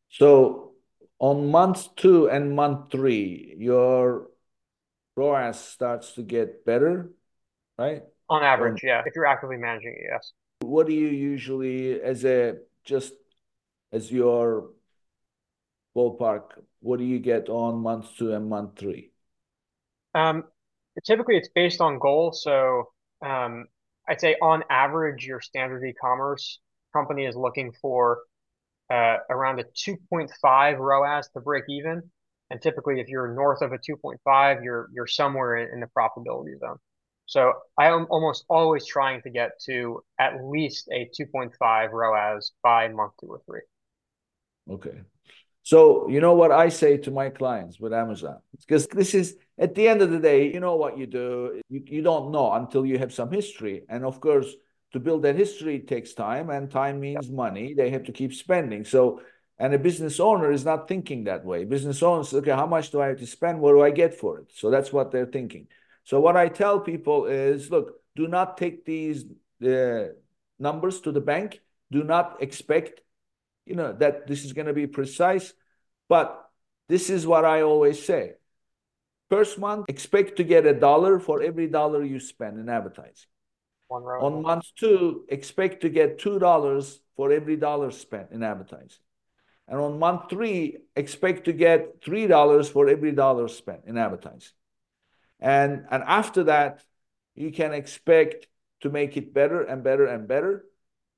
So 0.09 0.73
on 1.19 1.49
month 1.49 1.95
two 1.95 2.29
and 2.29 2.55
month 2.55 2.91
three, 2.91 3.55
your 3.57 4.27
ROAS 5.15 5.59
starts 5.59 6.13
to 6.13 6.23
get 6.23 6.65
better, 6.65 7.09
right? 7.77 8.03
On 8.29 8.43
average, 8.43 8.81
yeah. 8.83 9.03
If 9.05 9.15
you're 9.15 9.25
actively 9.25 9.57
managing 9.57 9.95
it, 9.97 10.07
yes. 10.11 10.33
What 10.59 10.87
do 10.87 10.93
you 10.93 11.07
usually, 11.07 12.01
as 12.01 12.25
a 12.25 12.57
just 12.83 13.13
as 13.91 14.11
your 14.11 14.69
ballpark, 15.95 16.61
what 16.81 16.99
do 16.99 17.05
you 17.05 17.19
get 17.19 17.49
on 17.49 17.79
month 17.79 18.07
two 18.17 18.33
and 18.33 18.49
month 18.49 18.77
three? 18.77 19.11
Um, 20.13 20.43
typically, 21.05 21.37
it's 21.37 21.49
based 21.53 21.81
on 21.81 21.99
goal. 21.99 22.31
So 22.33 22.89
um, 23.25 23.65
I'd 24.07 24.21
say 24.21 24.35
on 24.41 24.63
average, 24.69 25.25
your 25.25 25.41
standard 25.41 25.83
e-commerce 25.85 26.59
company 26.93 27.25
is 27.25 27.35
looking 27.35 27.73
for 27.81 28.19
uh, 28.89 29.17
around 29.29 29.59
a 29.59 29.63
2.5 29.63 30.79
ROAS 30.79 31.29
to 31.33 31.41
break 31.41 31.65
even. 31.69 32.01
And 32.49 32.61
typically, 32.61 33.01
if 33.01 33.09
you're 33.09 33.33
north 33.33 33.61
of 33.61 33.73
a 33.73 33.77
2.5, 33.77 34.63
you're 34.63 34.87
you're 34.93 35.07
somewhere 35.07 35.57
in, 35.57 35.73
in 35.73 35.79
the 35.81 35.87
profitability 35.87 36.57
zone. 36.59 36.77
So 37.25 37.51
I 37.77 37.87
am 37.87 38.07
almost 38.09 38.45
always 38.49 38.85
trying 38.85 39.21
to 39.23 39.29
get 39.29 39.51
to 39.65 40.01
at 40.17 40.45
least 40.45 40.87
a 40.93 41.09
2.5 41.19 41.91
ROAS 41.91 42.53
by 42.63 42.87
month 42.87 43.13
two 43.19 43.27
or 43.27 43.41
three. 43.45 43.61
Okay. 44.69 45.01
So 45.63 46.07
you 46.07 46.21
know 46.21 46.33
what 46.33 46.51
I 46.51 46.69
say 46.69 46.97
to 46.97 47.11
my 47.11 47.29
clients 47.29 47.79
with 47.79 47.93
Amazon? 47.93 48.37
Because 48.59 48.87
this 48.87 49.13
is 49.13 49.35
at 49.57 49.75
the 49.75 49.87
end 49.87 50.01
of 50.01 50.11
the 50.11 50.19
day, 50.19 50.51
you 50.53 50.59
know 50.59 50.75
what 50.75 50.97
you 50.97 51.07
do. 51.07 51.61
You, 51.69 51.83
you 51.85 52.01
don't 52.01 52.31
know 52.31 52.53
until 52.53 52.85
you 52.85 52.97
have 52.99 53.13
some 53.13 53.31
history. 53.31 53.83
And 53.89 54.05
of 54.05 54.21
course, 54.21 54.47
to 54.93 54.99
build 54.99 55.23
that 55.23 55.35
history 55.35 55.79
takes 55.79 56.13
time, 56.13 56.49
and 56.49 56.71
time 56.71 57.01
means 57.01 57.29
money. 57.29 57.73
They 57.73 57.89
have 57.89 58.05
to 58.05 58.13
keep 58.13 58.33
spending. 58.33 58.85
So 58.85 59.21
and 59.59 59.73
a 59.73 59.79
business 59.79 60.19
owner 60.19 60.51
is 60.51 60.63
not 60.63 60.87
thinking 60.87 61.23
that 61.23 61.43
way. 61.43 61.65
Business 61.65 62.03
owners, 62.03 62.33
okay, 62.33 62.51
how 62.51 62.67
much 62.67 62.91
do 62.91 63.01
I 63.01 63.07
have 63.07 63.17
to 63.17 63.27
spend? 63.27 63.59
What 63.59 63.71
do 63.71 63.81
I 63.81 63.89
get 63.89 64.13
for 64.13 64.39
it? 64.39 64.51
So 64.53 64.69
that's 64.69 64.93
what 64.93 65.11
they're 65.11 65.25
thinking. 65.25 65.67
So 66.03 66.19
what 66.19 66.37
I 66.37 66.47
tell 66.47 66.79
people 66.79 67.25
is, 67.25 67.71
look, 67.71 67.99
do 68.15 68.27
not 68.27 68.57
take 68.57 68.85
these 68.85 69.25
uh, 69.65 70.13
numbers 70.59 71.01
to 71.01 71.11
the 71.11 71.21
bank. 71.21 71.59
Do 71.91 72.03
not 72.03 72.41
expect 72.41 73.01
you 73.67 73.75
know, 73.75 73.93
that 73.93 74.27
this 74.27 74.45
is 74.45 74.53
going 74.53 74.67
to 74.67 74.73
be 74.73 74.87
precise. 74.87 75.53
But 76.09 76.49
this 76.89 77.09
is 77.09 77.27
what 77.27 77.45
I 77.45 77.61
always 77.61 78.03
say. 78.03 78.33
First 79.29 79.59
month, 79.59 79.85
expect 79.89 80.37
to 80.37 80.43
get 80.43 80.65
a 80.65 80.73
dollar 80.73 81.19
for 81.19 81.41
every 81.41 81.67
dollar 81.67 82.03
you 82.03 82.19
spend 82.19 82.59
in 82.59 82.69
advertising. 82.69 83.27
On 83.89 84.41
month 84.41 84.65
two, 84.77 85.25
expect 85.29 85.81
to 85.81 85.89
get 85.89 86.19
$2 86.19 86.99
for 87.15 87.31
every 87.31 87.55
dollar 87.55 87.91
spent 87.91 88.31
in 88.31 88.43
advertising. 88.43 89.03
And 89.67 89.79
on 89.79 89.99
month 89.99 90.29
three, 90.29 90.77
expect 90.95 91.45
to 91.45 91.53
get 91.53 92.01
$3 92.01 92.71
for 92.71 92.87
every 92.87 93.11
dollar 93.11 93.47
spent 93.49 93.81
in 93.85 93.97
advertising. 93.97 94.53
And, 95.39 95.85
and 95.91 96.03
after 96.03 96.45
that, 96.45 96.83
you 97.35 97.51
can 97.51 97.73
expect 97.73 98.47
to 98.81 98.89
make 98.89 99.17
it 99.17 99.33
better 99.33 99.61
and 99.61 99.83
better 99.83 100.05
and 100.05 100.27
better. 100.27 100.65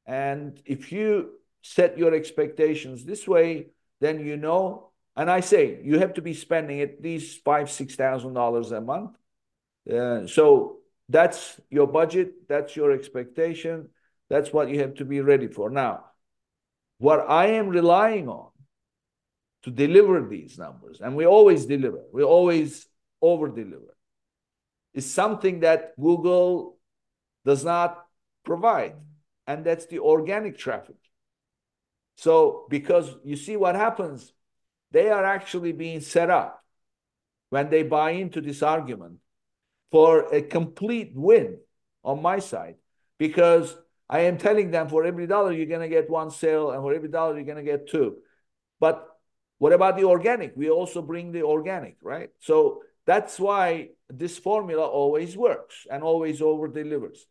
And 0.06 0.60
if 0.66 0.92
you 0.92 1.39
set 1.62 1.98
your 1.98 2.14
expectations 2.14 3.06
this 3.06 3.28
way, 3.28 3.68
then 4.00 4.26
you 4.26 4.38
know, 4.38 4.92
and 5.16 5.30
I 5.30 5.42
say 5.42 5.80
you 5.84 6.00
have 6.00 6.14
to 6.16 6.22
be 6.22 6.34
spending 6.34 6.82
at 6.82 7.02
least 7.02 7.44
five, 7.44 7.70
six 7.70 7.96
thousand 7.96 8.34
dollars 8.34 8.72
a 8.72 8.82
month. 8.82 9.12
Uh, 9.92 10.28
so 10.28 10.78
that's 11.10 11.60
your 11.70 11.88
budget, 11.88 12.48
that's 12.48 12.76
your 12.76 12.92
expectation, 12.92 13.90
that's 14.30 14.54
what 14.54 14.70
you 14.70 14.80
have 14.80 14.96
to 14.96 15.06
be 15.06 15.22
ready 15.22 15.48
for. 15.48 15.70
Now, 15.70 16.06
what 17.00 17.30
I 17.30 17.48
am 17.48 17.70
relying 17.70 18.30
on 18.30 18.50
to 19.64 19.72
deliver 19.72 20.26
these 20.28 20.58
numbers, 20.58 21.02
and 21.02 21.16
we 21.16 21.26
always 21.26 21.66
deliver, 21.66 22.04
we 22.14 22.24
always 22.24 22.88
over 23.22 23.50
deliver, 23.50 23.98
is 24.94 25.12
something 25.12 25.62
that 25.62 25.94
Google 26.00 26.78
does 27.46 27.66
not 27.66 28.06
provide, 28.46 28.96
and 29.48 29.66
that's 29.66 29.88
the 29.88 30.00
organic 30.00 30.58
traffic. 30.58 30.96
So, 32.20 32.66
because 32.70 33.16
you 33.24 33.38
see 33.38 33.56
what 33.56 33.76
happens, 33.76 34.34
they 34.92 35.08
are 35.08 35.24
actually 35.24 35.72
being 35.72 36.02
set 36.02 36.30
up 36.30 36.62
when 37.50 37.70
they 37.70 37.84
buy 37.84 38.12
into 38.12 38.42
this 38.42 38.62
argument 38.62 39.20
for 39.90 40.34
a 40.34 40.42
complete 40.42 41.14
win 41.16 41.60
on 42.04 42.22
my 42.22 42.40
side 42.40 42.76
because 43.18 43.74
I 44.10 44.22
am 44.22 44.38
telling 44.38 44.70
them 44.70 44.90
for 44.90 45.06
every 45.06 45.28
dollar 45.28 45.54
you're 45.54 45.66
going 45.66 45.90
to 45.90 45.96
get 45.96 46.10
one 46.10 46.30
sale 46.30 46.72
and 46.72 46.82
for 46.82 46.94
every 46.94 47.08
dollar 47.08 47.36
you're 47.36 47.46
going 47.46 47.64
to 47.66 47.72
get 47.72 47.88
two. 47.88 48.18
But 48.82 49.08
what 49.58 49.72
about 49.72 49.96
the 49.96 50.04
organic? 50.04 50.58
We 50.58 50.70
also 50.70 51.02
bring 51.02 51.32
the 51.32 51.44
organic, 51.44 51.96
right? 52.02 52.32
So 52.40 52.84
that's 53.06 53.40
why 53.40 53.92
this 54.10 54.38
formula 54.38 54.86
always 54.86 55.38
works 55.38 55.88
and 55.90 56.04
always 56.04 56.42
over 56.42 56.68
delivers. 56.68 57.26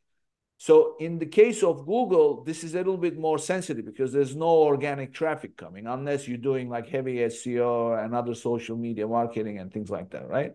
So 0.58 0.96
in 0.98 1.18
the 1.20 1.26
case 1.26 1.62
of 1.62 1.86
Google, 1.86 2.42
this 2.44 2.64
is 2.64 2.74
a 2.74 2.78
little 2.78 2.96
bit 2.96 3.16
more 3.18 3.38
sensitive 3.38 3.84
because 3.86 4.12
there's 4.12 4.34
no 4.36 4.48
organic 4.48 5.14
traffic 5.14 5.56
coming 5.56 5.86
unless 5.86 6.26
you're 6.26 6.36
doing 6.38 6.68
like 6.68 6.88
heavy 6.88 7.20
SEO 7.22 7.94
and 8.04 8.14
other 8.14 8.34
social 8.34 8.76
media 8.76 9.06
marketing 9.06 9.58
and 9.60 9.72
things 9.72 9.88
like 9.90 10.10
that, 10.10 10.28
right? 10.28 10.54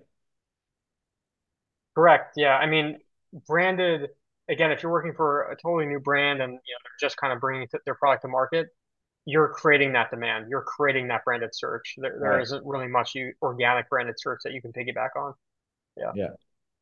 Correct. 1.95 2.33
Yeah. 2.35 2.55
I 2.57 2.65
mean, 2.65 2.99
branded, 3.47 4.09
again, 4.49 4.71
if 4.71 4.83
you're 4.83 4.91
working 4.91 5.13
for 5.13 5.43
a 5.51 5.55
totally 5.55 5.85
new 5.85 5.99
brand 5.99 6.41
and 6.41 6.51
you 6.51 6.55
know 6.55 6.59
they're 6.83 7.07
just 7.07 7.17
kind 7.17 7.31
of 7.33 7.39
bringing 7.39 7.67
their 7.85 7.95
product 7.95 8.23
to 8.23 8.27
market, 8.27 8.67
you're 9.25 9.49
creating 9.49 9.93
that 9.93 10.09
demand. 10.09 10.47
You're 10.49 10.63
creating 10.63 11.07
that 11.09 11.23
branded 11.23 11.51
search. 11.53 11.95
There, 11.97 12.17
there 12.19 12.31
Right. 12.31 12.47
not 12.49 12.65
really 12.65 12.87
much 12.87 13.15
you, 13.15 13.33
organic 13.41 13.89
branded 13.89 14.15
search 14.17 14.41
that 14.43 14.53
you 14.53 14.61
can 14.61 14.73
piggyback 14.73 15.09
on. 15.15 15.33
Yeah. 15.97 16.11
Yeah. 16.15 16.29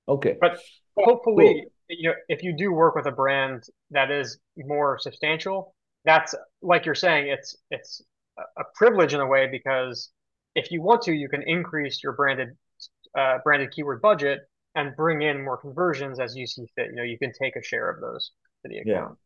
Okay. 0.07 0.37
But 0.39 0.59
hopefully, 0.97 1.67
you 1.97 2.09
know, 2.09 2.15
if 2.29 2.43
you 2.43 2.55
do 2.55 2.71
work 2.71 2.95
with 2.95 3.05
a 3.05 3.11
brand 3.11 3.63
that 3.91 4.11
is 4.11 4.39
more 4.57 4.97
substantial, 4.99 5.75
that's 6.05 6.33
like 6.61 6.85
you're 6.85 6.95
saying, 6.95 7.27
it's 7.27 7.55
it's 7.69 8.01
a 8.37 8.63
privilege 8.75 9.13
in 9.13 9.19
a 9.19 9.27
way 9.27 9.47
because 9.51 10.09
if 10.55 10.71
you 10.71 10.81
want 10.81 11.01
to, 11.03 11.13
you 11.13 11.29
can 11.29 11.43
increase 11.43 12.01
your 12.03 12.13
branded 12.13 12.49
uh, 13.17 13.37
branded 13.43 13.71
keyword 13.71 14.01
budget 14.01 14.39
and 14.75 14.95
bring 14.95 15.21
in 15.21 15.43
more 15.43 15.57
conversions 15.57 16.19
as 16.19 16.35
you 16.35 16.47
see 16.47 16.65
fit. 16.75 16.87
You 16.87 16.95
know, 16.95 17.03
you 17.03 17.17
can 17.17 17.31
take 17.33 17.55
a 17.55 17.63
share 17.63 17.89
of 17.89 18.01
those 18.01 18.31
to 18.63 18.69
the 18.69 18.79
account. 18.79 19.17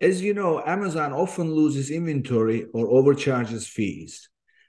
Yeah. 0.00 0.08
As 0.08 0.22
you 0.22 0.34
know, 0.34 0.62
Amazon 0.64 1.12
often 1.12 1.52
loses 1.52 1.90
inventory 1.90 2.66
or 2.74 2.86
overcharges 2.88 3.66
fees. 3.66 4.28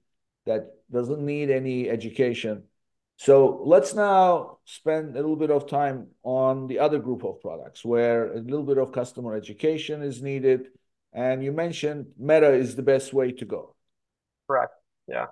that 0.46 0.72
doesn't 0.90 1.24
need 1.24 1.48
any 1.48 1.88
education. 1.88 2.64
So 3.18 3.62
let's 3.64 3.94
now 3.94 4.58
spend 4.64 5.12
a 5.14 5.20
little 5.20 5.36
bit 5.36 5.52
of 5.52 5.68
time 5.68 6.08
on 6.24 6.66
the 6.66 6.80
other 6.80 6.98
group 6.98 7.24
of 7.24 7.40
products 7.40 7.84
where 7.84 8.32
a 8.32 8.40
little 8.40 8.64
bit 8.64 8.78
of 8.78 8.90
customer 8.90 9.36
education 9.36 10.02
is 10.02 10.22
needed. 10.22 10.66
And 11.12 11.44
you 11.44 11.52
mentioned 11.52 12.06
Meta 12.18 12.52
is 12.52 12.74
the 12.74 12.82
best 12.82 13.12
way 13.12 13.30
to 13.30 13.44
go. 13.44 13.76
Correct. 14.48 14.72
Yeah. 15.06 15.26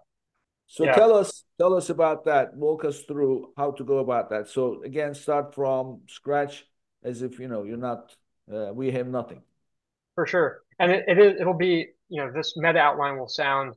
So 0.66 0.86
Yeah. 0.86 0.92
tell 0.92 1.14
us 1.14 1.44
tell 1.58 1.74
us 1.74 1.90
about 1.90 2.24
that. 2.24 2.54
Walk 2.56 2.84
us 2.84 3.02
through 3.02 3.52
how 3.56 3.72
to 3.72 3.84
go 3.84 3.98
about 3.98 4.30
that. 4.30 4.48
So 4.48 4.82
again, 4.82 5.14
start 5.14 5.54
from 5.54 6.02
scratch 6.08 6.66
as 7.02 7.22
if 7.22 7.38
you 7.38 7.48
know 7.48 7.64
you're 7.64 7.76
not 7.76 8.16
uh, 8.52 8.72
we 8.74 8.90
have 8.92 9.06
nothing. 9.06 9.42
For 10.14 10.26
sure. 10.26 10.62
And 10.78 10.90
it, 10.92 11.04
it 11.08 11.18
is, 11.18 11.40
it'll 11.40 11.54
be, 11.56 11.88
you 12.08 12.22
know, 12.22 12.30
this 12.32 12.54
meta 12.56 12.78
outline 12.78 13.18
will 13.18 13.28
sound, 13.28 13.74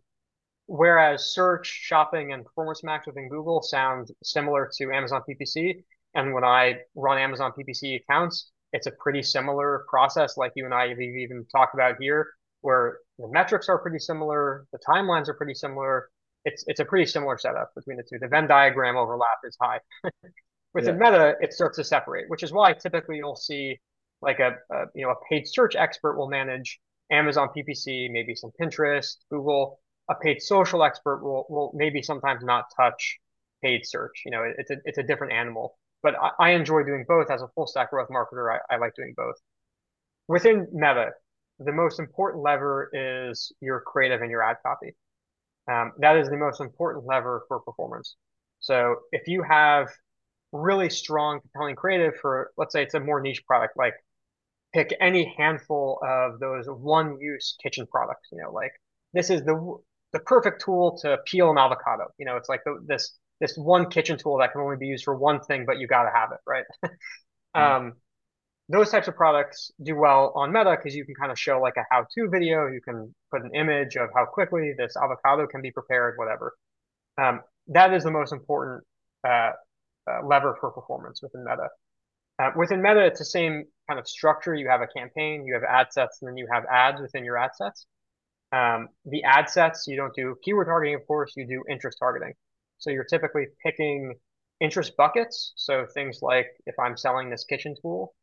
whereas 0.67 1.33
search, 1.33 1.67
shopping, 1.67 2.33
and 2.33 2.45
performance 2.45 2.83
max 2.83 3.07
within 3.07 3.29
Google 3.29 3.61
sound 3.61 4.09
similar 4.23 4.69
to 4.77 4.91
Amazon 4.91 5.21
PPC. 5.29 5.83
And 6.15 6.33
when 6.33 6.43
I 6.43 6.75
run 6.95 7.17
Amazon 7.17 7.51
PPC 7.57 7.97
accounts, 8.01 8.51
it's 8.73 8.88
a 8.88 8.91
pretty 8.91 9.21
similar 9.23 9.86
process, 9.89 10.38
like 10.38 10.51
you 10.55 10.65
and 10.65 10.73
I 10.73 10.89
have 10.89 10.99
even 10.99 11.45
talked 11.51 11.73
about 11.73 11.95
here, 11.99 12.27
where 12.61 12.99
the 13.19 13.27
metrics 13.29 13.69
are 13.69 13.77
pretty 13.79 13.99
similar, 13.99 14.65
the 14.71 14.79
timelines 14.79 15.29
are 15.29 15.33
pretty 15.33 15.53
similar. 15.53 16.09
It's 16.45 16.63
it's 16.67 16.79
a 16.79 16.85
pretty 16.85 17.05
similar 17.05 17.37
setup 17.37 17.73
between 17.75 17.97
the 17.97 18.03
two. 18.03 18.19
The 18.19 18.27
Venn 18.27 18.47
diagram 18.47 18.95
overlap 18.95 19.39
is 19.43 19.57
high. 19.59 19.79
Within 20.73 20.99
Meta, 20.99 21.35
it 21.39 21.53
starts 21.53 21.77
to 21.77 21.83
separate, 21.83 22.25
which 22.27 22.43
is 22.43 22.51
why 22.51 22.73
typically 22.73 23.17
you'll 23.17 23.37
see 23.37 23.79
like 24.21 24.39
a, 24.39 24.55
a 24.71 24.85
you 24.93 25.05
know 25.05 25.11
a 25.11 25.15
paid 25.29 25.47
search 25.47 25.75
expert 25.75 26.17
will 26.17 26.29
manage 26.29 26.79
Amazon 27.11 27.49
PPC, 27.55 28.11
maybe 28.11 28.35
some 28.35 28.51
Pinterest, 28.61 29.15
Google. 29.31 29.79
A 30.09 30.15
paid 30.15 30.41
social 30.41 30.83
expert 30.83 31.23
will 31.23 31.45
will 31.49 31.71
maybe 31.73 32.01
sometimes 32.01 32.43
not 32.43 32.65
touch 32.75 33.17
paid 33.63 33.85
search. 33.85 34.21
You 34.25 34.31
know, 34.31 34.43
it, 34.43 34.55
it's 34.57 34.71
a 34.71 34.77
it's 34.85 34.97
a 34.97 35.03
different 35.03 35.33
animal. 35.33 35.77
But 36.03 36.15
I, 36.21 36.31
I 36.39 36.49
enjoy 36.51 36.83
doing 36.83 37.05
both 37.07 37.31
as 37.31 37.41
a 37.41 37.47
full 37.55 37.67
stack 37.67 37.89
growth 37.91 38.09
marketer. 38.09 38.53
I, 38.53 38.75
I 38.75 38.77
like 38.77 38.93
doing 38.95 39.13
both. 39.15 39.35
Within 40.27 40.67
Meta, 40.73 41.11
the 41.59 41.71
most 41.71 41.99
important 41.99 42.43
lever 42.43 42.89
is 42.93 43.51
your 43.61 43.81
creative 43.81 44.21
and 44.21 44.29
your 44.29 44.43
ad 44.43 44.57
copy. 44.63 44.95
Um, 45.72 45.93
that 45.99 46.18
is 46.18 46.30
the 46.30 46.38
most 46.38 46.61
important 46.61 47.05
lever 47.05 47.43
for 47.47 47.59
performance. 47.59 48.16
So 48.59 48.97
if 49.11 49.28
you 49.28 49.43
have 49.43 49.89
really 50.51 50.89
strong, 50.89 51.41
compelling 51.41 51.76
creative 51.76 52.16
for, 52.22 52.51
let's 52.57 52.74
say 52.74 52.84
it's 52.84 52.93
a 52.93 52.99
more 52.99 53.22
niche 53.22 53.45
product, 53.45 53.78
like 53.78 53.93
pick 54.74 54.95
any 54.99 55.34
handful 55.38 55.99
of 56.07 56.39
those 56.39 56.66
one 56.68 57.20
use 57.20 57.55
kitchen 57.61 57.88
products, 57.88 58.30
you 58.32 58.41
know, 58.41 58.51
like 58.51 58.72
this 59.13 59.30
is 59.30 59.43
the 59.43 59.78
the 60.13 60.20
perfect 60.22 60.61
tool 60.63 60.97
to 61.01 61.18
peel 61.26 61.51
an 61.51 61.57
avocado. 61.57 62.05
You 62.18 62.26
know, 62.26 62.38
it's 62.38 62.49
like 62.49 62.61
the, 62.66 62.80
this 62.88 63.18
this 63.41 63.57
one 63.57 63.89
kitchen 63.89 64.18
tool 64.18 64.38
that 64.39 64.51
can 64.53 64.61
only 64.61 64.78
be 64.78 64.88
used 64.88 65.03
for 65.03 65.16
one 65.16 65.41
thing, 65.41 65.66
but 65.66 65.78
you 65.80 65.88
got 65.88 66.03
to 66.03 66.11
have 66.11 66.32
it, 66.32 66.39
right? 66.47 66.66
um, 67.55 67.93
those 68.68 68.89
types 68.89 69.07
of 69.07 69.16
products 69.16 69.72
do 69.84 69.95
well 69.95 70.32
on 70.36 70.51
Meta 70.51 70.76
because 70.76 70.95
you 70.95 71.05
can 71.05 71.16
kind 71.16 71.32
of 71.32 71.38
show 71.38 71.59
like 71.61 71.76
a 71.78 71.86
how-to 71.91 72.30
video. 72.30 72.68
You 72.68 72.82
can 72.82 73.13
put 73.32 73.43
an 73.43 73.53
image 73.53 73.95
of 73.95 74.09
how 74.16 74.26
quickly 74.26 74.74
this 74.78 74.95
avocado 74.97 75.45
can 75.47 75.61
be 75.61 75.72
prepared, 75.72 76.16
whatever. 76.18 76.53
Um, 77.22 77.41
that 77.68 77.93
is 77.93 78.03
the 78.03 78.11
most 78.11 78.34
important 78.34 78.84
uh, 79.28 79.51
uh, 80.09 80.26
lever 80.26 80.57
for 80.59 80.72
performance 80.72 81.22
within 81.22 81.43
Meta. 81.43 81.70
Uh, 82.38 82.51
within 82.55 82.82
Meta, 82.82 83.05
it's 83.05 83.20
the 83.20 83.26
same 83.26 83.63
kind 83.88 83.99
of 83.99 84.07
structure. 84.07 84.55
You 84.55 84.68
have 84.70 84.82
a 84.82 84.88
campaign, 84.88 85.45
you 85.45 85.53
have 85.53 85.63
ad 85.63 85.88
sets, 85.91 86.20
and 86.22 86.30
then 86.30 86.38
you 86.38 86.47
have 86.51 86.63
ads 86.72 86.99
within 87.01 87.24
your 87.24 87.38
ad 87.38 87.51
sets. 87.55 87.86
Um, 88.51 88.89
the 89.05 89.24
ad 89.24 89.49
sets, 89.49 89.86
you 89.88 89.95
don't 89.95 90.13
do 90.16 90.36
keyword 90.43 90.68
targeting, 90.68 90.95
of 90.95 91.05
course, 91.07 91.34
you 91.36 91.47
do 91.47 91.63
interest 91.70 91.97
targeting. 91.99 92.34
So 92.80 92.89
you're 92.89 93.05
typically 93.05 93.47
picking 93.63 94.16
interest 94.59 94.93
buckets. 94.97 95.53
So 95.55 95.86
things 95.93 96.20
like 96.22 96.47
if 96.66 96.76
I'm 96.80 96.97
selling 96.97 97.30
this 97.30 97.43
kitchen 97.43 97.76
tool, 97.82 98.13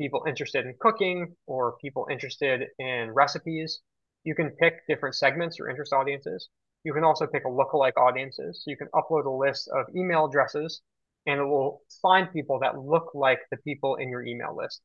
people 0.00 0.24
interested 0.26 0.64
in 0.64 0.74
cooking 0.80 1.34
or 1.46 1.76
people 1.80 2.06
interested 2.10 2.68
in 2.78 3.10
recipes. 3.12 3.80
You 4.24 4.34
can 4.34 4.50
pick 4.50 4.86
different 4.88 5.14
segments 5.14 5.60
or 5.60 5.68
interest 5.68 5.92
audiences. 5.92 6.48
You 6.84 6.94
can 6.94 7.04
also 7.04 7.26
pick 7.26 7.44
a 7.44 7.48
lookalike 7.48 7.98
audiences. 7.98 8.62
So 8.64 8.70
you 8.70 8.76
can 8.76 8.88
upload 8.94 9.26
a 9.26 9.30
list 9.30 9.68
of 9.68 9.94
email 9.94 10.24
addresses 10.24 10.80
and 11.26 11.38
it 11.38 11.44
will 11.44 11.82
find 12.00 12.32
people 12.32 12.58
that 12.60 12.78
look 12.78 13.10
like 13.14 13.40
the 13.50 13.58
people 13.58 13.96
in 13.96 14.08
your 14.08 14.24
email 14.24 14.56
list 14.56 14.80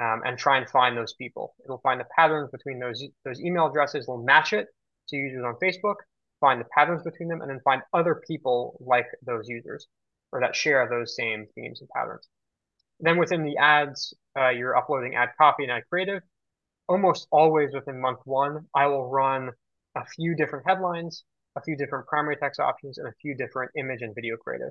um, 0.00 0.22
and 0.24 0.38
try 0.38 0.58
and 0.58 0.68
find 0.68 0.96
those 0.96 1.14
people. 1.14 1.54
It'll 1.64 1.78
find 1.78 2.00
the 2.00 2.06
patterns 2.16 2.50
between 2.52 2.78
those, 2.78 3.02
those 3.24 3.40
email 3.40 3.66
addresses, 3.66 4.04
it'll 4.04 4.22
match 4.22 4.52
it 4.52 4.68
to 5.08 5.16
users 5.16 5.44
on 5.44 5.56
Facebook, 5.62 5.96
find 6.40 6.60
the 6.60 6.66
patterns 6.76 7.02
between 7.02 7.28
them, 7.28 7.40
and 7.40 7.50
then 7.50 7.60
find 7.64 7.82
other 7.92 8.22
people 8.26 8.78
like 8.80 9.06
those 9.26 9.48
users 9.48 9.86
or 10.32 10.40
that 10.40 10.54
share 10.54 10.88
those 10.88 11.16
same 11.16 11.46
themes 11.54 11.80
and 11.80 11.88
patterns. 11.90 12.28
Then 13.00 13.18
within 13.18 13.42
the 13.42 13.56
ads, 13.56 14.14
uh, 14.38 14.50
you're 14.50 14.76
uploading 14.76 15.14
ad 15.14 15.30
copy 15.38 15.64
and 15.64 15.72
ad 15.72 15.82
creative. 15.90 16.22
Almost 16.88 17.28
always 17.30 17.70
within 17.72 18.00
month 18.00 18.20
one, 18.24 18.66
I 18.74 18.86
will 18.86 19.08
run 19.08 19.50
a 19.96 20.04
few 20.04 20.34
different 20.36 20.66
headlines, 20.66 21.24
a 21.56 21.62
few 21.62 21.76
different 21.76 22.06
primary 22.06 22.36
text 22.36 22.60
options, 22.60 22.98
and 22.98 23.08
a 23.08 23.14
few 23.20 23.34
different 23.36 23.72
image 23.76 24.02
and 24.02 24.14
video 24.14 24.36
creative. 24.36 24.70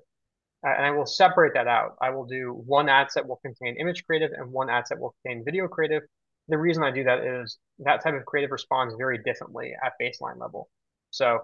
Uh, 0.66 0.72
and 0.78 0.86
I 0.86 0.92
will 0.92 1.06
separate 1.06 1.54
that 1.56 1.68
out. 1.68 1.96
I 2.02 2.12
will 2.12 2.26
do 2.26 2.54
one 2.66 2.88
ad 2.88 3.12
set 3.12 3.28
will 3.28 3.40
contain 3.44 3.76
image 3.78 4.06
creative 4.06 4.32
and 4.32 4.52
one 4.52 4.70
ad 4.70 4.88
set 4.88 5.00
will 5.00 5.16
contain 5.24 5.44
video 5.44 5.68
creative. 5.68 6.04
The 6.48 6.58
reason 6.58 6.84
I 6.84 6.92
do 6.92 7.04
that 7.04 7.20
is 7.20 7.58
that 7.80 8.04
type 8.04 8.14
of 8.14 8.26
creative 8.26 8.52
responds 8.52 8.96
very 8.96 9.18
differently 9.18 9.74
at 9.84 9.94
baseline 10.02 10.40
level. 10.40 10.70
So 11.12 11.40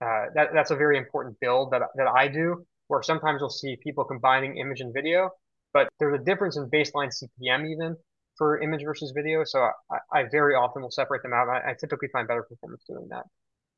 uh, 0.00 0.26
that, 0.34 0.50
that's 0.54 0.70
a 0.70 0.76
very 0.76 0.96
important 0.98 1.38
build 1.40 1.72
that, 1.72 1.82
that 1.96 2.06
I 2.06 2.28
do, 2.28 2.66
where 2.88 3.02
sometimes 3.02 3.40
you'll 3.40 3.50
see 3.50 3.76
people 3.82 4.04
combining 4.04 4.58
image 4.58 4.80
and 4.80 4.92
video, 4.94 5.30
but 5.76 5.88
there's 5.98 6.18
a 6.18 6.24
difference 6.24 6.56
in 6.56 6.70
baseline 6.70 7.10
CPM 7.12 7.70
even 7.70 7.96
for 8.38 8.62
image 8.62 8.82
versus 8.82 9.12
video. 9.14 9.44
So 9.44 9.58
I, 9.90 9.98
I 10.18 10.22
very 10.38 10.54
often 10.54 10.80
will 10.80 10.90
separate 10.90 11.22
them 11.22 11.34
out. 11.34 11.48
I, 11.50 11.58
I 11.70 11.74
typically 11.78 12.08
find 12.14 12.26
better 12.26 12.44
performance 12.44 12.82
doing 12.88 13.08
that 13.10 13.24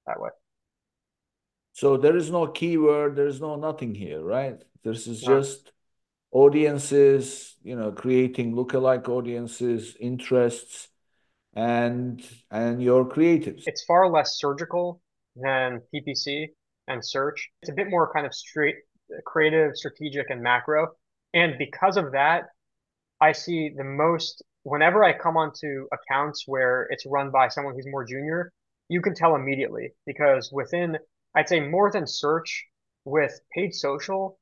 that 0.06 0.20
way. 0.20 0.30
So 1.72 1.96
there 1.96 2.16
is 2.16 2.30
no 2.30 2.46
keyword, 2.46 3.16
there 3.16 3.26
is 3.26 3.40
no 3.40 3.56
nothing 3.56 3.96
here, 3.96 4.22
right? 4.22 4.62
This 4.84 5.08
is 5.08 5.20
just 5.20 5.72
audiences, 6.30 7.56
you 7.64 7.74
know, 7.74 7.90
creating 7.90 8.54
lookalike 8.54 9.08
audiences, 9.08 9.96
interests, 9.98 10.88
and 11.54 12.24
and 12.50 12.80
your 12.80 13.08
creatives. 13.08 13.64
It's 13.66 13.84
far 13.84 14.08
less 14.08 14.38
surgical 14.38 15.02
than 15.34 15.80
PPC 15.92 16.46
and 16.86 17.04
search. 17.04 17.50
It's 17.62 17.72
a 17.72 17.74
bit 17.74 17.90
more 17.90 18.12
kind 18.12 18.24
of 18.24 18.32
straight 18.32 18.76
creative, 19.24 19.72
strategic, 19.74 20.30
and 20.30 20.42
macro. 20.42 20.88
And 21.34 21.58
because 21.58 21.96
of 21.96 22.12
that, 22.12 22.44
I 23.20 23.32
see 23.32 23.70
the 23.76 23.84
most 23.84 24.42
whenever 24.62 25.02
I 25.04 25.12
come 25.16 25.36
onto 25.36 25.86
accounts 25.92 26.44
where 26.46 26.86
it's 26.90 27.06
run 27.06 27.30
by 27.30 27.48
someone 27.48 27.74
who's 27.74 27.86
more 27.86 28.04
junior, 28.04 28.52
you 28.88 29.00
can 29.00 29.14
tell 29.14 29.34
immediately 29.34 29.92
because 30.06 30.50
within 30.52 30.98
I'd 31.34 31.48
say 31.48 31.60
more 31.60 31.90
than 31.90 32.06
search 32.06 32.66
with 33.04 33.38
paid 33.54 33.74
social, 33.74 34.38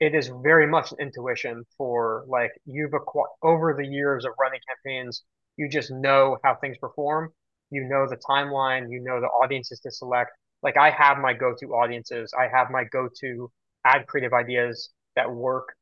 it 0.00 0.14
is 0.14 0.30
very 0.42 0.66
much 0.66 0.92
intuition 1.00 1.64
for 1.76 2.24
like 2.28 2.52
you've 2.66 2.94
acquired 2.94 3.30
over 3.42 3.74
the 3.74 3.86
years 3.86 4.24
of 4.24 4.32
running 4.40 4.60
campaigns, 4.68 5.24
you 5.56 5.68
just 5.68 5.90
know 5.90 6.38
how 6.44 6.54
things 6.56 6.76
perform. 6.78 7.32
You 7.70 7.84
know 7.88 8.06
the 8.08 8.16
timeline, 8.28 8.90
you 8.90 9.00
know 9.00 9.20
the 9.20 9.26
audiences 9.28 9.80
to 9.80 9.90
select. 9.90 10.30
Like 10.62 10.76
I 10.76 10.90
have 10.90 11.18
my 11.18 11.32
go-to 11.32 11.74
audiences, 11.74 12.32
I 12.38 12.48
have 12.54 12.70
my 12.70 12.84
go-to 12.84 13.50
ad 13.84 14.06
creative 14.06 14.32
ideas 14.32 14.90
that 15.16 15.30
work. 15.32 15.74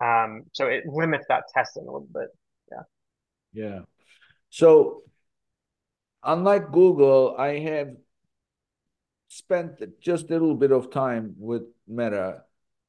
Um, 0.00 0.44
so 0.52 0.66
it 0.66 0.84
limits 0.86 1.26
that 1.28 1.44
testing 1.54 1.82
a 1.82 1.92
little 1.92 2.08
bit. 2.12 2.28
Yeah. 2.70 2.82
Yeah. 3.52 3.80
So 4.48 5.02
unlike 6.22 6.72
Google, 6.72 7.36
I 7.38 7.58
have 7.58 7.96
spent 9.28 9.82
just 10.00 10.30
a 10.30 10.32
little 10.32 10.54
bit 10.54 10.72
of 10.72 10.90
time 10.90 11.34
with 11.38 11.62
Meta. 11.86 12.42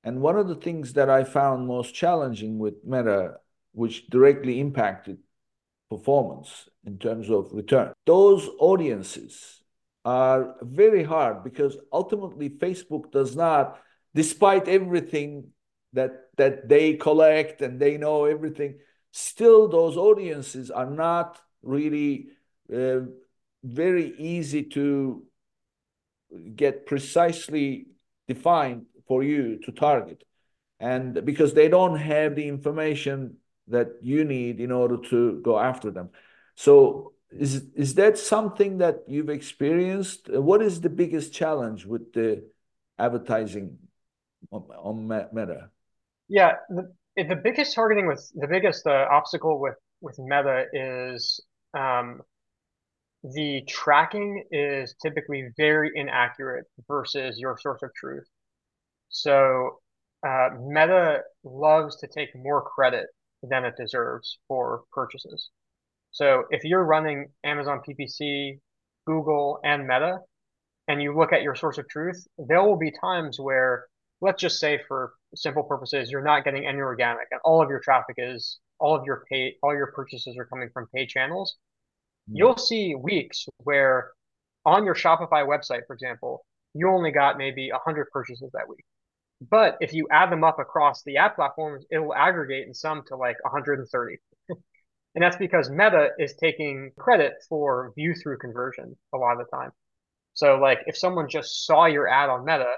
And 0.03 0.22
one 0.22 0.38
of 0.38 0.47
the 0.47 0.55
things 0.55 0.93
that 0.93 1.09
I 1.09 1.24
found 1.24 1.68
most 1.68 1.93
challenging 1.93 2.57
with 2.57 2.84
Meta, 2.84 3.36
which 3.74 4.07
directly 4.07 4.59
impacted 4.59 5.20
performance 5.89 6.70
in 6.86 6.97
terms 6.97 7.30
of 7.30 7.51
return, 7.51 7.93
those 8.05 8.49
audiences 8.59 9.62
are 10.03 10.55
very 10.62 11.03
hard 11.03 11.43
because 11.43 11.78
ultimately 11.93 12.49
Facebook 12.49 13.12
does 13.12 13.36
not, 13.36 13.80
despite 14.16 14.68
everything 14.68 15.49
that 15.94 16.28
that 16.38 16.68
they 16.70 16.94
collect 16.94 17.62
and 17.62 17.80
they 17.80 17.98
know 17.98 18.26
everything, 18.26 18.80
still 19.12 19.68
those 19.68 19.98
audiences 19.98 20.72
are 20.72 20.89
not 20.89 21.39
really 21.62 22.28
uh, 22.74 23.02
very 23.64 24.14
easy 24.18 24.64
to 24.64 25.24
get 26.56 26.86
precisely 26.86 27.88
defined 28.28 28.86
for 29.08 29.24
you 29.24 29.60
to 29.66 29.72
target. 29.72 30.24
And 30.80 31.26
because 31.26 31.54
they 31.54 31.68
don't 31.68 31.98
have 31.98 32.36
the 32.36 32.48
information 32.48 33.38
that 33.68 33.88
you 34.02 34.24
need 34.24 34.60
in 34.60 34.72
order 34.72 34.98
to 35.10 35.42
go 35.42 35.60
after 35.60 35.92
them. 35.92 36.10
So 36.56 37.14
is 37.30 37.66
is 37.76 37.96
that 37.96 38.18
something 38.18 38.80
that 38.80 39.04
you've 39.08 39.30
experienced? 39.30 40.30
What 40.30 40.62
is 40.62 40.82
the 40.82 40.89
biggest 40.89 41.34
challenge 41.34 41.86
with 41.86 42.14
the 42.14 42.44
advertising 42.98 43.78
on, 44.52 44.64
on 44.78 45.08
Meta? 45.08 45.70
Yeah, 46.32 46.53
the, 46.69 46.93
the 47.17 47.36
biggest 47.36 47.75
targeting 47.75 48.07
with 48.07 48.32
the 48.36 48.47
biggest 48.47 48.88
uh, 48.88 49.07
obstacle 49.11 49.59
with 49.59 49.75
with 50.01 50.17
Meta 50.17 50.65
is 50.73 51.39
um, 51.77 52.21
the 53.23 53.63
tracking 53.67 54.43
is 54.51 54.95
typically 55.01 55.49
very 55.57 55.91
inaccurate 55.95 56.65
versus 56.88 57.39
your 57.39 57.57
source 57.57 57.82
of 57.84 57.93
truth. 57.95 58.25
So 59.09 59.79
uh, 60.27 60.49
Meta 60.59 61.21
loves 61.43 61.97
to 61.99 62.07
take 62.07 62.29
more 62.36 62.63
credit 62.63 63.07
than 63.43 63.65
it 63.65 63.75
deserves 63.77 64.39
for 64.47 64.84
purchases. 64.93 65.49
So 66.11 66.45
if 66.51 66.63
you're 66.65 66.86
running 66.86 67.32
Amazon 67.43 67.82
PPC, 67.88 68.59
Google, 69.07 69.59
and 69.65 69.84
Meta, 69.88 70.19
and 70.88 71.01
you 71.01 71.17
look 71.17 71.34
at 71.34 71.43
your 71.43 71.55
source 71.55 71.77
of 71.79 71.89
truth, 71.89 72.27
there 72.38 72.63
will 72.63 72.77
be 72.77 72.91
times 72.91 73.39
where, 73.39 73.86
let's 74.21 74.41
just 74.41 74.59
say 74.59 74.82
for 74.88 75.13
simple 75.36 75.63
purposes, 75.63 76.11
you're 76.11 76.23
not 76.23 76.43
getting 76.43 76.65
any 76.65 76.79
organic 76.79 77.27
and 77.32 77.39
all 77.43 77.61
of 77.61 77.69
your 77.69 77.79
traffic 77.79 78.15
is, 78.17 78.59
all 78.79 78.95
of 78.95 79.05
your 79.05 79.23
pay, 79.32 79.55
all 79.63 79.73
your 79.73 79.91
purchases 79.93 80.38
are 80.38 80.45
coming 80.45 80.69
from 80.73 80.88
paid 80.93 81.07
channels 81.07 81.55
mm-hmm. 82.29 82.38
you'll 82.38 82.57
see 82.57 82.95
weeks 82.95 83.45
where 83.63 84.11
on 84.65 84.86
your 84.86 84.95
Shopify 84.95 85.45
website, 85.45 85.82
for 85.88 85.93
example, 85.93 86.45
you 86.73 86.89
only 86.89 87.11
got 87.11 87.38
maybe 87.38 87.69
100 87.71 88.07
purchases 88.11 88.49
that 88.53 88.67
week. 88.69 88.86
But 89.49 89.77
if 89.82 89.93
you 89.93 90.07
add 90.11 90.32
them 90.32 90.43
up 90.43 90.59
across 90.59 91.03
the 91.03 91.17
app 91.17 91.36
platforms, 91.36 91.86
it 91.89 91.97
will 91.97 92.13
aggregate 92.13 92.67
in 92.67 92.73
some 92.73 93.03
to 93.07 93.15
like 93.15 93.43
130. 93.43 94.17
and 94.49 94.59
that's 95.15 95.38
because 95.38 95.69
Meta 95.69 96.09
is 96.19 96.36
taking 96.36 96.91
credit 96.97 97.34
for 97.49 97.91
view 97.95 98.13
through 98.13 98.38
conversion 98.38 98.95
a 99.13 99.17
lot 99.17 99.34
of 99.34 99.39
the 99.39 99.57
time. 99.57 99.71
So 100.34 100.57
like 100.57 100.79
if 100.86 100.97
someone 100.97 101.27
just 101.27 101.65
saw 101.65 101.86
your 101.86 102.07
ad 102.07 102.29
on 102.29 102.45
Meta 102.45 102.73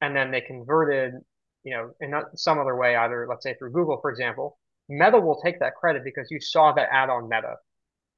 and 0.00 0.14
then 0.14 0.30
they 0.30 0.42
converted, 0.42 1.14
you 1.64 1.74
know, 1.74 1.90
in 2.00 2.12
some 2.36 2.58
other 2.58 2.76
way, 2.76 2.94
either 2.96 3.26
let's 3.28 3.42
say 3.42 3.54
through 3.54 3.72
Google, 3.72 3.98
for 4.00 4.10
example, 4.10 4.58
Meta 4.88 5.18
will 5.18 5.40
take 5.40 5.60
that 5.60 5.74
credit 5.74 6.02
because 6.04 6.28
you 6.30 6.40
saw 6.40 6.72
that 6.72 6.88
ad 6.92 7.10
on 7.10 7.28
Meta 7.28 7.56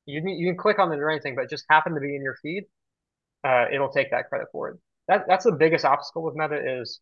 you 0.07 0.22
can, 0.22 0.30
you 0.30 0.47
can 0.47 0.57
click 0.57 0.78
on 0.78 0.92
it 0.92 0.99
or 0.99 1.11
anything, 1.11 1.34
but 1.34 1.44
it 1.44 1.51
just 1.51 1.64
happened 1.68 1.97
to 1.97 2.01
be 2.01 2.14
in 2.14 2.22
your 2.22 2.36
feed, 2.40 2.64
uh, 3.44 3.66
it'll 3.72 3.90
take 3.90 4.11
that 4.12 4.28
credit 4.28 4.49
for 4.53 4.70
it. 4.70 4.76
That 5.09 5.24
that's 5.28 5.44
the 5.44 5.53
biggest 5.53 5.84
obstacle 5.84 6.22
with 6.22 6.34
Meta 6.34 6.80
is 6.80 7.01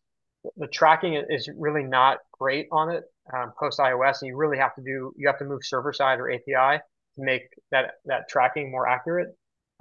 the 0.57 0.67
tracking 0.67 1.15
is 1.29 1.49
really 1.57 1.83
not 1.83 2.17
great 2.31 2.67
on 2.71 2.91
it 2.91 3.03
um, 3.33 3.51
post 3.59 3.79
iOS, 3.79 4.21
and 4.21 4.27
you 4.27 4.37
really 4.37 4.57
have 4.57 4.75
to 4.75 4.81
do 4.81 5.11
you 5.17 5.27
have 5.27 5.39
to 5.39 5.45
move 5.45 5.61
server 5.63 5.93
side 5.93 6.19
or 6.19 6.31
API 6.31 6.81
to 7.15 7.17
make 7.17 7.41
that 7.71 7.93
that 8.05 8.29
tracking 8.29 8.71
more 8.71 8.87
accurate. 8.87 9.29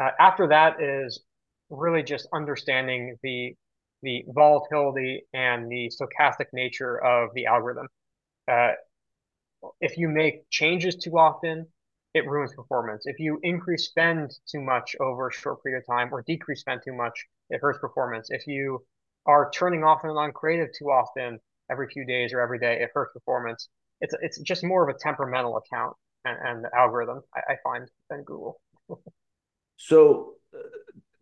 Uh, 0.02 0.10
after 0.18 0.48
that 0.48 0.82
is 0.82 1.22
really 1.68 2.02
just 2.02 2.26
understanding 2.32 3.16
the 3.22 3.54
the 4.04 4.24
volatility 4.28 5.22
and 5.32 5.70
the 5.70 5.90
stochastic 5.90 6.46
nature 6.52 7.02
of 7.02 7.30
the 7.34 7.46
algorithm. 7.46 7.88
Uh, 8.50 8.72
if 9.80 9.96
you 9.98 10.08
make 10.08 10.48
changes 10.50 10.96
too 10.96 11.18
often, 11.18 11.66
it 12.14 12.26
ruins 12.26 12.54
performance. 12.54 13.04
If 13.06 13.18
you 13.18 13.40
increase 13.42 13.86
spend 13.86 14.30
too 14.48 14.60
much 14.60 14.94
over 15.00 15.28
a 15.28 15.32
short 15.32 15.62
period 15.62 15.80
of 15.80 15.86
time 15.86 16.10
or 16.12 16.22
decrease 16.22 16.60
spend 16.60 16.82
too 16.84 16.94
much, 16.94 17.12
it 17.50 17.60
hurts 17.60 17.78
performance. 17.80 18.28
If 18.30 18.46
you 18.46 18.84
are 19.26 19.50
turning 19.50 19.82
off 19.82 20.00
and 20.04 20.16
on 20.16 20.32
creative 20.32 20.68
too 20.78 20.90
often 20.90 21.40
every 21.70 21.88
few 21.88 22.06
days 22.06 22.32
or 22.32 22.40
every 22.40 22.58
day, 22.58 22.80
it 22.80 22.90
hurts 22.94 23.12
performance. 23.12 23.68
It's 24.00 24.14
it's 24.20 24.40
just 24.40 24.62
more 24.62 24.88
of 24.88 24.94
a 24.94 24.98
temperamental 24.98 25.56
account 25.56 25.96
and, 26.24 26.36
and 26.42 26.64
the 26.64 26.70
algorithm 26.76 27.22
I, 27.34 27.54
I 27.54 27.56
find 27.64 27.88
than 28.10 28.22
Google. 28.22 28.60
so 29.76 30.34
uh, 30.54 30.58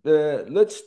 the 0.03 0.47
let's 0.49 0.83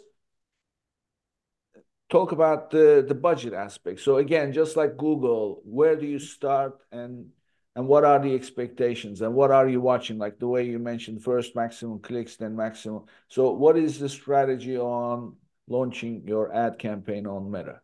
talk 2.10 2.32
about 2.32 2.70
the 2.70 3.04
the 3.08 3.16
budget 3.16 3.54
aspect. 3.54 4.00
So 4.00 4.18
again, 4.18 4.54
just 4.54 4.76
like 4.76 4.98
Google, 4.98 5.62
where 5.66 5.96
do 5.96 6.06
you 6.06 6.20
start 6.20 6.80
and 6.92 7.28
and 7.76 7.88
what 7.88 8.06
are 8.06 8.20
the 8.20 8.34
expectations 8.34 9.22
and 9.22 9.34
what 9.34 9.52
are 9.52 9.68
you 9.68 9.82
watching? 9.82 10.18
Like 10.18 10.40
the 10.40 10.48
way 10.48 10.64
you 10.64 10.80
mentioned 10.80 11.24
first 11.24 11.56
maximum 11.56 12.00
clicks 12.00 12.38
then 12.38 12.56
maximum. 12.56 13.06
So 13.28 13.52
what 13.52 13.78
is 13.78 14.00
the 14.00 14.08
strategy 14.08 14.78
on 14.78 15.36
launching 15.68 16.24
your 16.26 16.54
ad 16.54 16.80
campaign 16.80 17.28
on 17.28 17.52
meta? 17.52 17.82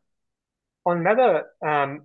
On 0.86 1.03
meta 1.03 1.43
um, 1.65 2.03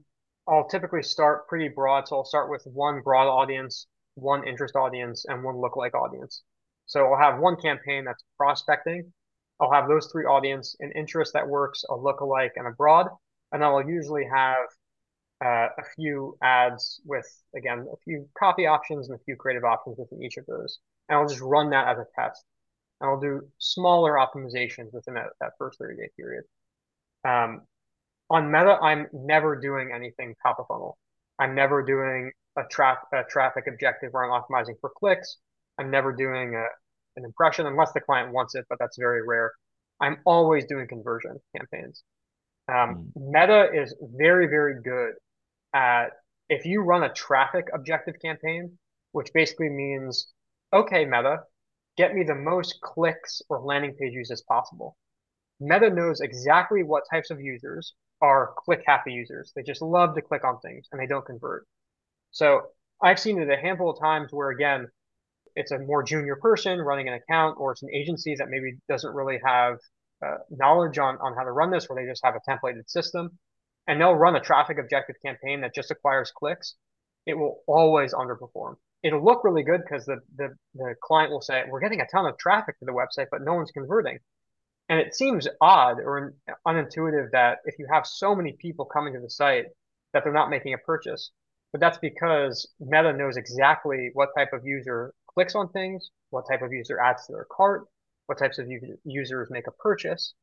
i'll 0.49 0.69
typically 0.69 1.03
start 1.03 1.47
pretty 1.49 1.69
broad. 1.69 2.09
So 2.09 2.17
i'll 2.17 2.25
start 2.25 2.51
with 2.51 2.63
one 2.67 3.03
broad 3.03 3.29
audience 3.29 3.87
one 4.15 4.49
interest 4.49 4.75
audience 4.75 5.27
and 5.29 5.45
one 5.45 5.57
lookalike 5.57 5.95
audience. 5.95 6.43
So 6.87 7.13
i'll 7.13 7.21
have 7.21 7.39
one 7.39 7.57
campaign 7.57 8.05
that's 8.05 8.25
prospecting 8.37 9.13
i'll 9.61 9.73
have 9.73 9.89
those 9.89 10.09
three 10.13 10.25
audience 10.25 10.77
an 10.81 10.93
interest 10.93 11.33
that 11.33 11.47
works 11.47 11.85
a 11.91 11.93
lookalike 11.93 12.51
and 12.57 12.67
a 12.67 12.71
broad 12.71 13.09
and 13.53 13.65
i'll 13.65 13.87
usually 13.87 14.25
have 14.25 14.67
uh, 15.45 15.69
a 15.79 15.83
few 15.95 16.37
ads 16.43 17.01
with, 17.05 17.27
again, 17.55 17.87
a 17.93 17.97
few 18.05 18.29
copy 18.39 18.67
options 18.67 19.09
and 19.09 19.19
a 19.19 19.25
few 19.25 19.37
creative 19.37 19.65
options 19.65 19.99
within 19.99 20.23
each 20.23 20.37
of 20.37 20.47
those. 20.47 20.79
And 21.09 21.19
I'll 21.19 21.29
just 21.29 21.41
run 21.41 21.71
that 21.71 21.89
as 21.89 21.99
a 21.99 22.07
test. 22.19 22.43
And 23.01 23.11
I'll 23.11 23.21
do 23.21 23.47
smaller 23.59 24.15
optimizations 24.15 24.93
within 24.93 25.15
that, 25.15 25.27
that 25.41 25.53
first 25.59 25.79
30 25.79 25.97
day 25.97 26.09
period. 26.17 26.45
Um, 27.25 27.63
on 28.31 28.51
Meta, 28.51 28.79
I'm 28.83 29.07
never 29.13 29.57
doing 29.57 29.91
anything 29.95 30.35
top 30.43 30.59
of 30.59 30.67
funnel. 30.69 30.97
I'm 31.39 31.55
never 31.55 31.83
doing 31.83 32.33
a, 32.57 32.63
tra- 32.71 33.03
a 33.13 33.23
traffic 33.25 33.65
objective 33.69 34.13
where 34.13 34.25
I'm 34.25 34.43
optimizing 34.43 34.81
for 34.81 34.91
clicks. 34.97 35.37
I'm 35.79 35.91
never 35.91 36.13
doing 36.13 36.55
a, 36.55 36.65
an 37.17 37.25
impression 37.25 37.67
unless 37.67 37.93
the 37.93 38.01
client 38.01 38.33
wants 38.33 38.55
it, 38.55 38.65
but 38.69 38.79
that's 38.79 38.97
very 38.99 39.27
rare. 39.27 39.53
I'm 40.01 40.19
always 40.25 40.67
doing 40.67 40.87
conversion 40.87 41.39
campaigns. 41.57 42.03
Um, 42.69 43.13
mm. 43.17 43.33
Meta 43.33 43.69
is 43.73 43.95
very, 44.03 44.47
very 44.47 44.83
good 44.83 45.15
at 45.75 46.09
if 46.49 46.65
you 46.65 46.83
run 46.83 47.05
a 47.05 47.13
traffic 47.13 47.67
objective 47.75 48.15
campaign, 48.23 48.79
which 49.13 49.33
basically 49.33 49.69
means, 49.69 50.33
okay, 50.73 51.05
Meta, 51.05 51.41
get 51.97 52.15
me 52.15 52.25
the 52.25 52.35
most 52.35 52.81
clicks 52.83 53.43
or 53.49 53.61
landing 53.61 53.95
page 53.95 54.15
as 54.31 54.43
possible. 54.43 54.97
Meta 55.61 55.91
knows 55.91 56.21
exactly 56.21 56.83
what 56.83 57.05
types 57.11 57.31
of 57.31 57.41
users 57.41 57.95
are 58.21 58.53
click 58.59 58.83
happy 58.87 59.13
users. 59.13 59.53
They 59.55 59.63
just 59.63 59.83
love 59.83 60.15
to 60.15 60.23
click 60.23 60.45
on 60.45 60.61
things 60.61 60.87
and 60.93 61.01
they 61.01 61.07
don't 61.07 61.25
convert. 61.25 61.67
So 62.31 62.63
I've 63.03 63.19
seen 63.19 63.41
it 63.41 63.51
a 63.51 63.57
handful 63.57 63.91
of 63.91 64.01
times 64.01 64.33
where, 64.33 64.51
again, 64.51 64.89
it's 65.57 65.73
a 65.73 65.79
more 65.79 66.03
junior 66.03 66.37
person 66.37 66.79
running 66.79 67.09
an 67.09 67.15
account 67.15 67.57
or 67.59 67.73
it's 67.73 67.83
an 67.83 67.91
agency 67.93 68.37
that 68.37 68.49
maybe 68.49 68.77
doesn't 68.89 69.15
really 69.15 69.41
have 69.45 69.79
uh, 70.25 70.37
knowledge 70.51 70.99
on, 70.99 71.17
on 71.19 71.35
how 71.35 71.45
to 71.45 71.51
run 71.51 71.71
this, 71.71 71.89
where 71.89 72.03
they 72.03 72.09
just 72.09 72.25
have 72.25 72.35
a 72.35 72.51
templated 72.51 72.89
system 72.89 73.39
and 73.87 74.01
they'll 74.01 74.15
run 74.15 74.37
a 74.37 74.41
traffic 74.41 74.79
objective 74.79 75.17
campaign 75.25 75.61
that 75.61 75.75
just 75.75 75.91
acquires 75.91 76.33
clicks, 76.37 76.75
it 77.25 77.35
will 77.35 77.63
always 77.67 78.13
underperform. 78.13 78.77
It'll 79.03 79.25
look 79.25 79.45
really 79.45 79.63
good 79.63 79.83
because 79.83 80.05
the, 80.05 80.19
the, 80.37 80.55
the 80.75 80.95
client 81.03 81.31
will 81.31 81.41
say, 81.41 81.65
we're 81.69 81.81
getting 81.81 82.01
a 82.01 82.07
ton 82.07 82.27
of 82.27 82.37
traffic 82.39 82.79
to 82.79 82.85
the 82.85 82.93
website, 82.93 83.27
but 83.31 83.43
no 83.43 83.55
one's 83.55 83.71
converting. 83.71 84.19
And 84.89 85.01
it 85.01 85.15
seems 85.15 85.49
odd 85.61 85.99
or 85.99 86.35
unintuitive 86.67 87.31
that 87.33 87.59
if 87.65 87.79
you 87.79 87.87
have 87.93 88.07
so 88.07 88.35
many 88.35 88.53
people 88.53 88.85
coming 88.85 89.15
to 89.15 89.21
the 89.21 89.31
site 89.31 89.67
that 90.13 90.25
they're 90.25 90.33
not 90.33 90.51
making 90.51 90.75
a 90.75 90.79
purchase. 90.79 91.31
But 91.73 91.81
that's 91.81 91.99
because 91.99 92.69
Meta 92.81 93.13
knows 93.13 93.37
exactly 93.37 94.11
what 94.15 94.31
type 94.37 94.53
of 94.53 94.65
user 94.65 95.13
clicks 95.37 95.55
on 95.55 95.69
things, 95.69 96.11
what 96.31 96.45
type 96.51 96.63
of 96.63 96.73
user 96.73 96.99
adds 96.99 97.27
to 97.27 97.33
their 97.33 97.47
cart, 97.55 97.85
what 98.27 98.39
types 98.39 98.59
of 98.59 98.67
users 99.05 99.49
make 99.51 99.67
a 99.69 99.73
purchase. 99.73 100.35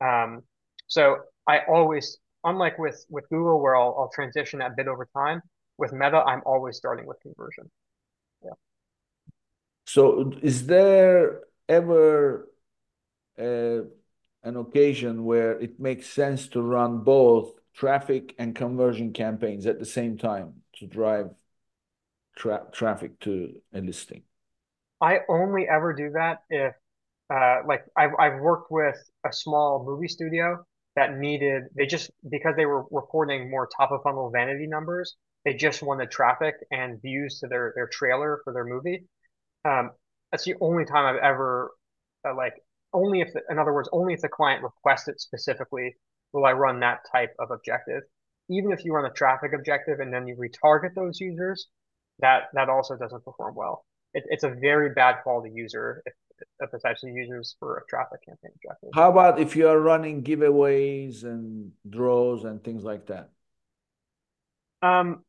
Um, 0.00 0.42
so 0.86 1.16
I 1.46 1.60
always 1.68 2.18
unlike 2.44 2.78
with 2.78 3.04
with 3.10 3.28
Google, 3.28 3.60
where 3.60 3.76
I'll, 3.76 3.94
I'll 3.98 4.10
transition 4.14 4.60
that 4.60 4.76
bit 4.76 4.88
over 4.88 5.08
time, 5.14 5.42
with 5.76 5.92
Meta, 5.92 6.18
I'm 6.18 6.42
always 6.44 6.76
starting 6.76 7.06
with 7.06 7.20
conversion. 7.20 7.70
Yeah. 8.44 8.52
So, 9.86 10.32
is 10.42 10.66
there 10.66 11.40
ever 11.68 12.48
uh, 13.38 13.82
an 14.42 14.56
occasion 14.56 15.24
where 15.24 15.58
it 15.58 15.78
makes 15.80 16.08
sense 16.08 16.48
to 16.48 16.62
run 16.62 16.98
both 16.98 17.52
traffic 17.74 18.34
and 18.38 18.54
conversion 18.54 19.12
campaigns 19.12 19.66
at 19.66 19.78
the 19.78 19.86
same 19.86 20.18
time 20.18 20.62
to 20.74 20.86
drive 20.86 21.30
tra 22.36 22.66
traffic 22.72 23.18
to 23.20 23.60
a 23.72 23.80
listing? 23.80 24.22
I 25.00 25.20
only 25.28 25.68
ever 25.68 25.92
do 25.92 26.10
that 26.10 26.42
if, 26.50 26.74
uh, 27.32 27.58
like, 27.66 27.84
I've, 27.96 28.12
I've 28.18 28.40
worked 28.40 28.70
with 28.70 28.96
a 29.24 29.32
small 29.32 29.84
movie 29.84 30.08
studio 30.08 30.64
that 30.96 31.16
needed 31.16 31.64
they 31.76 31.86
just 31.86 32.10
because 32.28 32.56
they 32.56 32.66
were 32.66 32.84
reporting 32.90 33.50
more 33.50 33.68
top 33.76 33.92
of 33.92 34.02
funnel 34.02 34.30
vanity 34.30 34.66
numbers 34.66 35.16
they 35.44 35.54
just 35.54 35.82
wanted 35.82 36.10
traffic 36.10 36.56
and 36.72 37.00
views 37.00 37.38
to 37.40 37.46
their 37.46 37.72
their 37.76 37.86
trailer 37.86 38.40
for 38.44 38.52
their 38.52 38.64
movie. 38.64 39.04
Um, 39.64 39.92
that's 40.32 40.44
the 40.44 40.56
only 40.60 40.84
time 40.84 41.06
i've 41.06 41.22
ever 41.22 41.70
uh, 42.26 42.34
like 42.34 42.54
only 42.92 43.20
if 43.20 43.32
the, 43.32 43.42
in 43.50 43.58
other 43.58 43.72
words 43.72 43.88
only 43.92 44.14
if 44.14 44.20
the 44.20 44.28
client 44.28 44.62
requests 44.62 45.08
it 45.08 45.20
specifically 45.20 45.96
will 46.32 46.44
i 46.44 46.52
run 46.52 46.80
that 46.80 47.00
type 47.12 47.34
of 47.38 47.50
objective. 47.50 48.02
Even 48.50 48.72
if 48.72 48.84
you 48.84 48.92
run 48.94 49.04
a 49.04 49.12
traffic 49.14 49.52
objective 49.54 50.00
and 50.00 50.12
then 50.12 50.26
you 50.26 50.36
retarget 50.36 50.94
those 50.94 51.20
users 51.20 51.68
that 52.20 52.44
that 52.54 52.68
also 52.68 52.96
doesn't 52.96 53.24
perform 53.24 53.54
well 53.54 53.84
it, 54.14 54.24
it's 54.28 54.44
a 54.44 54.50
very 54.50 54.90
bad 54.94 55.22
quality 55.22 55.50
user 55.54 56.02
if 56.60 56.70
the 56.70 56.78
types 56.78 57.02
of 57.02 57.10
users 57.10 57.56
for 57.58 57.78
a 57.78 57.86
traffic 57.88 58.24
campaign 58.24 58.50
objective. 58.54 58.90
How 58.94 59.10
about 59.10 59.40
if 59.40 59.56
you 59.56 59.68
are 59.68 59.78
running 59.78 60.22
giveaways 60.22 61.24
and 61.24 61.72
draws 61.88 62.44
and 62.44 62.62
things 62.62 62.84
like 62.84 63.06
that? 63.06 63.30
Um, 64.82 65.24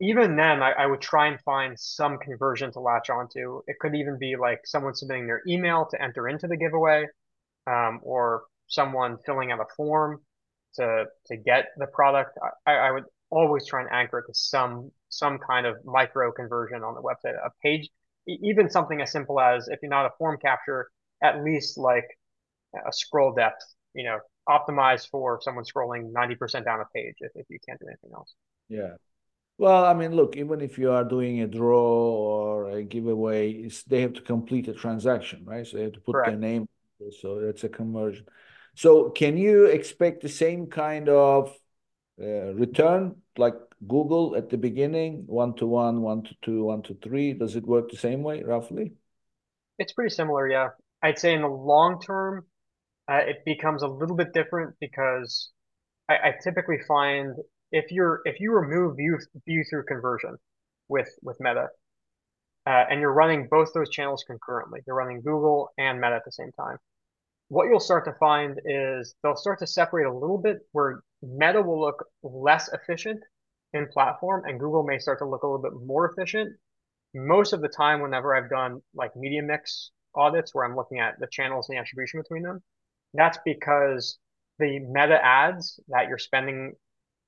even 0.00 0.36
then, 0.36 0.62
I, 0.62 0.72
I, 0.72 0.86
would 0.86 1.02
try 1.02 1.26
and 1.26 1.38
find 1.42 1.78
some 1.78 2.18
conversion 2.18 2.72
to 2.72 2.80
latch 2.80 3.10
onto. 3.10 3.60
It 3.66 3.76
could 3.78 3.94
even 3.94 4.18
be 4.18 4.36
like 4.36 4.60
someone 4.64 4.94
submitting 4.94 5.26
their 5.26 5.42
email 5.46 5.86
to 5.90 6.02
enter 6.02 6.28
into 6.28 6.48
the 6.48 6.56
giveaway, 6.56 7.06
um, 7.66 8.00
or 8.02 8.44
someone 8.68 9.18
filling 9.26 9.52
out 9.52 9.60
a 9.60 9.66
form 9.76 10.20
to 10.76 11.04
to 11.26 11.36
get 11.36 11.66
the 11.76 11.86
product. 11.86 12.38
I, 12.66 12.72
I 12.72 12.90
would 12.90 13.04
always 13.28 13.66
try 13.66 13.82
and 13.82 13.90
anchor 13.92 14.20
it 14.20 14.26
to 14.28 14.34
some 14.34 14.90
some 15.10 15.38
kind 15.38 15.66
of 15.66 15.76
micro 15.84 16.32
conversion 16.32 16.82
on 16.82 16.94
the 16.94 17.02
website. 17.02 17.34
A 17.34 17.50
page 17.62 17.90
even 18.26 18.70
something 18.70 19.00
as 19.00 19.12
simple 19.12 19.40
as 19.40 19.68
if 19.68 19.80
you're 19.82 19.90
not 19.90 20.06
a 20.06 20.10
form 20.18 20.38
capture, 20.40 20.90
at 21.22 21.42
least 21.42 21.78
like 21.78 22.06
a 22.74 22.92
scroll 22.92 23.32
depth, 23.32 23.62
you 23.94 24.04
know, 24.04 24.18
optimized 24.48 25.08
for 25.10 25.38
someone 25.42 25.64
scrolling 25.64 26.12
90% 26.12 26.64
down 26.64 26.80
a 26.80 26.84
page 26.94 27.14
if, 27.20 27.32
if 27.34 27.46
you 27.48 27.58
can't 27.66 27.78
do 27.80 27.86
anything 27.86 28.10
else. 28.14 28.34
Yeah. 28.68 28.96
Well, 29.58 29.84
I 29.84 29.92
mean, 29.92 30.12
look, 30.16 30.36
even 30.36 30.60
if 30.62 30.78
you 30.78 30.90
are 30.90 31.04
doing 31.04 31.40
a 31.42 31.46
draw 31.46 31.76
or 31.76 32.70
a 32.70 32.82
giveaway, 32.82 33.68
they 33.88 34.00
have 34.00 34.14
to 34.14 34.22
complete 34.22 34.68
a 34.68 34.72
transaction, 34.72 35.44
right? 35.44 35.66
So 35.66 35.76
they 35.76 35.82
have 35.82 35.92
to 35.92 36.00
put 36.00 36.16
Correct. 36.16 36.40
their 36.40 36.50
name. 36.50 36.66
So 37.20 37.40
that's 37.40 37.64
a 37.64 37.68
conversion. 37.68 38.26
So 38.74 39.10
can 39.10 39.36
you 39.36 39.66
expect 39.66 40.22
the 40.22 40.28
same 40.28 40.66
kind 40.66 41.08
of 41.08 41.54
uh, 42.20 42.52
return 42.54 43.16
like 43.38 43.54
Google 43.88 44.36
at 44.36 44.50
the 44.50 44.58
beginning, 44.58 45.24
one 45.26 45.54
to 45.54 45.66
one, 45.66 46.02
one 46.02 46.22
to 46.24 46.34
two, 46.42 46.64
one 46.64 46.82
to 46.82 46.94
three? 47.02 47.32
Does 47.32 47.56
it 47.56 47.66
work 47.66 47.90
the 47.90 47.96
same 47.96 48.22
way, 48.22 48.42
roughly? 48.42 48.92
It's 49.78 49.92
pretty 49.92 50.14
similar, 50.14 50.48
yeah. 50.48 50.68
I'd 51.02 51.18
say 51.18 51.32
in 51.32 51.40
the 51.40 51.48
long 51.48 52.00
term, 52.00 52.44
uh, 53.10 53.22
it 53.26 53.38
becomes 53.44 53.82
a 53.82 53.88
little 53.88 54.16
bit 54.16 54.34
different 54.34 54.74
because 54.80 55.50
I, 56.08 56.14
I 56.14 56.34
typically 56.44 56.78
find 56.86 57.34
if 57.72 57.90
you're 57.90 58.20
if 58.24 58.40
you 58.40 58.52
remove 58.52 58.96
view 58.96 59.18
view 59.46 59.64
through 59.68 59.84
conversion 59.84 60.36
with 60.88 61.08
with 61.22 61.38
Meta, 61.40 61.68
uh, 62.66 62.84
and 62.90 63.00
you're 63.00 63.12
running 63.12 63.48
both 63.50 63.72
those 63.72 63.88
channels 63.88 64.24
concurrently, 64.26 64.80
you're 64.86 64.96
running 64.96 65.22
Google 65.22 65.70
and 65.78 66.00
Meta 66.00 66.16
at 66.16 66.24
the 66.24 66.32
same 66.32 66.52
time. 66.52 66.76
What 67.48 67.64
you'll 67.64 67.80
start 67.80 68.04
to 68.04 68.12
find 68.20 68.60
is 68.64 69.14
they'll 69.22 69.36
start 69.36 69.58
to 69.60 69.66
separate 69.66 70.04
a 70.04 70.12
little 70.12 70.38
bit 70.38 70.58
where 70.72 71.02
Meta 71.22 71.60
will 71.62 71.80
look 71.80 72.06
less 72.22 72.72
efficient 72.72 73.20
in 73.72 73.86
platform 73.88 74.44
and 74.46 74.58
Google 74.58 74.82
may 74.82 74.98
start 74.98 75.18
to 75.18 75.26
look 75.26 75.42
a 75.42 75.46
little 75.46 75.62
bit 75.62 75.72
more 75.86 76.10
efficient. 76.10 76.56
Most 77.14 77.52
of 77.52 77.60
the 77.60 77.68
time, 77.68 78.00
whenever 78.00 78.34
I've 78.34 78.50
done 78.50 78.80
like 78.94 79.14
media 79.16 79.42
mix 79.42 79.90
audits 80.14 80.54
where 80.54 80.64
I'm 80.64 80.76
looking 80.76 80.98
at 80.98 81.18
the 81.18 81.28
channels 81.30 81.68
and 81.68 81.76
the 81.76 81.80
attribution 81.80 82.20
between 82.20 82.42
them, 82.42 82.62
that's 83.14 83.38
because 83.44 84.18
the 84.58 84.78
meta 84.78 85.18
ads 85.22 85.80
that 85.88 86.08
you're 86.08 86.18
spending, 86.18 86.72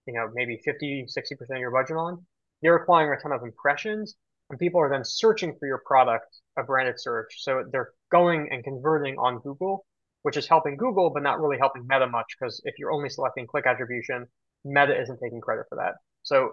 you 0.07 0.15
know, 0.15 0.29
maybe 0.35 0.61
50, 0.65 1.07
60% 1.07 1.33
of 1.51 1.59
your 1.59 1.71
budget 1.71 1.97
on, 1.97 2.25
they're 2.61 2.77
acquiring 2.77 3.19
a 3.19 3.23
ton 3.23 3.33
of 3.33 3.43
impressions 3.43 4.15
and 4.51 4.59
people 4.59 4.81
are 4.81 4.91
then 4.91 5.05
searching 5.05 5.57
for 5.59 5.67
your 5.67 5.83
product, 5.87 6.27
a 6.59 6.63
branded 6.63 7.01
search. 7.01 7.43
So 7.43 7.65
they're 7.73 7.91
going 8.11 8.49
and 8.53 8.63
converting 8.63 9.17
on 9.19 9.41
Google, 9.41 9.87
which 10.23 10.37
is 10.37 10.47
helping 10.47 10.77
Google, 10.77 11.11
but 11.11 11.23
not 11.23 11.41
really 11.41 11.59
helping 11.59 11.87
Meta 11.87 12.07
much 12.07 12.37
because 12.39 12.61
if 12.65 12.75
you're 12.79 12.93
only 12.93 13.09
selecting 13.09 13.47
click 13.47 13.67
attribution, 13.67 14.27
Meta 14.65 15.01
isn't 15.01 15.19
taking 15.23 15.41
credit 15.41 15.67
for 15.69 15.77
that. 15.77 15.95
So 16.23 16.53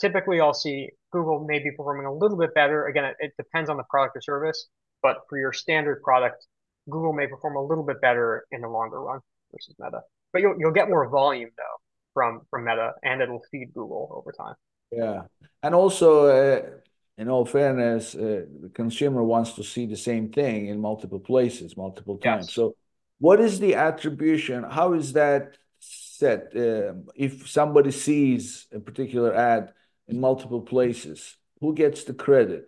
typically 0.00 0.40
I'll 0.40 0.54
see 0.54 0.88
Google 1.12 1.44
may 1.46 1.58
be 1.58 1.70
performing 1.76 2.06
a 2.06 2.12
little 2.12 2.38
bit 2.38 2.54
better. 2.54 2.86
Again, 2.86 3.04
it, 3.04 3.16
it, 3.20 3.32
depends 3.36 3.68
on 3.68 3.76
the 3.76 3.84
product 3.90 4.16
or 4.16 4.22
service, 4.22 4.68
but 5.02 5.18
for 5.28 5.38
your 5.38 5.52
standard 5.52 6.02
product, 6.02 6.46
Google 6.88 7.12
may 7.12 7.26
perform 7.26 7.56
a 7.56 7.62
little 7.62 7.84
bit 7.84 8.00
better 8.00 8.46
in 8.52 8.62
the 8.62 8.68
longer 8.68 9.00
run 9.00 9.20
versus 9.52 9.74
Meta. 9.78 10.00
But 10.32 10.42
you'll 10.42 10.54
you'll 10.58 10.72
get 10.72 10.88
more 10.88 11.08
volume 11.08 11.50
though 11.56 11.80
from 12.14 12.42
from 12.50 12.64
Meta, 12.64 12.92
and 13.02 13.20
it'll 13.20 13.42
feed 13.50 13.72
Google 13.74 14.08
over 14.12 14.32
time. 14.32 14.54
Yeah. 14.90 15.22
And 15.62 15.74
also, 15.74 16.26
uh, 16.26 16.62
in 17.18 17.28
all 17.28 17.44
fairness, 17.44 18.14
uh, 18.14 18.46
the 18.62 18.70
consumer 18.74 19.22
wants 19.22 19.52
to 19.52 19.62
see 19.62 19.86
the 19.86 19.96
same 19.96 20.30
thing 20.30 20.66
in 20.66 20.80
multiple 20.80 21.20
places, 21.20 21.76
multiple 21.76 22.16
times. 22.16 22.46
Yes. 22.46 22.54
So, 22.54 22.74
what 23.20 23.38
is 23.38 23.60
the 23.60 23.74
attribution? 23.74 24.64
How 24.64 24.94
is 24.94 25.12
that 25.12 25.58
set? 25.78 26.56
Uh, 26.56 26.94
if 27.14 27.48
somebody 27.48 27.90
sees 27.90 28.66
a 28.72 28.80
particular 28.80 29.34
ad 29.34 29.72
in 30.08 30.18
multiple 30.20 30.62
places, 30.62 31.36
who 31.60 31.74
gets 31.74 32.04
the 32.04 32.14
credit? 32.14 32.64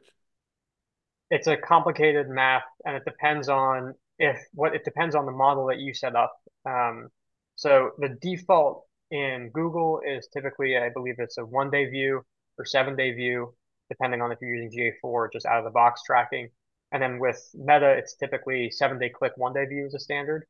It's 1.31 1.47
a 1.47 1.57
complicated 1.57 2.29
math, 2.29 2.65
and 2.85 2.95
it 2.95 3.05
depends 3.07 3.49
on 3.49 3.95
if 4.19 4.39
what 4.53 4.75
it 4.75 4.85
depends 4.85 5.15
on 5.15 5.25
the 5.25 5.33
model 5.33 5.67
that 5.69 5.79
you 5.79 5.95
set 5.95 6.15
up. 6.15 6.35
Um, 6.67 7.09
so 7.57 7.93
the 7.99 8.11
default 8.21 8.85
in 9.11 9.51
Google 9.55 10.01
is 10.07 10.29
typically, 10.33 10.77
I 10.77 10.91
believe 10.91 11.15
it's 11.19 11.39
a 11.39 11.45
one 11.45 11.71
day 11.71 11.87
view 11.87 12.23
or 12.59 12.67
seven 12.67 12.95
day 12.95 13.13
view, 13.13 13.55
depending 13.89 14.21
on 14.21 14.31
if 14.33 14.39
you're 14.43 14.55
using 14.55 14.93
GA4 15.03 15.33
just 15.33 15.47
out 15.47 15.59
of 15.59 15.65
the 15.65 15.71
box 15.71 16.03
tracking. 16.05 16.51
And 16.93 17.03
then 17.03 17.19
with 17.19 17.41
Meta, 17.55 17.91
it's 17.93 18.17
typically 18.17 18.71
seven 18.71 18.99
day 18.99 19.09
click, 19.11 19.33
one 19.37 19.55
day 19.55 19.65
view 19.65 19.87
as 19.87 19.95
a 19.95 19.99
standard. 19.99 20.45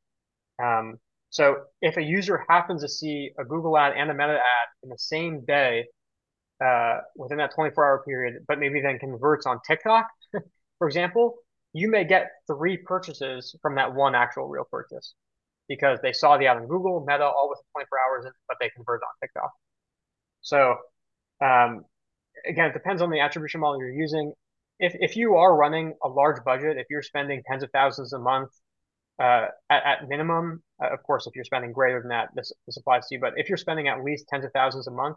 Um, 0.62 0.99
so 1.30 1.62
if 1.80 1.97
a 1.97 2.03
user 2.03 2.45
happens 2.49 2.82
to 2.82 2.88
see 2.88 3.30
a 3.38 3.45
Google 3.45 3.78
ad 3.78 3.95
and 3.97 4.11
a 4.11 4.14
Meta 4.14 4.34
ad 4.34 4.68
in 4.82 4.90
the 4.90 4.99
same 4.99 5.45
day, 5.45 5.86
uh, 6.64 6.99
within 7.16 7.38
that 7.38 7.55
24 7.55 7.84
hour 7.84 8.03
period, 8.07 8.45
but 8.47 8.59
maybe 8.59 8.80
then 8.80 8.99
converts 8.99 9.47
on 9.47 9.59
TikTok, 9.66 10.07
for 10.78 10.86
example, 10.86 11.36
you 11.72 11.90
may 11.90 12.05
get 12.05 12.28
three 12.47 12.76
purchases 12.76 13.57
from 13.62 13.76
that 13.76 13.95
one 13.95 14.14
actual 14.14 14.49
real 14.49 14.66
purchase 14.70 15.14
because 15.68 15.99
they 16.03 16.12
saw 16.12 16.36
the 16.36 16.47
ad 16.47 16.57
on 16.57 16.66
Google, 16.66 17.05
Meta, 17.07 17.24
all 17.24 17.49
within 17.49 17.64
24 17.72 17.99
hours, 17.99 18.34
but 18.47 18.57
they 18.61 18.68
converted 18.70 19.03
on 19.05 19.14
TikTok. 19.22 19.51
So 20.43 20.76
um, 21.40 21.84
again, 22.47 22.66
it 22.66 22.72
depends 22.74 23.03
on 23.03 23.11
the 23.11 23.20
attribution 23.20 23.61
model 23.61 23.80
you're 23.80 23.90
using. 23.90 24.32
If 24.79 24.95
if 24.99 25.16
you 25.16 25.37
are 25.37 25.55
running 25.55 25.95
a 26.03 26.09
large 26.09 26.43
budget, 26.45 26.77
if 26.77 26.87
you're 26.91 27.03
spending 27.03 27.43
tens 27.47 27.62
of 27.62 27.70
thousands 27.73 28.12
a 28.12 28.18
month, 28.18 28.51
uh, 29.20 29.47
at, 29.70 29.85
at 29.85 30.09
minimum, 30.09 30.62
uh, 30.83 30.93
of 30.93 31.03
course, 31.05 31.27
if 31.27 31.35
you're 31.35 31.45
spending 31.45 31.73
greater 31.73 32.01
than 32.01 32.09
that, 32.09 32.29
this, 32.35 32.53
this 32.66 32.77
applies 32.77 33.07
to 33.07 33.14
you. 33.14 33.20
But 33.20 33.35
if 33.37 33.49
you're 33.49 33.59
spending 33.59 33.89
at 33.89 34.03
least 34.03 34.27
tens 34.29 34.45
of 34.45 34.53
thousands 34.53 34.87
a 34.87 34.91
month 34.91 35.16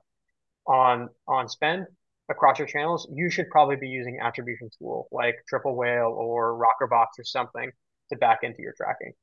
on 0.68 1.10
on 1.28 1.48
spend 1.50 1.86
across 2.30 2.60
your 2.60 2.68
channels, 2.68 3.08
you 3.14 3.30
should 3.30 3.50
probably 3.50 3.76
be 3.76 3.88
using 3.88 4.20
attribution 4.22 4.70
tool 4.80 5.08
like 5.12 5.36
Triple 5.48 5.76
Whale 5.76 6.14
or 6.16 6.60
Rockerbox 6.60 7.08
or 7.20 7.24
something 7.24 7.72
to 8.12 8.18
back 8.18 8.40
into 8.44 8.62
your 8.62 8.74
tracking. 8.78 9.14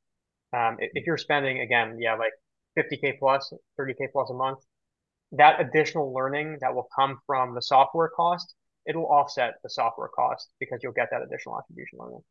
Um, 0.53 0.77
if, 0.81 0.91
if 0.95 1.07
you're 1.07 1.19
spending 1.19 1.61
again, 1.61 1.99
yeah, 2.01 2.15
like 2.15 2.33
50k 2.79 3.19
plus, 3.19 3.53
30k 3.79 4.13
plus 4.13 4.31
a 4.31 4.35
month, 4.35 4.59
that 5.33 5.61
additional 5.61 6.13
learning 6.13 6.59
that 6.61 6.75
will 6.75 6.89
come 6.95 7.19
from 7.27 7.55
the 7.55 7.63
software 7.63 8.11
cost, 8.15 8.55
it'll 8.87 9.07
offset 9.07 9.55
the 9.63 9.71
software 9.71 10.09
cost 10.09 10.49
because 10.59 10.81
you'll 10.83 10.93
get 10.93 11.09
that 11.11 11.23
additional 11.23 11.59
attribution 11.59 11.99
learning. 11.99 12.23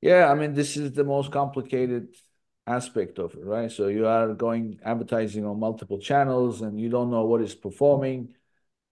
Yeah, 0.00 0.30
I 0.30 0.34
mean, 0.34 0.54
this 0.54 0.76
is 0.76 0.92
the 0.92 1.04
most 1.04 1.30
complicated 1.30 2.08
aspect 2.66 3.18
of 3.18 3.34
it, 3.34 3.44
right? 3.44 3.70
So 3.70 3.88
you 3.88 4.06
are 4.06 4.34
going 4.34 4.78
advertising 4.84 5.44
on 5.46 5.60
multiple 5.60 5.98
channels 5.98 6.60
and 6.60 6.80
you 6.80 6.88
don't 6.88 7.10
know 7.10 7.24
what 7.24 7.40
is 7.40 7.54
performing. 7.54 8.34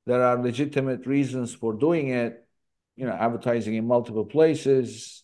There 0.07 0.23
are 0.23 0.41
legitimate 0.41 1.07
reasons 1.07 1.55
for 1.55 1.73
doing 1.73 2.09
it, 2.09 2.47
you 2.97 3.07
know, 3.07 3.13
advertising 3.13 3.75
in 3.75 3.87
multiple 3.87 4.25
places 4.25 5.23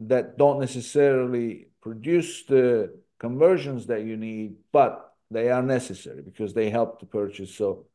that 0.00 0.36
don't 0.36 0.60
necessarily 0.60 1.68
produce 1.80 2.44
the 2.44 2.98
conversions 3.18 3.86
that 3.86 4.04
you 4.04 4.16
need, 4.16 4.56
but 4.72 5.14
they 5.30 5.50
are 5.50 5.62
necessary 5.62 6.22
because 6.22 6.52
they 6.52 6.70
help 6.70 7.00
the 7.00 7.06
purchase. 7.06 7.54
So 7.54 7.86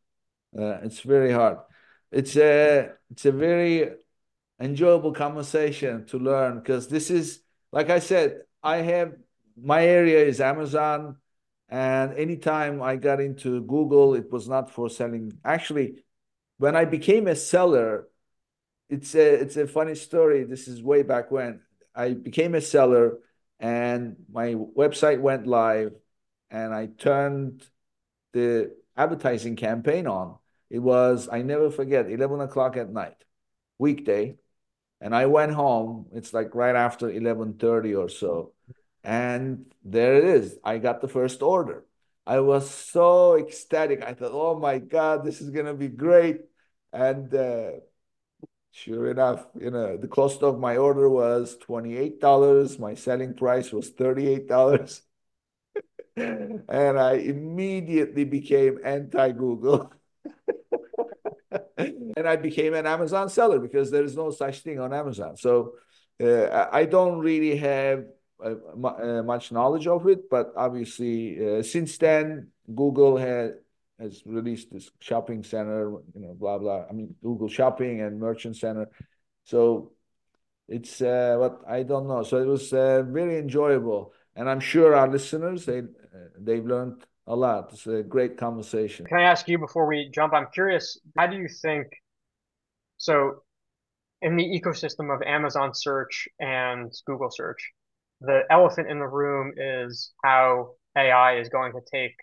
uh, 0.58 0.80
it's 0.84 1.02
very 1.02 1.32
hard. 1.32 1.58
It's 2.12 2.36
a 2.38 2.92
it's 3.12 3.26
a 3.26 3.32
very 3.32 3.92
enjoyable 4.60 5.14
conversation 5.14 6.06
to 6.08 6.18
learn 6.20 6.60
because 6.60 6.88
this 6.88 7.10
is 7.12 7.42
like 7.72 7.90
I 7.90 8.00
said, 8.00 8.42
I 8.64 8.78
have 8.78 9.16
my 9.62 9.86
area 9.86 10.26
is 10.26 10.42
Amazon, 10.42 11.18
and 11.70 12.14
anytime 12.14 12.82
I 12.82 12.96
got 12.96 13.20
into 13.20 13.62
Google, 13.62 14.16
it 14.16 14.32
was 14.32 14.48
not 14.50 14.72
for 14.72 14.90
selling. 14.90 15.34
Actually, 15.46 16.04
when 16.58 16.76
I 16.76 16.86
became 16.86 17.28
a 17.28 17.36
seller, 17.36 18.08
it's 18.90 19.16
a 19.16 19.36
it's 19.36 19.58
a 19.58 19.68
funny 19.68 19.96
story. 19.96 20.44
This 20.44 20.68
is 20.68 20.82
way 20.84 21.04
back 21.04 21.32
when 21.32 21.62
I 21.96 22.14
became 22.14 22.56
a 22.56 22.62
seller, 22.62 23.20
and 23.60 24.16
my 24.32 24.56
website 24.56 25.22
went 25.22 25.48
live, 25.48 25.94
and 26.50 26.74
I 26.74 26.88
turned 26.88 27.68
the 28.34 28.76
advertising 28.98 29.56
campaign 29.56 30.08
on. 30.08 30.38
It 30.70 30.80
was 30.80 31.30
I 31.32 31.42
never 31.42 31.70
forget, 31.72 32.10
eleven 32.10 32.42
o'clock 32.42 32.78
at 32.78 32.90
night, 32.92 33.24
weekday, 33.80 34.38
and 35.02 35.16
I 35.16 35.28
went 35.28 35.54
home. 35.54 36.08
It's 36.14 36.34
like 36.34 36.56
right 36.56 36.76
after 36.76 37.10
eleven 37.10 37.54
thirty 37.58 37.96
or 37.96 38.10
so 38.10 38.54
and 39.04 39.74
there 39.84 40.16
it 40.18 40.26
is. 40.26 40.60
I 40.64 40.78
got 40.80 41.02
the 41.02 41.08
first 41.08 41.42
order. 41.42 41.86
I 42.26 42.42
was 42.42 42.70
so 42.70 43.38
ecstatic. 43.38 44.04
I 44.04 44.14
thought, 44.14 44.32
oh 44.34 44.60
my 44.60 44.80
God, 44.80 45.26
this 45.26 45.42
is 45.42 45.50
going 45.52 45.66
to 45.68 45.74
be 45.74 45.88
great. 45.88 46.42
And 46.94 47.34
uh, 47.34 47.72
sure 48.72 49.12
enough, 49.12 49.46
you 49.60 49.72
know, 49.72 49.98
the 49.98 50.08
cost 50.08 50.44
of 50.44 50.60
my 50.60 50.78
order 50.78 51.10
was 51.10 51.58
$28. 51.58 52.80
My 52.80 52.94
selling 52.96 53.34
price 53.36 53.72
was 53.72 53.90
$38. 53.92 55.02
and 56.16 57.00
I 57.00 57.14
immediately 57.14 58.26
became 58.26 58.80
anti 58.84 59.32
Google. 59.32 59.94
and 61.80 62.28
I 62.28 62.36
became 62.36 62.74
an 62.74 62.86
Amazon 62.86 63.30
seller 63.30 63.60
because 63.60 63.92
there 63.92 64.04
is 64.04 64.16
no 64.16 64.32
such 64.32 64.60
thing 64.60 64.80
on 64.80 64.94
Amazon. 64.94 65.38
So 65.38 65.74
uh, 66.22 66.68
I 66.72 66.86
don't 66.86 67.20
really 67.20 67.58
have 67.58 68.06
uh, 68.44 68.56
uh, 68.86 69.24
much 69.24 69.52
knowledge 69.52 69.88
of 69.88 70.08
it, 70.08 70.30
but 70.30 70.54
obviously 70.56 71.60
uh, 71.60 71.64
since 71.64 71.98
then 71.98 72.52
Google 72.74 73.18
had 73.18 73.56
has 74.00 74.24
released 74.26 74.72
this 74.72 74.90
shopping 75.02 75.44
center, 75.44 75.92
you 76.14 76.22
know, 76.22 76.34
blah 76.34 76.58
blah. 76.58 76.86
I 76.90 76.94
mean 76.94 77.16
Google 77.22 77.50
Shopping 77.50 78.02
and 78.02 78.20
Merchant 78.20 78.56
Center, 78.56 78.90
so 79.44 79.92
it's 80.68 81.02
uh, 81.02 81.36
what 81.38 81.62
I 81.68 81.84
don't 81.84 82.08
know. 82.08 82.24
So 82.24 82.38
it 82.38 82.48
was 82.48 82.70
very 82.70 83.38
enjoyable, 83.38 84.14
and 84.36 84.50
I'm 84.50 84.62
sure 84.62 84.96
our 84.96 85.10
listeners 85.10 85.66
they 85.66 85.84
they've 86.38 86.66
learned 86.66 87.06
a 87.30 87.36
lot. 87.36 87.70
It's 87.72 87.86
a 87.86 88.02
great 88.02 88.38
conversation. 88.38 89.06
Can 89.06 89.20
I 89.20 89.24
ask 89.24 89.48
you 89.48 89.60
before 89.60 89.88
we 89.88 90.10
jump? 90.14 90.34
I'm 90.34 90.48
curious. 90.52 91.00
How 91.18 91.28
do 91.28 91.38
you 91.38 91.48
think? 91.48 91.88
So, 92.98 93.44
in 94.22 94.36
the 94.36 94.44
ecosystem 94.44 95.14
of 95.16 95.22
Amazon 95.22 95.72
search 95.74 96.28
and 96.40 96.92
Google 97.06 97.30
search, 97.32 97.72
the 98.20 98.42
elephant 98.50 98.90
in 98.90 99.00
the 99.00 99.08
room 99.08 99.54
is 99.56 100.12
how 100.26 100.72
AI 100.98 101.38
is 101.38 101.48
going 101.50 101.72
to 101.72 101.80
take 101.94 102.16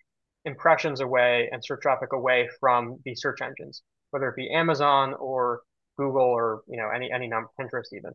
impressions 0.44 1.00
away 1.00 1.48
and 1.52 1.64
search 1.64 1.80
traffic 1.80 2.12
away 2.12 2.50
from 2.60 2.98
the 3.04 3.14
search 3.14 3.40
engines, 3.40 3.82
whether 4.10 4.28
it 4.28 4.36
be 4.36 4.50
Amazon 4.50 5.14
or 5.14 5.60
Google 5.96 6.20
or 6.20 6.62
you 6.66 6.76
know 6.76 6.90
any 6.94 7.10
any 7.12 7.28
number 7.28 7.48
Pinterest 7.58 7.96
even. 7.96 8.10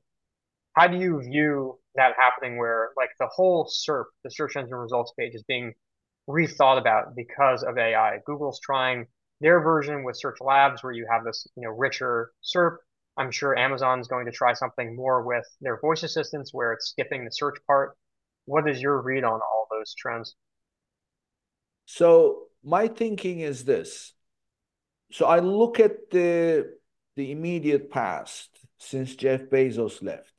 How 0.75 0.87
do 0.87 0.97
you 0.97 1.21
view 1.21 1.79
that 1.95 2.13
happening 2.19 2.57
where 2.57 2.89
like 2.97 3.09
the 3.19 3.27
whole 3.27 3.65
SERP, 3.65 4.05
the 4.23 4.29
search 4.29 4.57
engine 4.57 4.75
results 4.75 5.13
page, 5.17 5.33
is 5.33 5.43
being 5.47 5.73
rethought 6.29 6.77
about 6.77 7.15
because 7.15 7.63
of 7.63 7.77
AI? 7.77 8.19
Google's 8.25 8.59
trying 8.59 9.07
their 9.39 9.61
version 9.61 10.03
with 10.03 10.17
Search 10.17 10.37
Labs 10.39 10.83
where 10.83 10.93
you 10.93 11.07
have 11.09 11.23
this 11.23 11.47
you 11.55 11.63
know 11.63 11.71
richer 11.71 12.31
SERP 12.43 12.77
I'm 13.17 13.31
sure 13.31 13.57
Amazon's 13.57 14.07
going 14.07 14.25
to 14.25 14.31
try 14.31 14.53
something 14.53 14.95
more 14.95 15.23
with 15.23 15.45
their 15.59 15.79
voice 15.79 16.03
assistants 16.03 16.53
where 16.53 16.73
it's 16.73 16.89
skipping 16.89 17.25
the 17.25 17.31
search 17.31 17.57
part. 17.67 17.97
What 18.45 18.69
is 18.69 18.81
your 18.81 19.01
read 19.01 19.23
on 19.23 19.39
all 19.41 19.67
those 19.69 19.93
trends? 19.93 20.35
So 21.85 22.43
my 22.63 22.87
thinking 22.87 23.41
is 23.41 23.65
this. 23.65 24.13
So 25.11 25.25
I 25.25 25.39
look 25.39 25.79
at 25.79 26.09
the 26.09 26.73
the 27.17 27.31
immediate 27.31 27.91
past 27.91 28.49
since 28.77 29.15
Jeff 29.15 29.41
Bezos 29.41 30.01
left. 30.01 30.31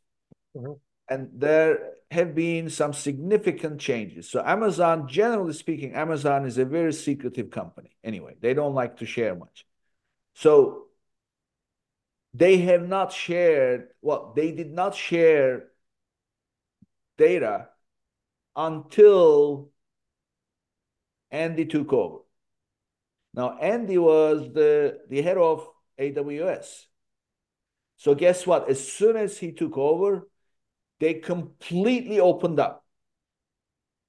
Mm-hmm. 0.56 0.72
And 1.10 1.28
there 1.34 1.92
have 2.12 2.34
been 2.34 2.70
some 2.70 2.92
significant 2.92 3.80
changes. 3.80 4.28
So 4.28 4.42
Amazon, 4.44 5.08
generally 5.08 5.52
speaking, 5.52 5.94
Amazon 5.94 6.46
is 6.46 6.58
a 6.58 6.64
very 6.64 6.92
secretive 6.92 7.50
company. 7.50 7.96
Anyway, 8.04 8.36
they 8.40 8.54
don't 8.54 8.74
like 8.74 8.98
to 8.98 9.06
share 9.06 9.34
much. 9.34 9.66
So 10.34 10.86
they 12.34 12.58
have 12.58 12.88
not 12.88 13.12
shared, 13.12 13.88
well, 14.00 14.32
they 14.34 14.52
did 14.52 14.72
not 14.72 14.94
share 14.94 15.64
data 17.18 17.68
until 18.56 19.70
Andy 21.30 21.66
took 21.66 21.92
over. 21.92 22.18
Now, 23.34 23.58
Andy 23.58 23.98
was 23.98 24.52
the, 24.52 25.00
the 25.08 25.22
head 25.22 25.38
of 25.38 25.66
AWS. 25.98 26.86
So, 27.96 28.14
guess 28.14 28.46
what? 28.46 28.68
As 28.68 28.86
soon 28.86 29.16
as 29.16 29.38
he 29.38 29.52
took 29.52 29.78
over, 29.78 30.28
they 31.02 31.14
completely 31.14 32.20
opened 32.20 32.60
up. 32.60 32.84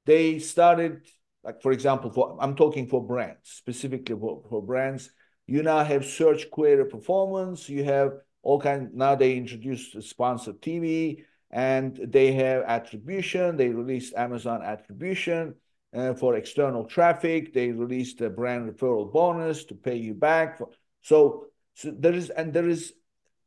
They 0.05 0.37
started, 0.37 1.01
like, 1.43 1.59
for 1.63 1.71
example, 1.71 2.11
for, 2.11 2.37
I'm 2.39 2.55
talking 2.55 2.87
for 2.87 3.03
brands, 3.03 3.49
specifically 3.49 4.15
for, 4.15 4.43
for 4.47 4.61
brands 4.61 5.09
You 5.47 5.63
now 5.63 5.83
have 5.83 6.05
search 6.05 6.51
query 6.51 6.85
performance. 6.85 7.67
You 7.67 7.83
have 7.85 8.11
all 8.43 8.61
kind. 8.61 8.93
Now 8.93 9.15
they 9.15 9.35
introduced 9.35 9.99
sponsored 10.03 10.61
TV, 10.61 11.23
and 11.49 11.99
they 12.17 12.31
have 12.33 12.61
attribution. 12.67 13.57
They 13.57 13.69
released 13.69 14.13
Amazon 14.13 14.61
attribution 14.61 15.55
uh, 15.95 16.13
for 16.13 16.35
external 16.35 16.85
traffic. 16.85 17.53
They 17.53 17.71
released 17.71 18.21
a 18.21 18.29
brand 18.29 18.69
referral 18.69 19.11
bonus 19.11 19.65
to 19.65 19.73
pay 19.73 19.95
you 19.95 20.13
back. 20.13 20.59
For, 20.59 20.69
so, 21.01 21.47
so 21.73 21.89
there 21.89 22.13
is 22.13 22.29
and 22.29 22.53
there 22.53 22.69
is 22.69 22.93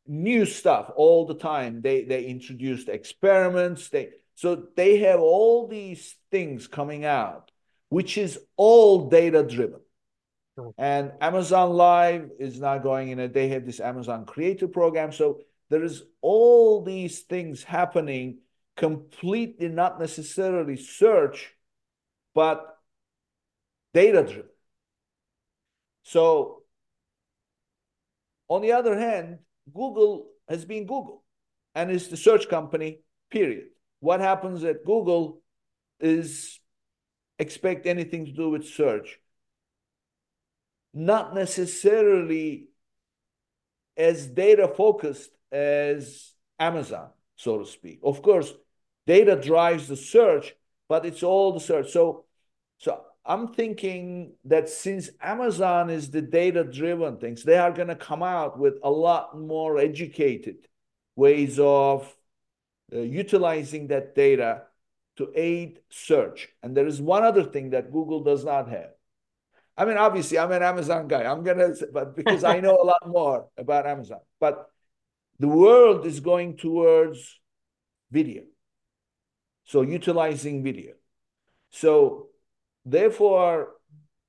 new 0.07 0.45
stuff 0.45 0.91
all 0.95 1.25
the 1.25 1.35
time. 1.35 1.81
They 1.81 2.03
they 2.03 2.25
introduced 2.25 2.89
experiments. 2.89 3.89
They 3.89 4.09
so 4.35 4.67
they 4.75 4.99
have 4.99 5.19
all 5.19 5.67
these 5.67 6.15
things 6.31 6.67
coming 6.67 7.05
out, 7.05 7.51
which 7.89 8.17
is 8.17 8.39
all 8.55 9.09
data 9.09 9.43
driven. 9.43 9.79
And 10.77 11.11
Amazon 11.21 11.71
Live 11.71 12.31
is 12.39 12.59
now 12.59 12.77
going 12.79 13.09
in. 13.09 13.19
A, 13.19 13.27
they 13.27 13.49
have 13.49 13.65
this 13.65 13.79
Amazon 13.79 14.25
Creator 14.25 14.67
Program. 14.69 15.11
So 15.11 15.41
there 15.69 15.83
is 15.83 16.03
all 16.21 16.83
these 16.83 17.21
things 17.21 17.63
happening, 17.63 18.39
completely 18.75 19.69
not 19.69 19.99
necessarily 19.99 20.77
search, 20.77 21.53
but 22.33 22.79
data 23.93 24.23
driven. 24.23 24.49
So 26.03 26.63
on 28.47 28.61
the 28.61 28.71
other 28.71 28.97
hand, 28.97 29.39
Google 29.73 30.27
has 30.47 30.65
been 30.65 30.85
Google 30.85 31.23
and 31.75 31.91
is 31.91 32.07
the 32.07 32.17
search 32.17 32.49
company, 32.49 33.01
period. 33.29 33.67
What 33.99 34.19
happens 34.19 34.63
at 34.63 34.85
Google 34.85 35.41
is 35.99 36.59
expect 37.39 37.85
anything 37.85 38.25
to 38.25 38.31
do 38.31 38.49
with 38.49 38.67
search. 38.67 39.19
Not 40.93 41.35
necessarily 41.35 42.69
as 43.95 44.27
data 44.27 44.67
focused 44.67 45.31
as 45.51 46.33
Amazon, 46.59 47.09
so 47.35 47.59
to 47.59 47.65
speak. 47.65 47.99
Of 48.03 48.21
course, 48.21 48.53
data 49.05 49.35
drives 49.35 49.87
the 49.87 49.95
search, 49.95 50.55
but 50.87 51.05
it's 51.05 51.23
all 51.23 51.53
the 51.53 51.59
search. 51.59 51.91
So, 51.91 52.25
so 52.77 53.01
I'm 53.27 53.49
thinking 53.49 54.31
that 54.45 54.69
since 54.69 55.09
Amazon 55.21 55.89
is 55.89 56.09
the 56.09 56.21
data 56.21 56.63
driven 56.63 57.17
things, 57.17 57.43
they 57.43 57.57
are 57.57 57.73
going 57.73 57.89
to 57.89 57.95
come 57.95 58.23
out 58.23 58.57
with 58.57 58.75
a 58.83 58.89
lot 58.89 59.37
more 59.37 59.77
educated 59.77 60.65
ways 61.17 61.59
of 61.59 62.15
uh, 62.93 62.99
utilizing 62.99 63.87
that 63.87 64.15
data 64.15 64.63
to 65.17 65.29
aid 65.35 65.79
search. 65.89 66.47
And 66.63 66.75
there 66.75 66.87
is 66.87 67.01
one 67.01 67.23
other 67.23 67.43
thing 67.43 67.71
that 67.71 67.91
Google 67.91 68.23
does 68.23 68.45
not 68.45 68.69
have. 68.69 68.91
I 69.75 69.83
mean, 69.83 69.97
obviously, 69.97 70.39
I'm 70.39 70.51
an 70.53 70.63
Amazon 70.63 71.09
guy. 71.09 71.23
I'm 71.23 71.43
gonna, 71.43 71.73
but 71.91 72.15
because 72.15 72.45
I 72.45 72.61
know 72.61 72.77
a 72.81 72.85
lot 72.85 73.07
more 73.07 73.49
about 73.57 73.85
Amazon. 73.85 74.19
But 74.39 74.71
the 75.37 75.49
world 75.49 76.05
is 76.05 76.19
going 76.19 76.57
towards 76.57 77.39
video, 78.09 78.43
so 79.65 79.81
utilizing 79.81 80.63
video. 80.63 80.93
So 81.69 82.29
Therefore, 82.89 83.73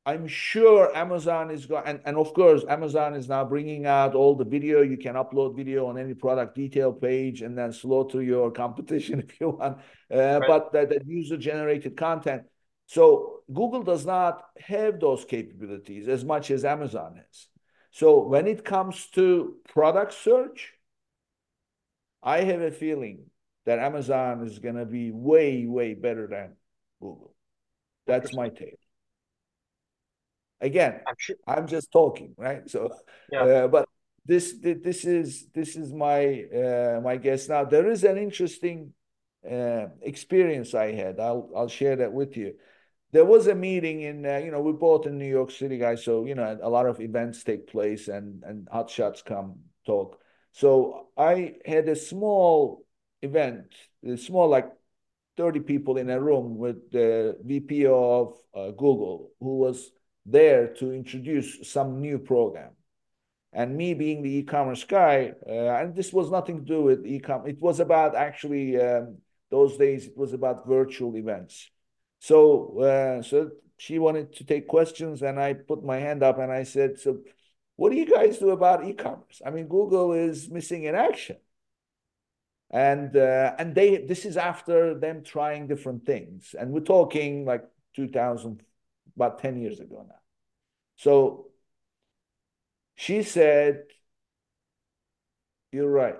I'm 0.04 0.26
sure 0.26 0.94
Amazon 0.96 1.52
is 1.52 1.66
going, 1.66 1.84
and, 1.86 2.00
and 2.04 2.16
of 2.16 2.34
course, 2.34 2.64
Amazon 2.68 3.14
is 3.14 3.28
now 3.28 3.44
bringing 3.44 3.86
out 3.86 4.16
all 4.16 4.34
the 4.34 4.44
video. 4.44 4.82
You 4.82 4.96
can 4.96 5.14
upload 5.14 5.56
video 5.56 5.86
on 5.86 5.96
any 5.96 6.14
product 6.14 6.56
detail 6.56 6.92
page 6.92 7.42
and 7.42 7.56
then 7.56 7.72
slaughter 7.72 8.20
your 8.20 8.50
competition 8.64 9.20
if 9.20 9.40
you 9.40 9.50
want. 9.50 9.78
Uh, 10.12 10.40
right. 10.40 10.42
But 10.48 10.72
that, 10.72 10.88
that 10.88 11.06
user 11.06 11.36
generated 11.36 11.96
content. 11.96 12.42
So 12.86 13.42
Google 13.52 13.84
does 13.84 14.04
not 14.04 14.42
have 14.58 14.98
those 14.98 15.24
capabilities 15.24 16.08
as 16.08 16.24
much 16.24 16.50
as 16.50 16.64
Amazon 16.64 17.14
has. 17.16 17.46
So 17.92 18.26
when 18.26 18.48
it 18.48 18.64
comes 18.64 19.06
to 19.10 19.56
product 19.68 20.14
search, 20.14 20.72
I 22.24 22.40
have 22.40 22.60
a 22.60 22.72
feeling 22.72 23.26
that 23.66 23.78
Amazon 23.78 24.44
is 24.44 24.58
going 24.58 24.76
to 24.76 24.86
be 24.86 25.12
way, 25.12 25.66
way 25.66 25.94
better 25.94 26.26
than 26.26 26.56
Google. 27.00 27.34
That's 28.08 28.34
my 28.34 28.48
take. 28.48 28.78
Again, 30.60 31.00
I'm, 31.06 31.14
sure. 31.18 31.36
I'm 31.46 31.66
just 31.68 31.92
talking, 31.92 32.34
right? 32.36 32.68
So, 32.68 32.90
yeah. 33.30 33.42
Uh, 33.42 33.68
but 33.68 33.88
this 34.24 34.54
this 34.60 35.04
is 35.04 35.46
this 35.54 35.76
is 35.76 35.92
my 35.92 36.44
uh, 36.44 37.00
my 37.02 37.16
guess. 37.16 37.48
Now 37.48 37.64
there 37.64 37.88
is 37.88 38.04
an 38.04 38.18
interesting 38.18 38.92
uh, 39.48 39.86
experience 40.02 40.74
I 40.74 40.92
had. 40.92 41.20
I'll 41.20 41.50
I'll 41.56 41.68
share 41.68 41.96
that 41.96 42.12
with 42.12 42.36
you. 42.36 42.54
There 43.12 43.24
was 43.24 43.46
a 43.46 43.54
meeting 43.54 44.02
in 44.02 44.26
uh, 44.26 44.38
you 44.38 44.50
know 44.50 44.60
we're 44.60 44.72
both 44.72 45.06
in 45.06 45.16
New 45.16 45.28
York 45.30 45.50
City, 45.50 45.78
guys. 45.78 46.04
So 46.04 46.26
you 46.26 46.34
know 46.34 46.58
a 46.60 46.68
lot 46.68 46.86
of 46.86 47.00
events 47.00 47.44
take 47.44 47.68
place 47.68 48.08
and 48.08 48.42
and 48.44 48.68
hot 48.70 48.90
shots 48.90 49.22
come 49.22 49.60
talk. 49.86 50.20
So 50.52 51.08
I 51.16 51.54
had 51.64 51.88
a 51.88 51.96
small 51.96 52.84
event, 53.22 53.74
a 54.04 54.16
small 54.16 54.48
like 54.48 54.68
30 55.38 55.60
people 55.60 55.96
in 55.98 56.10
a 56.10 56.20
room 56.20 56.58
with 56.58 56.90
the 56.90 57.38
VP 57.44 57.86
of 57.86 58.34
uh, 58.54 58.72
Google, 58.72 59.30
who 59.38 59.58
was 59.58 59.92
there 60.26 60.74
to 60.74 60.92
introduce 60.92 61.70
some 61.70 62.00
new 62.00 62.18
program. 62.18 62.72
And 63.52 63.76
me 63.76 63.94
being 63.94 64.22
the 64.22 64.38
e-commerce 64.38 64.84
guy, 64.84 65.32
uh, 65.48 65.80
and 65.80 65.94
this 65.94 66.12
was 66.12 66.30
nothing 66.30 66.58
to 66.58 66.64
do 66.64 66.82
with 66.82 67.06
e-commerce. 67.06 67.50
It 67.50 67.62
was 67.62 67.80
about 67.80 68.14
actually 68.14 68.78
um, 68.78 69.18
those 69.50 69.78
days. 69.78 70.06
It 70.06 70.18
was 70.18 70.32
about 70.34 70.66
virtual 70.66 71.16
events. 71.16 71.70
So, 72.18 72.80
uh, 72.80 73.22
so 73.22 73.50
she 73.78 73.98
wanted 73.98 74.34
to 74.34 74.44
take 74.44 74.66
questions, 74.66 75.22
and 75.22 75.40
I 75.40 75.54
put 75.54 75.82
my 75.84 75.98
hand 75.98 76.22
up 76.22 76.38
and 76.38 76.52
I 76.52 76.64
said, 76.64 76.98
"So, 76.98 77.20
what 77.76 77.90
do 77.90 77.96
you 77.96 78.06
guys 78.06 78.38
do 78.38 78.50
about 78.50 78.84
e-commerce? 78.84 79.40
I 79.46 79.50
mean, 79.50 79.66
Google 79.66 80.12
is 80.12 80.50
missing 80.50 80.82
in 80.82 80.94
action." 80.94 81.36
And 82.70 83.16
uh, 83.16 83.54
and 83.58 83.74
they 83.74 83.98
this 83.98 84.24
is 84.24 84.36
after 84.36 84.98
them 84.98 85.22
trying 85.22 85.66
different 85.66 86.04
things. 86.06 86.54
And 86.58 86.72
we're 86.72 86.80
talking 86.80 87.44
like 87.44 87.64
2000 87.96 88.62
about 89.16 89.38
10 89.40 89.60
years 89.60 89.80
ago 89.80 90.04
now. 90.08 90.14
So 90.96 91.46
she 92.96 93.22
said 93.22 93.84
you're 95.72 95.90
right. 95.90 96.18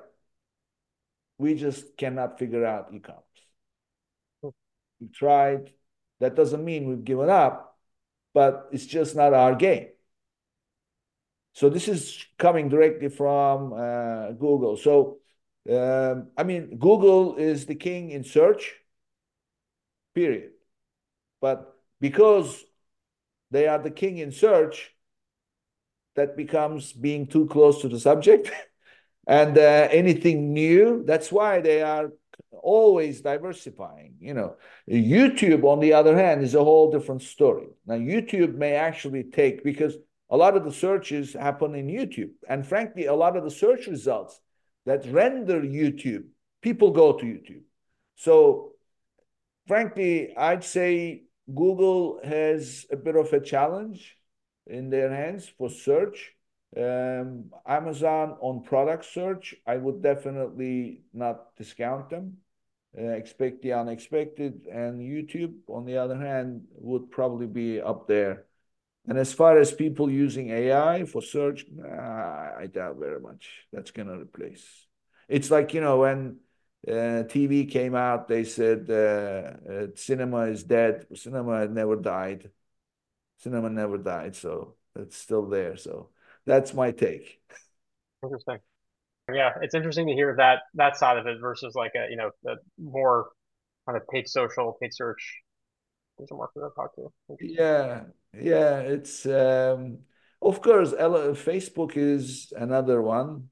We 1.39 1.55
just 1.55 1.97
cannot 1.97 2.39
figure 2.39 2.65
out 2.65 2.93
e-commerce. 2.93 3.23
We 5.01 5.09
tried. 5.09 5.73
That 6.21 6.35
doesn't 6.35 6.65
mean 6.65 6.89
we've 6.89 7.05
given 7.05 7.31
up 7.31 7.69
but 8.35 8.69
it's 8.73 8.87
just 8.87 9.17
not 9.17 9.35
our 9.35 9.55
game. 9.55 9.89
So 11.55 11.69
this 11.69 11.89
is 11.89 12.25
coming 12.39 12.69
directly 12.69 13.09
from 13.09 13.73
uh, 13.73 14.33
google. 14.33 14.77
So 14.77 15.18
um, 15.71 16.29
I 16.37 16.45
mean, 16.45 16.79
Google 16.79 17.37
is 17.37 17.67
the 17.67 17.75
king 17.75 18.11
in 18.11 18.25
search, 18.25 18.75
period. 20.15 20.51
But 21.41 21.75
because 22.01 22.65
they 23.51 23.67
are 23.69 23.79
the 23.79 23.91
king 23.91 24.19
in 24.19 24.33
search, 24.33 24.95
that 26.17 26.37
becomes 26.37 26.93
being 26.93 27.27
too 27.27 27.47
close 27.47 27.81
to 27.83 27.89
the 27.89 28.01
subject. 28.01 28.51
and 29.27 29.57
uh, 29.57 29.89
anything 29.91 30.53
new, 30.53 31.05
that's 31.07 31.31
why 31.31 31.61
they 31.61 31.83
are 31.83 32.11
always 32.51 33.21
diversifying. 33.21 34.15
You 34.21 34.35
know, 34.35 34.57
YouTube, 34.89 35.65
on 35.65 35.81
the 35.81 35.93
other 35.93 36.17
hand, 36.17 36.43
is 36.43 36.55
a 36.55 36.65
whole 36.65 36.91
different 36.91 37.23
story. 37.23 37.69
Now, 37.87 37.95
YouTube 37.95 38.55
may 38.55 38.75
actually 38.75 39.25
take 39.25 39.63
because 39.63 39.97
a 40.31 40.37
lot 40.37 40.57
of 40.57 40.65
the 40.65 40.73
searches 40.73 41.33
happen 41.33 41.75
in 41.75 41.87
YouTube, 41.87 42.33
and 42.49 42.67
frankly, 42.67 43.07
a 43.07 43.15
lot 43.15 43.37
of 43.37 43.45
the 43.45 43.51
search 43.51 43.87
results 43.87 44.41
that 44.89 45.05
render 45.13 45.61
YouTube, 45.61 46.25
people 46.63 46.91
go 46.91 47.13
to 47.13 47.25
YouTube. 47.25 47.65
So, 48.17 48.73
frankly, 49.67 50.35
I'd 50.35 50.65
say 50.65 51.25
Google 51.55 52.21
has 52.25 52.87
a 52.91 52.97
bit 52.97 53.15
of 53.15 53.33
a 53.35 53.41
challenge 53.41 54.17
in 54.67 54.89
their 54.89 55.15
hands 55.15 55.47
for 55.57 55.69
search. 55.69 56.33
Um, 56.75 57.51
Amazon 57.67 58.37
on 58.41 58.63
product 58.63 59.05
search, 59.05 59.55
I 59.67 59.77
would 59.77 60.03
definitely 60.03 61.03
not 61.13 61.55
discount 61.57 62.09
them. 62.09 62.39
Uh, 62.99 63.13
expect 63.23 63.61
the 63.61 63.75
unexpected, 63.75 64.67
and 64.73 65.01
YouTube, 65.01 65.55
on 65.69 65.85
the 65.85 65.99
other 65.99 66.17
hand, 66.17 66.63
would 66.73 67.11
probably 67.11 67.47
be 67.47 67.81
up 67.81 68.09
there. 68.09 68.48
And 69.09 69.19
as 69.19 69.33
far 69.33 69.59
as 69.59 69.73
people 69.73 70.11
using 70.11 70.51
AI 70.51 71.05
for 71.07 71.23
search, 71.23 71.67
nah, 71.75 72.53
I 72.59 72.69
doubt 72.73 72.99
very 72.99 73.21
much 73.21 73.67
that's 73.73 73.91
going 73.91 74.09
to 74.09 74.21
replace. 74.21 74.65
It's 75.29 75.51
like, 75.51 75.75
you 75.75 75.81
know, 75.81 76.01
when 76.01 76.39
uh, 76.91 77.25
TV 77.25 77.67
came 77.67 77.95
out, 77.95 78.29
they 78.29 78.45
said 78.45 78.87
uh, 78.91 79.73
uh, 79.73 79.87
cinema 79.97 80.43
is 80.45 80.65
dead. 80.65 81.07
Cinema 81.17 81.69
never 81.69 81.97
died. 81.97 82.51
Cinema 83.39 83.71
never 83.71 83.99
died. 83.99 84.37
So 84.37 84.77
it's 84.97 85.17
still 85.17 85.49
there. 85.49 85.77
So 85.77 86.11
that's 86.47 86.75
my 86.75 86.93
take. 86.93 87.41
Interesting. 88.23 88.59
Yeah, 89.33 89.53
it's 89.63 89.75
interesting 89.75 90.07
to 90.09 90.15
hear 90.15 90.35
that 90.39 90.61
that 90.75 90.97
side 90.97 91.19
of 91.19 91.27
it 91.27 91.39
versus 91.41 91.75
like 91.75 91.93
a 91.97 92.11
you 92.11 92.17
know 92.17 92.31
the 92.45 92.57
more 92.79 93.29
kind 93.87 93.97
of 93.97 94.07
paid 94.09 94.29
social, 94.29 94.77
paid 94.81 94.95
search 94.95 95.43
doesn't 96.19 96.37
work 96.37 96.53
for 96.55 96.63
that 96.63 96.75
talk 96.77 96.95
to. 96.97 97.13
Yeah, 97.41 98.05
yeah, 98.33 98.81
it's 98.81 99.27
um, 99.27 99.99
Of 100.41 100.63
course, 100.63 100.93
Facebook 100.93 101.97
is 101.97 102.53
another 102.57 103.03
one. 103.03 103.51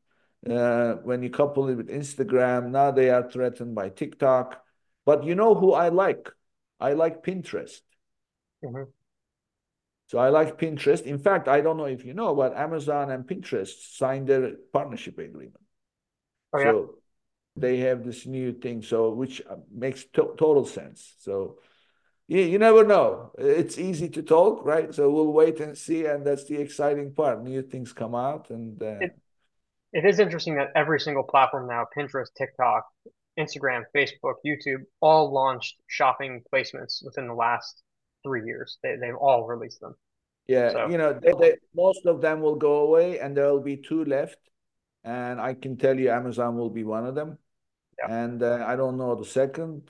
Uh, 0.48 0.94
when 1.02 1.22
you 1.22 1.30
couple 1.30 1.68
it 1.68 1.74
with 1.74 1.88
Instagram, 1.88 2.70
now 2.70 2.92
they 2.92 3.10
are 3.10 3.28
threatened 3.28 3.74
by 3.74 3.88
TikTok. 3.88 4.62
But 5.04 5.24
you 5.24 5.34
know 5.34 5.54
who 5.54 5.72
I 5.72 5.88
like? 5.88 6.28
I 6.78 6.92
like 6.92 7.24
Pinterest. 7.24 7.80
Mm-hmm. 8.64 8.90
So 10.08 10.18
I 10.18 10.28
like 10.28 10.58
Pinterest. 10.58 11.02
In 11.02 11.18
fact, 11.18 11.48
I 11.48 11.60
don't 11.60 11.76
know 11.76 11.86
if 11.86 12.04
you 12.04 12.14
know, 12.14 12.34
but 12.34 12.56
Amazon 12.56 13.10
and 13.10 13.26
Pinterest 13.26 13.74
signed 13.96 14.28
their 14.28 14.52
partnership 14.72 15.18
agreement. 15.18 15.64
Oh, 16.52 16.58
yeah. 16.58 16.64
So 16.64 16.94
they 17.56 17.78
have 17.78 18.04
this 18.04 18.26
new 18.26 18.52
thing, 18.52 18.82
so 18.82 19.10
which 19.10 19.42
uh, 19.50 19.56
makes 19.72 20.04
to- 20.14 20.34
total 20.38 20.64
sense. 20.64 21.14
So 21.18 21.58
you, 22.28 22.40
you 22.40 22.58
never 22.58 22.84
know. 22.84 23.32
It's 23.38 23.78
easy 23.78 24.08
to 24.10 24.22
talk, 24.22 24.64
right? 24.64 24.94
So 24.94 25.10
we'll 25.10 25.32
wait 25.32 25.60
and 25.60 25.76
see, 25.76 26.06
and 26.06 26.26
that's 26.26 26.44
the 26.44 26.56
exciting 26.56 27.12
part. 27.12 27.42
New 27.42 27.62
things 27.62 27.92
come 27.92 28.14
out, 28.14 28.50
and 28.50 28.82
uh, 28.82 28.98
it, 29.00 29.16
it 29.92 30.04
is 30.04 30.18
interesting 30.18 30.56
that 30.56 30.68
every 30.74 31.00
single 31.00 31.22
platform 31.22 31.68
now, 31.68 31.86
Pinterest, 31.96 32.28
TikTok, 32.36 32.84
Instagram, 33.38 33.82
Facebook, 33.94 34.34
YouTube, 34.44 34.82
all 35.00 35.32
launched 35.32 35.76
shopping 35.86 36.42
placements 36.52 37.04
within 37.04 37.28
the 37.28 37.34
last 37.34 37.82
three 38.24 38.44
years. 38.44 38.78
They 38.82 38.96
they've 39.00 39.14
all 39.14 39.46
released 39.46 39.80
them. 39.80 39.94
Yeah, 40.46 40.70
so. 40.70 40.88
you 40.88 40.98
know, 40.98 41.12
they, 41.12 41.32
they, 41.40 41.54
most 41.74 42.06
of 42.06 42.20
them 42.20 42.40
will 42.40 42.54
go 42.56 42.78
away, 42.78 43.18
and 43.18 43.36
there 43.36 43.50
will 43.52 43.60
be 43.60 43.76
two 43.76 44.04
left. 44.04 44.38
And 45.02 45.40
I 45.40 45.54
can 45.54 45.76
tell 45.76 45.98
you, 45.98 46.10
Amazon 46.10 46.56
will 46.56 46.70
be 46.70 46.82
one 46.82 47.06
of 47.06 47.14
them. 47.14 47.38
Yeah. 47.98 48.14
And 48.14 48.42
uh, 48.42 48.64
I 48.66 48.74
don't 48.74 48.96
know 48.96 49.14
the 49.14 49.24
second, 49.24 49.88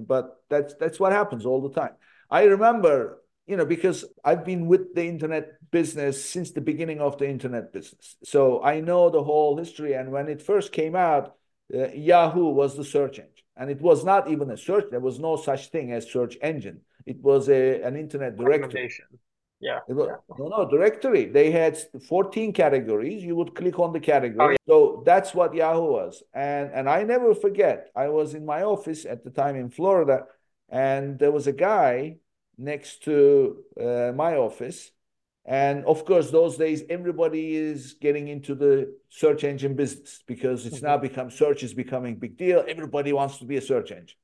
but 0.00 0.42
that's 0.48 0.74
that's 0.74 1.00
what 1.00 1.12
happens 1.12 1.46
all 1.46 1.60
the 1.62 1.80
time. 1.80 1.94
I 2.30 2.44
remember, 2.44 3.22
you 3.46 3.56
know, 3.56 3.64
because 3.64 4.04
I've 4.24 4.44
been 4.44 4.66
with 4.66 4.94
the 4.94 5.06
internet 5.06 5.70
business 5.70 6.24
since 6.24 6.50
the 6.52 6.60
beginning 6.60 7.00
of 7.00 7.18
the 7.18 7.28
internet 7.28 7.72
business, 7.72 8.16
so 8.24 8.62
I 8.62 8.80
know 8.80 9.10
the 9.10 9.22
whole 9.22 9.56
history. 9.56 9.94
And 9.94 10.12
when 10.12 10.28
it 10.28 10.42
first 10.42 10.72
came 10.72 10.94
out, 10.94 11.34
uh, 11.74 11.88
Yahoo 11.92 12.48
was 12.50 12.76
the 12.76 12.84
search 12.84 13.18
engine, 13.18 13.44
and 13.56 13.70
it 13.70 13.80
was 13.80 14.04
not 14.04 14.28
even 14.28 14.50
a 14.50 14.56
search. 14.56 14.86
There 14.90 15.00
was 15.00 15.18
no 15.18 15.36
such 15.36 15.68
thing 15.70 15.92
as 15.92 16.10
search 16.10 16.36
engine. 16.42 16.82
It 17.06 17.20
was 17.22 17.48
a 17.48 17.82
an 17.82 17.96
internet 17.96 18.36
directory. 18.36 18.90
Yeah. 19.60 19.80
Was, 19.88 20.08
yeah. 20.08 20.36
No, 20.38 20.48
no, 20.48 20.68
directory. 20.68 21.26
They 21.26 21.50
had 21.50 21.76
14 22.08 22.52
categories. 22.52 23.22
You 23.22 23.36
would 23.36 23.54
click 23.54 23.78
on 23.78 23.92
the 23.92 24.00
category. 24.00 24.46
Oh, 24.46 24.50
yeah. 24.50 24.56
So 24.66 25.02
that's 25.04 25.34
what 25.34 25.54
Yahoo 25.54 25.92
was. 25.92 26.22
And 26.32 26.70
and 26.72 26.88
I 26.88 27.02
never 27.02 27.34
forget, 27.34 27.90
I 27.94 28.08
was 28.08 28.34
in 28.34 28.46
my 28.46 28.62
office 28.62 29.04
at 29.04 29.22
the 29.22 29.30
time 29.30 29.56
in 29.56 29.68
Florida, 29.68 30.24
and 30.70 31.18
there 31.18 31.30
was 31.30 31.46
a 31.46 31.52
guy 31.52 32.16
next 32.56 33.04
to 33.04 33.56
uh, 33.78 34.12
my 34.14 34.36
office. 34.36 34.90
And 35.44 35.84
of 35.84 36.04
course, 36.04 36.30
those 36.30 36.56
days, 36.56 36.82
everybody 36.88 37.56
is 37.56 37.94
getting 37.94 38.28
into 38.28 38.54
the 38.54 38.94
search 39.08 39.42
engine 39.44 39.74
business 39.74 40.22
because 40.26 40.64
it's 40.66 40.76
mm-hmm. 40.76 40.86
now 40.86 40.98
become 40.98 41.30
search 41.30 41.62
is 41.62 41.74
becoming 41.74 42.16
big 42.16 42.36
deal. 42.36 42.64
Everybody 42.66 43.12
wants 43.12 43.38
to 43.38 43.44
be 43.44 43.56
a 43.56 43.62
search 43.62 43.90
engine. 43.90 44.16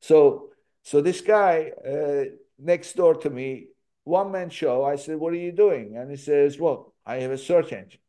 So, 0.00 0.50
so 0.82 1.00
this 1.00 1.20
guy 1.20 1.72
uh, 1.86 2.24
next 2.58 2.94
door 2.96 3.14
to 3.16 3.30
me 3.30 3.66
one 4.04 4.32
man 4.32 4.50
show. 4.50 4.84
I 4.84 4.96
said, 4.96 5.18
What 5.18 5.32
are 5.32 5.36
you 5.36 5.52
doing? 5.52 5.96
And 5.96 6.10
he 6.10 6.16
says, 6.16 6.58
Well, 6.58 6.94
I 7.06 7.16
have 7.16 7.30
a 7.30 7.38
search 7.38 7.72
engine. 7.72 8.00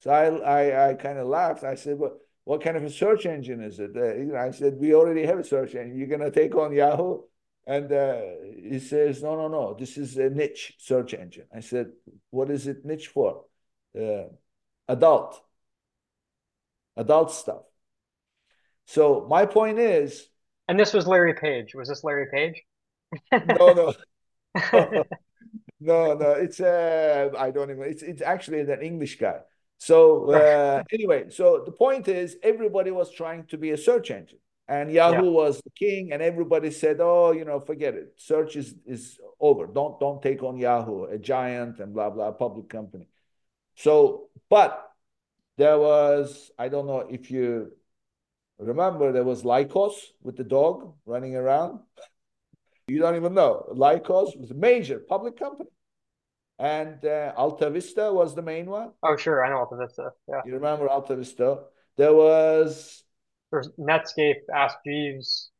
So 0.00 0.10
I, 0.10 0.26
I, 0.26 0.90
I 0.90 0.94
kind 0.94 1.18
of 1.18 1.26
laughed. 1.26 1.64
I 1.64 1.74
said, 1.74 1.98
Well, 1.98 2.18
what 2.44 2.62
kind 2.62 2.76
of 2.76 2.84
a 2.84 2.90
search 2.90 3.26
engine 3.26 3.62
is 3.62 3.78
it? 3.78 3.92
Uh, 3.96 4.36
I 4.36 4.50
said, 4.50 4.74
We 4.78 4.94
already 4.94 5.26
have 5.26 5.38
a 5.38 5.44
search 5.44 5.74
engine. 5.74 5.98
You're 5.98 6.08
going 6.08 6.20
to 6.20 6.30
take 6.30 6.54
on 6.54 6.72
Yahoo? 6.72 7.22
And 7.66 7.92
uh, 7.92 8.20
he 8.62 8.78
says, 8.78 9.22
No, 9.22 9.36
no, 9.36 9.48
no. 9.48 9.76
This 9.78 9.96
is 9.98 10.16
a 10.16 10.30
niche 10.30 10.74
search 10.78 11.14
engine. 11.14 11.46
I 11.54 11.60
said, 11.60 11.92
What 12.30 12.50
is 12.50 12.66
it 12.66 12.84
niche 12.84 13.08
for? 13.08 13.44
Uh, 13.98 14.28
adult, 14.86 15.42
adult 16.96 17.32
stuff. 17.32 17.62
So 18.86 19.26
my 19.28 19.44
point 19.46 19.78
is. 19.78 20.28
And 20.68 20.78
this 20.78 20.92
was 20.92 21.06
Larry 21.06 21.34
Page. 21.34 21.74
Was 21.74 21.88
this 21.88 22.04
Larry 22.04 22.26
Page? 22.32 22.62
no, 23.32 23.94
no. 24.54 25.04
no, 25.80 26.14
no, 26.14 26.32
it's 26.32 26.60
uh, 26.60 27.30
I 27.38 27.50
don't 27.50 27.70
even. 27.70 27.84
It's 27.84 28.02
it's 28.02 28.22
actually 28.22 28.60
an 28.60 28.82
English 28.82 29.18
guy. 29.18 29.40
So 29.78 30.32
uh, 30.32 30.82
anyway, 30.92 31.30
so 31.30 31.62
the 31.64 31.72
point 31.72 32.08
is, 32.08 32.36
everybody 32.42 32.90
was 32.90 33.10
trying 33.10 33.44
to 33.46 33.58
be 33.58 33.70
a 33.70 33.76
search 33.76 34.10
engine, 34.10 34.38
and 34.66 34.90
Yahoo 34.90 35.24
yeah. 35.24 35.30
was 35.30 35.60
the 35.62 35.70
king, 35.70 36.12
and 36.12 36.20
everybody 36.20 36.70
said, 36.70 36.98
"Oh, 37.00 37.32
you 37.32 37.44
know, 37.44 37.60
forget 37.60 37.94
it. 37.94 38.14
Search 38.16 38.56
is 38.56 38.74
is 38.86 39.18
over. 39.38 39.66
Don't 39.66 40.00
don't 40.00 40.20
take 40.20 40.42
on 40.42 40.56
Yahoo, 40.56 41.04
a 41.04 41.18
giant 41.18 41.78
and 41.78 41.94
blah 41.94 42.10
blah 42.10 42.32
public 42.32 42.68
company." 42.68 43.06
So, 43.76 44.28
but 44.50 44.84
there 45.56 45.78
was 45.78 46.50
I 46.58 46.68
don't 46.68 46.86
know 46.86 47.00
if 47.00 47.30
you 47.30 47.72
remember 48.58 49.12
there 49.12 49.24
was 49.24 49.42
Lycos 49.44 49.94
with 50.22 50.36
the 50.36 50.44
dog 50.44 50.94
running 51.06 51.36
around. 51.36 51.80
You 52.88 52.98
don't 52.98 53.16
even 53.16 53.34
know. 53.34 53.66
Lycos 53.74 54.38
was 54.38 54.50
a 54.50 54.54
major 54.54 54.98
public 54.98 55.38
company. 55.38 55.68
And 56.58 57.04
uh, 57.04 57.32
Alta 57.36 57.70
Vista 57.70 58.12
was 58.12 58.34
the 58.34 58.42
main 58.42 58.66
one. 58.66 58.90
Oh, 59.02 59.16
sure. 59.16 59.44
I 59.44 59.50
know 59.50 59.58
Alta 59.58 59.76
Vista. 59.76 60.10
Yeah. 60.28 60.40
You 60.44 60.54
remember 60.54 60.88
Alta 60.88 61.14
Vista? 61.14 61.60
There 61.96 62.14
was. 62.14 63.04
There's 63.52 63.68
Netscape, 63.78 64.40
Ask 64.52 64.76
Jeeves. 64.84 65.50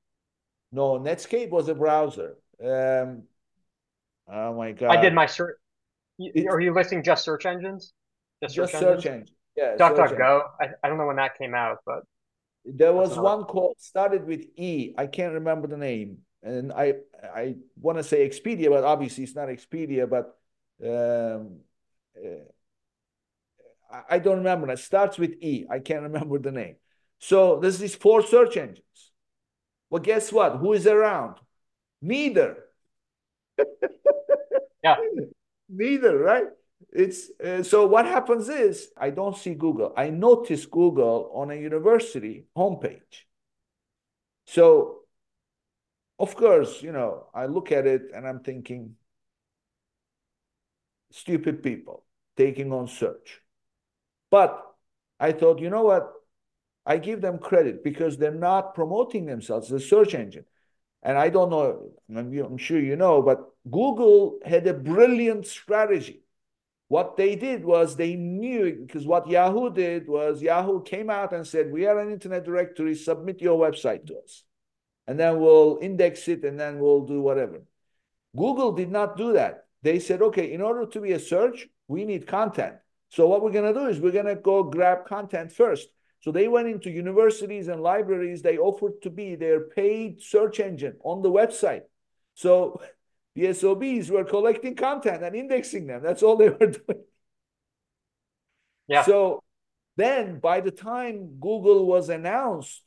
No, 0.72 0.98
Netscape 0.98 1.50
was 1.50 1.68
a 1.68 1.74
browser. 1.74 2.36
Um, 2.62 3.22
oh 4.30 4.54
my 4.54 4.72
God. 4.72 4.90
I 4.90 5.00
did 5.00 5.14
my 5.14 5.26
search. 5.26 5.56
Are 6.20 6.60
you 6.60 6.74
listing 6.74 7.04
just 7.04 7.24
search 7.24 7.46
engines? 7.46 7.92
Just 8.42 8.56
search, 8.56 8.72
just 8.72 8.82
search 8.82 9.06
engines? 9.06 9.32
Yeah. 9.56 9.76
DuckDuckGo. 9.76 10.42
I, 10.60 10.66
I 10.82 10.88
don't 10.88 10.98
know 10.98 11.06
when 11.06 11.16
that 11.16 11.38
came 11.38 11.54
out, 11.54 11.78
but. 11.86 12.00
There 12.64 12.92
was 12.92 13.16
one 13.16 13.44
called 13.44 13.76
started 13.78 14.26
with 14.26 14.44
E. 14.56 14.94
I 14.98 15.06
can't 15.06 15.34
remember 15.34 15.68
the 15.68 15.76
name 15.76 16.18
and 16.48 16.72
I 16.72 16.94
I 17.22 17.56
want 17.80 17.98
to 17.98 18.04
say 18.04 18.28
Expedia, 18.28 18.70
but 18.70 18.84
obviously 18.84 19.24
it's 19.24 19.34
not 19.34 19.48
Expedia, 19.48 20.08
but 20.08 20.38
um, 20.82 21.60
uh, 22.16 22.44
I 24.08 24.18
don't 24.18 24.38
remember. 24.38 24.70
It 24.70 24.78
starts 24.78 25.18
with 25.18 25.32
E. 25.40 25.66
I 25.70 25.78
can't 25.78 26.02
remember 26.02 26.38
the 26.38 26.52
name. 26.52 26.76
So 27.18 27.58
there's 27.58 27.78
these 27.78 27.94
four 27.94 28.22
search 28.22 28.56
engines. 28.56 28.82
Well, 29.90 30.02
guess 30.02 30.32
what? 30.32 30.56
Who 30.56 30.74
is 30.74 30.86
around? 30.86 31.36
Neither. 32.02 32.64
yeah. 34.84 34.96
Neither, 35.68 36.18
right? 36.18 36.46
It's 36.92 37.30
uh, 37.44 37.62
so 37.62 37.86
what 37.86 38.06
happens 38.06 38.48
is 38.48 38.90
I 38.96 39.10
don't 39.10 39.36
see 39.36 39.54
Google. 39.54 39.92
I 39.96 40.10
notice 40.10 40.66
Google 40.66 41.30
on 41.34 41.50
a 41.50 41.54
university 41.54 42.44
homepage. 42.56 43.24
So 44.46 45.00
of 46.18 46.34
course, 46.34 46.82
you 46.82 46.92
know, 46.92 47.26
I 47.32 47.46
look 47.46 47.70
at 47.70 47.86
it 47.86 48.10
and 48.14 48.26
I'm 48.26 48.40
thinking, 48.40 48.96
stupid 51.12 51.62
people 51.62 52.04
taking 52.36 52.72
on 52.72 52.88
search. 52.88 53.40
But 54.30 54.62
I 55.18 55.32
thought, 55.32 55.60
you 55.60 55.70
know 55.70 55.84
what? 55.84 56.12
I 56.84 56.98
give 56.98 57.20
them 57.20 57.38
credit 57.38 57.84
because 57.84 58.16
they're 58.16 58.30
not 58.32 58.74
promoting 58.74 59.26
themselves 59.26 59.72
as 59.72 59.82
a 59.82 59.86
search 59.86 60.14
engine. 60.14 60.44
And 61.02 61.16
I 61.16 61.28
don't 61.28 61.50
know, 61.50 61.92
I'm 62.14 62.58
sure 62.58 62.80
you 62.80 62.96
know, 62.96 63.22
but 63.22 63.50
Google 63.70 64.38
had 64.44 64.66
a 64.66 64.74
brilliant 64.74 65.46
strategy. 65.46 66.22
What 66.88 67.16
they 67.16 67.36
did 67.36 67.64
was 67.64 67.94
they 67.94 68.16
knew, 68.16 68.84
because 68.86 69.06
what 69.06 69.28
Yahoo 69.28 69.72
did 69.72 70.08
was 70.08 70.42
Yahoo 70.42 70.82
came 70.82 71.10
out 71.10 71.32
and 71.32 71.46
said, 71.46 71.70
We 71.70 71.86
are 71.86 72.00
an 72.00 72.10
internet 72.10 72.44
directory, 72.44 72.94
submit 72.94 73.42
your 73.42 73.58
website 73.60 74.06
to 74.06 74.18
us 74.18 74.44
and 75.08 75.18
then 75.18 75.40
we'll 75.40 75.78
index 75.80 76.28
it 76.28 76.44
and 76.44 76.60
then 76.60 76.78
we'll 76.78 77.06
do 77.06 77.20
whatever. 77.22 77.62
Google 78.36 78.72
did 78.72 78.90
not 78.90 79.16
do 79.16 79.32
that. 79.32 79.64
They 79.82 79.98
said, 79.98 80.20
okay, 80.20 80.52
in 80.52 80.60
order 80.60 80.84
to 80.84 81.00
be 81.00 81.12
a 81.12 81.18
search, 81.18 81.66
we 81.88 82.04
need 82.04 82.26
content. 82.26 82.76
So 83.08 83.26
what 83.26 83.42
we're 83.42 83.52
going 83.52 83.72
to 83.72 83.80
do 83.80 83.86
is 83.86 83.98
we're 83.98 84.12
going 84.12 84.26
to 84.26 84.36
go 84.36 84.62
grab 84.62 85.06
content 85.06 85.50
first. 85.50 85.88
So 86.20 86.30
they 86.30 86.46
went 86.46 86.68
into 86.68 86.90
universities 86.90 87.68
and 87.68 87.80
libraries. 87.80 88.42
They 88.42 88.58
offered 88.58 89.00
to 89.02 89.10
be 89.10 89.34
their 89.34 89.60
paid 89.60 90.20
search 90.20 90.60
engine 90.60 90.96
on 91.02 91.22
the 91.22 91.30
website. 91.30 91.82
So 92.34 92.82
the 93.34 93.54
SOBs 93.54 94.10
were 94.10 94.24
collecting 94.24 94.76
content 94.76 95.22
and 95.24 95.34
indexing 95.34 95.86
them. 95.86 96.02
That's 96.02 96.22
all 96.22 96.36
they 96.36 96.48
were 96.50 96.66
doing. 96.66 97.04
Yeah. 98.88 99.04
So 99.04 99.42
then 99.96 100.38
by 100.38 100.60
the 100.60 100.70
time 100.70 101.38
Google 101.40 101.86
was 101.86 102.10
announced 102.10 102.82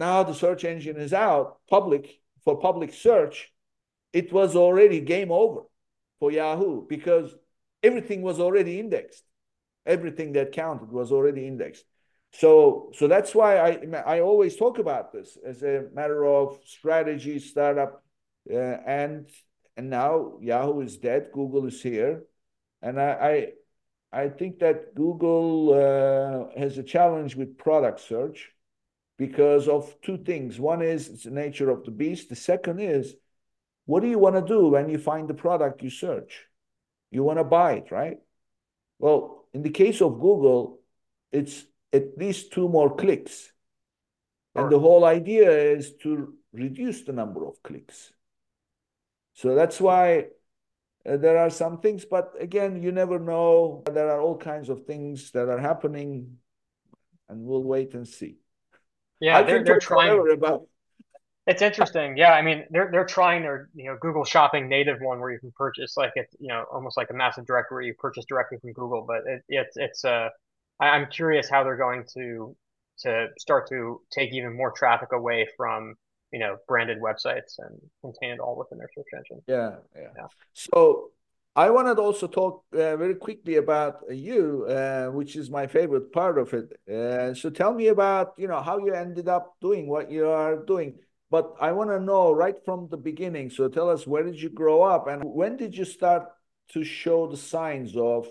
now 0.00 0.22
the 0.22 0.34
search 0.34 0.64
engine 0.64 0.96
is 0.96 1.12
out 1.12 1.58
public 1.68 2.20
for 2.42 2.58
public 2.58 2.92
search, 2.92 3.52
it 4.12 4.32
was 4.32 4.56
already 4.56 5.00
game 5.00 5.30
over 5.30 5.60
for 6.18 6.32
Yahoo 6.32 6.86
because 6.88 7.34
everything 7.82 8.22
was 8.22 8.40
already 8.40 8.80
indexed. 8.80 9.22
Everything 9.86 10.32
that 10.32 10.52
counted 10.52 10.90
was 10.90 11.12
already 11.12 11.46
indexed. 11.46 11.84
So, 12.32 12.90
so 12.94 13.08
that's 13.08 13.34
why 13.34 13.58
I 13.58 13.70
I 14.14 14.20
always 14.20 14.56
talk 14.56 14.78
about 14.78 15.12
this 15.12 15.36
as 15.44 15.62
a 15.62 15.86
matter 15.92 16.24
of 16.24 16.58
strategy, 16.64 17.38
startup, 17.38 18.02
uh, 18.50 18.56
and 18.56 19.28
and 19.76 19.90
now 19.90 20.38
Yahoo 20.40 20.80
is 20.80 20.96
dead, 20.98 21.30
Google 21.32 21.66
is 21.66 21.82
here, 21.82 22.24
and 22.82 23.00
I 23.00 23.52
I, 24.12 24.22
I 24.24 24.28
think 24.28 24.60
that 24.60 24.94
Google 24.94 25.74
uh, 25.74 26.58
has 26.58 26.78
a 26.78 26.82
challenge 26.82 27.34
with 27.36 27.58
product 27.58 28.00
search 28.00 28.50
because 29.20 29.68
of 29.68 29.94
two 30.00 30.16
things. 30.16 30.58
One 30.58 30.80
is 30.80 31.10
it's 31.10 31.24
the 31.24 31.30
nature 31.30 31.68
of 31.68 31.84
the 31.84 31.90
beast. 31.90 32.30
The 32.30 32.36
second 32.36 32.80
is 32.80 33.14
what 33.84 34.00
do 34.00 34.08
you 34.08 34.18
want 34.18 34.36
to 34.36 34.54
do 34.54 34.68
when 34.68 34.88
you 34.88 34.96
find 34.96 35.28
the 35.28 35.34
product 35.34 35.82
you 35.82 35.90
search? 35.90 36.46
You 37.10 37.22
want 37.22 37.38
to 37.38 37.44
buy 37.44 37.72
it, 37.74 37.90
right? 37.90 38.16
Well, 38.98 39.44
in 39.52 39.60
the 39.60 39.68
case 39.68 40.00
of 40.00 40.20
Google, 40.20 40.80
it's 41.30 41.66
at 41.92 42.16
least 42.16 42.52
two 42.52 42.66
more 42.70 42.96
clicks. 42.96 43.52
And 44.54 44.72
the 44.72 44.80
whole 44.80 45.04
idea 45.04 45.50
is 45.50 45.92
to 46.02 46.32
reduce 46.54 47.02
the 47.02 47.12
number 47.12 47.46
of 47.46 47.62
clicks. 47.62 48.14
So 49.34 49.54
that's 49.54 49.82
why 49.82 50.28
uh, 51.04 51.18
there 51.18 51.36
are 51.36 51.50
some 51.50 51.80
things, 51.80 52.06
but 52.06 52.32
again, 52.40 52.82
you 52.82 52.90
never 52.90 53.18
know. 53.18 53.82
There 53.92 54.10
are 54.10 54.22
all 54.22 54.38
kinds 54.38 54.70
of 54.70 54.86
things 54.86 55.30
that 55.32 55.50
are 55.50 55.60
happening, 55.60 56.38
and 57.28 57.44
we'll 57.44 57.64
wait 57.64 57.92
and 57.92 58.08
see. 58.08 58.38
Yeah, 59.20 59.38
I 59.38 59.42
they're, 59.42 59.62
they're 59.62 59.78
trying. 59.78 60.32
About... 60.32 60.66
It's 61.46 61.62
interesting. 61.62 62.16
Yeah, 62.16 62.32
I 62.32 62.42
mean, 62.42 62.64
they're 62.70 62.90
they're 62.90 63.06
trying 63.06 63.42
their 63.42 63.68
you 63.74 63.86
know 63.86 63.96
Google 64.00 64.24
Shopping 64.24 64.68
native 64.68 65.00
one 65.00 65.20
where 65.20 65.30
you 65.30 65.38
can 65.38 65.52
purchase 65.52 65.96
like 65.96 66.12
it's 66.14 66.34
you 66.38 66.48
know 66.48 66.64
almost 66.72 66.96
like 66.96 67.10
a 67.10 67.14
massive 67.14 67.46
directory 67.46 67.86
you 67.86 67.94
purchase 67.98 68.24
directly 68.26 68.58
from 68.58 68.72
Google, 68.72 69.04
but 69.06 69.22
it, 69.26 69.42
it's 69.48 69.76
it's 69.76 70.04
uh 70.04 70.28
I'm 70.80 71.06
curious 71.06 71.48
how 71.48 71.64
they're 71.64 71.76
going 71.76 72.04
to 72.14 72.56
to 73.00 73.28
start 73.38 73.68
to 73.68 74.00
take 74.10 74.32
even 74.32 74.56
more 74.56 74.72
traffic 74.72 75.12
away 75.12 75.48
from 75.56 75.94
you 76.32 76.38
know 76.38 76.56
branded 76.68 76.98
websites 77.00 77.58
and 77.58 77.78
contain 78.02 78.30
it 78.30 78.40
all 78.40 78.56
within 78.56 78.78
their 78.78 78.88
search 78.94 79.06
engine. 79.14 79.42
Yeah, 79.46 79.76
yeah. 79.96 80.08
yeah. 80.16 80.26
So 80.54 81.10
I 81.56 81.70
wanted 81.70 81.96
to 81.96 82.02
also 82.02 82.28
talk 82.28 82.64
uh, 82.72 82.96
very 82.96 83.16
quickly 83.16 83.56
about 83.56 84.02
you, 84.08 84.66
uh, 84.68 85.08
which 85.08 85.34
is 85.34 85.50
my 85.50 85.66
favorite 85.66 86.12
part 86.12 86.38
of 86.38 86.54
it. 86.54 86.72
Uh, 86.88 87.34
so 87.34 87.50
tell 87.50 87.74
me 87.74 87.88
about 87.88 88.34
you 88.38 88.46
know 88.46 88.62
how 88.62 88.78
you 88.78 88.94
ended 88.94 89.28
up 89.28 89.56
doing 89.60 89.88
what 89.88 90.10
you 90.10 90.28
are 90.28 90.56
doing. 90.64 90.94
But 91.30 91.54
I 91.60 91.72
want 91.72 91.90
to 91.90 92.00
know 92.00 92.32
right 92.32 92.56
from 92.64 92.88
the 92.90 92.96
beginning. 92.96 93.50
So 93.50 93.68
tell 93.68 93.88
us 93.90 94.06
where 94.06 94.22
did 94.24 94.40
you 94.40 94.50
grow 94.50 94.82
up 94.82 95.06
and 95.06 95.22
when 95.24 95.56
did 95.56 95.76
you 95.76 95.84
start 95.84 96.28
to 96.72 96.84
show 96.84 97.26
the 97.26 97.36
signs 97.36 97.96
of 97.96 98.26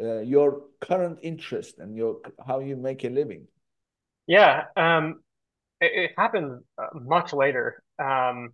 uh, 0.00 0.20
your 0.20 0.62
current 0.80 1.18
interest 1.22 1.78
and 1.78 1.96
your 1.96 2.20
how 2.46 2.60
you 2.60 2.76
make 2.76 3.04
a 3.04 3.08
living? 3.08 3.46
Yeah, 4.26 4.64
um, 4.76 5.20
it, 5.80 5.92
it, 5.94 6.10
happened 6.18 6.62
uh, 6.78 6.88
much 6.94 7.32
later. 7.32 7.82
Um, 7.98 8.50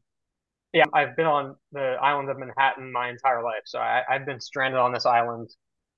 yeah, 0.72 0.84
I've 0.92 1.16
been 1.16 1.26
on 1.26 1.56
the 1.72 1.96
island 2.00 2.30
of 2.30 2.38
Manhattan 2.38 2.92
my 2.92 3.10
entire 3.10 3.42
life, 3.42 3.62
so 3.66 3.78
I, 3.78 4.02
have 4.08 4.24
been 4.24 4.40
stranded 4.40 4.80
on 4.80 4.92
this 4.92 5.04
island 5.04 5.50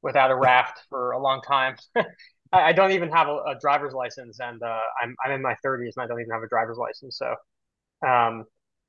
without 0.03 0.31
a 0.31 0.37
raft 0.37 0.81
for 0.89 1.13
a 1.13 1.19
long 1.19 1.41
time. 1.43 1.77
I, 1.97 2.05
I, 2.53 2.73
don't 2.73 2.93
even 2.93 3.11
have 3.11 3.29
a, 3.29 3.37
a 3.37 3.57
driver's 3.61 3.95
license, 3.95 4.39
and 4.41 4.63
uh, 4.63 4.81
I'm 5.03 5.15
I'm 5.25 5.33
in 5.33 5.43
my 5.43 5.55
30s 5.65 5.93
and 5.97 6.05
I 6.05 6.07
don't 6.07 6.21
even 6.21 6.33
have 6.33 6.43
a 6.43 6.49
driver's 6.49 6.77
license. 6.77 7.19
So, 7.19 7.35
um, 8.07 8.45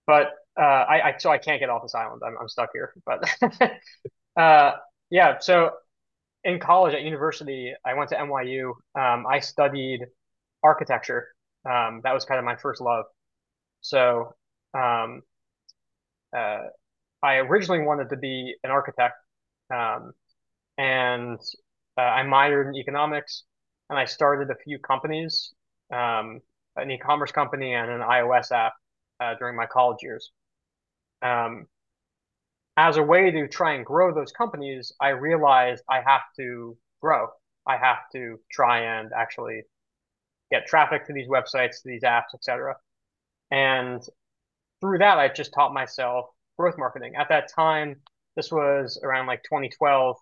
but 0.07 0.31
uh, 0.59 0.63
I, 0.63 1.09
I 1.09 1.15
so 1.17 1.29
I 1.29 1.37
can't 1.37 1.59
get 1.59 1.69
off 1.69 1.83
this 1.83 1.95
island. 1.95 2.21
I'm 2.25 2.35
I'm 2.41 2.47
stuck 2.49 2.69
here. 2.73 2.93
But 3.05 3.29
uh, 4.41 4.73
yeah, 5.11 5.37
so 5.39 5.71
in 6.43 6.59
college 6.59 6.93
at 6.93 7.03
university, 7.03 7.73
I 7.85 7.93
went 7.93 8.09
to 8.09 8.15
NYU. 8.15 8.69
Um, 8.99 9.25
I 9.27 9.39
studied 9.39 10.01
architecture. 10.63 11.27
Um, 11.69 12.01
that 12.03 12.13
was 12.13 12.25
kind 12.25 12.39
of 12.39 12.45
my 12.45 12.55
first 12.55 12.81
love. 12.81 13.05
So 13.81 14.33
um, 14.73 15.21
uh, 16.35 16.67
I 17.23 17.35
originally 17.35 17.81
wanted 17.81 18.09
to 18.09 18.17
be 18.17 18.55
an 18.63 18.71
architect, 18.71 19.15
um, 19.73 20.13
and 20.77 21.39
uh, 21.97 22.01
I 22.01 22.23
minored 22.23 22.69
in 22.69 22.75
economics, 22.75 23.43
and 23.89 23.97
I 23.97 24.05
started 24.05 24.49
a 24.49 24.55
few 24.55 24.79
companies, 24.79 25.53
um, 25.91 26.41
an 26.75 26.91
e-commerce 26.91 27.31
company 27.31 27.73
and 27.73 27.89
an 27.89 28.01
iOS 28.01 28.51
app 28.51 28.73
uh, 29.19 29.35
during 29.39 29.55
my 29.55 29.65
college 29.65 29.99
years. 30.01 30.31
Um, 31.21 31.67
as 32.77 32.97
a 32.97 33.03
way 33.03 33.31
to 33.31 33.47
try 33.47 33.73
and 33.73 33.85
grow 33.85 34.13
those 34.13 34.31
companies, 34.31 34.91
I 34.99 35.09
realized 35.09 35.83
I 35.89 36.01
have 36.05 36.23
to 36.37 36.77
grow. 37.01 37.27
I 37.65 37.77
have 37.77 38.09
to 38.13 38.39
try 38.51 38.99
and 38.99 39.11
actually 39.17 39.63
get 40.51 40.67
traffic 40.67 41.07
to 41.07 41.13
these 41.13 41.27
websites, 41.27 41.81
to 41.81 41.87
these 41.87 42.03
apps, 42.03 42.33
etc. 42.33 42.75
And 43.49 44.01
through 44.85 44.99
that, 44.99 45.17
I 45.17 45.29
just 45.29 45.53
taught 45.53 45.73
myself 45.73 46.25
growth 46.57 46.75
marketing. 46.77 47.13
At 47.19 47.29
that 47.29 47.49
time, 47.53 47.95
this 48.35 48.51
was 48.51 48.99
around 49.03 49.27
like 49.27 49.41
2012. 49.43 50.15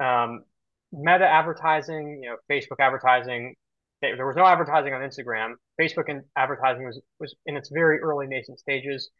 Um, 0.00 0.44
meta 0.92 1.26
advertising, 1.26 2.20
you 2.22 2.30
know, 2.30 2.36
Facebook 2.50 2.76
advertising. 2.80 3.54
There 4.00 4.26
was 4.26 4.36
no 4.36 4.46
advertising 4.46 4.94
on 4.94 5.00
Instagram. 5.00 5.54
Facebook 5.80 6.04
and 6.08 6.22
advertising 6.36 6.86
was 6.86 7.00
was 7.18 7.34
in 7.46 7.56
its 7.56 7.70
very 7.72 7.98
early 7.98 8.26
nascent 8.28 8.60
stages. 8.60 9.10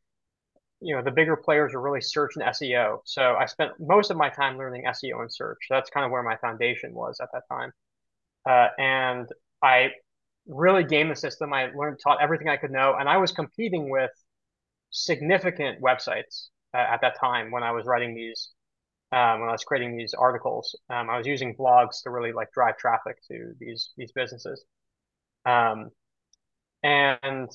You 0.81 0.95
know, 0.95 1.03
the 1.03 1.11
bigger 1.11 1.37
players 1.37 1.75
were 1.75 1.81
really 1.81 2.01
search 2.01 2.37
and 2.37 2.45
SEO. 2.45 2.99
So 3.05 3.35
I 3.35 3.47
spent 3.47 3.73
most 3.81 4.13
of 4.13 4.17
my 4.17 4.29
time 4.29 4.57
learning 4.57 4.85
SEO 4.87 5.21
and 5.21 5.33
search. 5.33 5.59
That's 5.69 5.91
kind 5.91 6.07
of 6.07 6.13
where 6.13 6.23
my 6.23 6.37
foundation 6.37 6.95
was 6.95 7.19
at 7.21 7.31
that 7.33 7.43
time. 7.51 7.73
Uh, 8.49 8.69
and 8.79 9.29
I 9.61 9.89
really 10.47 10.85
game 10.85 11.09
the 11.09 11.17
system. 11.17 11.53
I 11.53 11.71
learned, 11.75 11.99
taught 12.03 12.23
everything 12.23 12.49
I 12.49 12.57
could 12.57 12.71
know, 12.71 12.95
and 12.99 13.09
I 13.09 13.17
was 13.17 13.33
competing 13.33 13.91
with 13.91 14.13
significant 14.91 15.81
websites 15.83 16.49
uh, 16.75 16.79
at 16.79 17.01
that 17.03 17.19
time 17.21 17.51
when 17.51 17.63
I 17.63 17.73
was 17.73 17.87
writing 17.87 18.15
these, 18.15 18.51
um, 19.13 19.41
when 19.41 19.49
I 19.49 19.53
was 19.53 19.65
creating 19.65 19.97
these 19.97 20.15
articles. 20.15 20.77
Um, 20.91 21.11
I 21.11 21.19
was 21.19 21.27
using 21.27 21.57
blogs 21.57 22.03
to 22.05 22.11
really 22.11 22.33
like 22.33 22.53
drive 22.53 22.79
traffic 22.79 23.19
to 23.29 23.53
these 23.61 23.91
these 23.97 24.13
businesses, 24.13 24.65
um, 25.47 25.91
and 26.83 27.51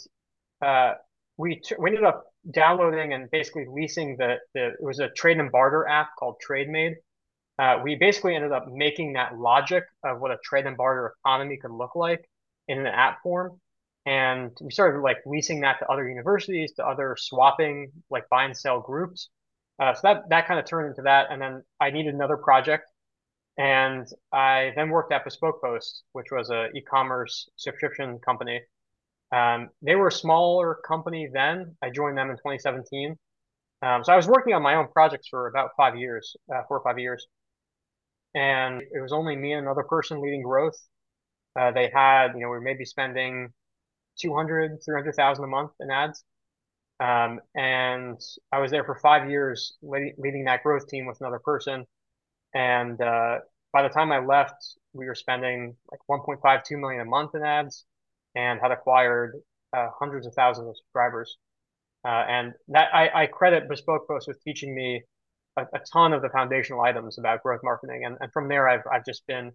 uh, 0.62 0.94
we 1.38 1.58
t- 1.58 1.76
we 1.80 1.92
ended 1.92 2.04
up 2.06 2.26
downloading 2.52 3.14
and 3.14 3.30
basically 3.32 3.66
leasing 3.70 4.18
the 4.18 4.38
the 4.54 4.68
it 4.70 4.82
was 4.84 5.00
a 5.00 5.10
trade 5.10 5.40
and 5.40 5.52
barter 5.52 5.88
app 5.88 6.10
called 6.20 6.36
TradeMade. 6.48 6.96
Uh, 7.60 7.80
we 7.84 7.96
basically 7.96 8.36
ended 8.36 8.52
up 8.54 8.68
making 8.72 9.14
that 9.14 9.38
logic 9.38 9.84
of 10.06 10.22
what 10.22 10.32
a 10.32 10.38
trade 10.44 10.66
and 10.68 10.78
barter 10.78 11.14
economy 11.26 11.58
could 11.58 11.72
look 11.72 11.96
like 11.96 12.26
in 12.68 12.80
an 12.80 12.88
app 12.88 13.22
form. 13.24 13.60
And 14.06 14.52
we 14.62 14.72
started 14.72 15.02
like 15.02 15.18
leasing 15.26 15.62
that 15.62 15.80
to 15.80 15.88
other 15.88 16.08
universities, 16.08 16.74
to 16.74 16.86
other 16.86 17.16
swapping, 17.18 17.92
like 18.10 18.28
buy 18.30 18.44
and 18.44 18.58
sell 18.58 18.82
groups. 18.82 19.30
Uh, 19.80 19.94
so 19.94 20.02
that 20.04 20.30
that 20.30 20.48
kind 20.48 20.60
of 20.60 20.66
turned 20.66 20.90
into 20.90 21.04
that. 21.04 21.28
And 21.30 21.42
then 21.42 21.64
I 21.80 21.92
needed 21.92 22.14
another 22.14 22.38
project. 22.38 22.90
And 23.58 24.08
I 24.32 24.72
then 24.76 24.90
worked 24.90 25.14
at 25.14 25.24
Bespoke 25.24 25.62
Post, 25.62 26.04
which 26.14 26.28
was 26.32 26.50
a 26.50 26.70
e-commerce 26.76 27.50
subscription 27.56 28.20
company. 28.20 28.62
Um, 29.32 29.70
they 29.82 29.96
were 29.96 30.08
a 30.08 30.12
smaller 30.12 30.76
company 30.88 31.30
then. 31.32 31.76
I 31.82 31.90
joined 31.90 32.18
them 32.18 32.30
in 32.30 32.38
2017. 32.38 33.18
Um, 33.82 34.04
so 34.04 34.14
I 34.14 34.16
was 34.16 34.28
working 34.28 34.54
on 34.54 34.62
my 34.62 34.76
own 34.76 34.88
projects 34.88 35.28
for 35.28 35.48
about 35.48 35.72
five 35.76 35.98
years, 35.98 36.36
uh, 36.54 36.62
four 36.68 36.78
or 36.78 36.84
five 36.84 37.00
years. 37.00 37.28
And 38.36 38.82
it 38.82 39.02
was 39.02 39.12
only 39.12 39.36
me 39.36 39.54
and 39.54 39.66
another 39.66 39.84
person 39.84 40.22
leading 40.22 40.42
growth. 40.42 40.78
Uh, 41.60 41.72
they 41.72 41.92
had, 41.94 42.34
you 42.34 42.42
know, 42.42 42.50
we 42.50 42.58
are 42.58 42.62
maybe 42.62 42.86
spending 42.86 43.54
200, 44.20 44.80
300,000 44.84 45.44
a 45.44 45.48
month 45.48 45.72
in 45.80 45.92
ads. 45.92 46.24
Um, 47.00 47.40
and 47.56 48.20
I 48.52 48.60
was 48.60 48.72
there 48.72 48.84
for 48.84 48.96
five 48.96 49.30
years 49.30 49.74
leading 49.82 50.46
that 50.46 50.64
growth 50.64 50.88
team 50.88 51.06
with 51.06 51.20
another 51.22 51.40
person. 51.40 51.86
And 52.54 53.02
uh, 53.02 53.40
by 53.74 53.82
the 53.82 53.90
time 53.90 54.12
I 54.12 54.20
left, 54.20 54.78
we 54.94 55.06
were 55.06 55.16
spending 55.16 55.76
like 55.92 56.00
1.52 56.10 56.80
million 56.80 57.02
a 57.02 57.06
month 57.06 57.36
in 57.36 57.44
ads 57.44 57.86
and 58.36 58.60
had 58.62 58.72
acquired 58.72 59.36
uh, 59.76 59.88
hundreds 59.98 60.28
of 60.28 60.34
thousands 60.34 60.70
of 60.70 60.78
subscribers. 60.78 61.36
Uh, 62.06 62.24
and 62.30 62.54
that 62.68 62.90
I, 62.94 63.24
I, 63.24 63.26
credit 63.28 63.70
Bespoke 63.70 64.08
Post 64.08 64.28
with 64.28 64.44
teaching 64.44 64.76
me 64.76 65.04
a, 65.58 65.62
a, 65.62 65.80
ton 65.92 66.12
of 66.12 66.22
the 66.22 66.28
foundational 66.30 66.82
items 66.82 67.18
about 67.18 67.42
growth 67.42 67.62
marketing. 67.64 68.04
And, 68.06 68.18
and 68.20 68.32
from 68.34 68.50
there, 68.50 68.68
I've, 68.68 68.84
I've 68.92 69.06
just 69.06 69.26
been 69.26 69.54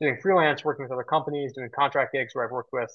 doing 0.00 0.16
freelance, 0.22 0.64
working 0.64 0.84
with 0.84 0.92
other 0.92 1.02
companies, 1.02 1.54
doing 1.54 1.70
contract 1.76 2.12
gigs 2.12 2.34
where 2.34 2.44
I've 2.44 2.52
worked 2.52 2.72
with 2.72 2.90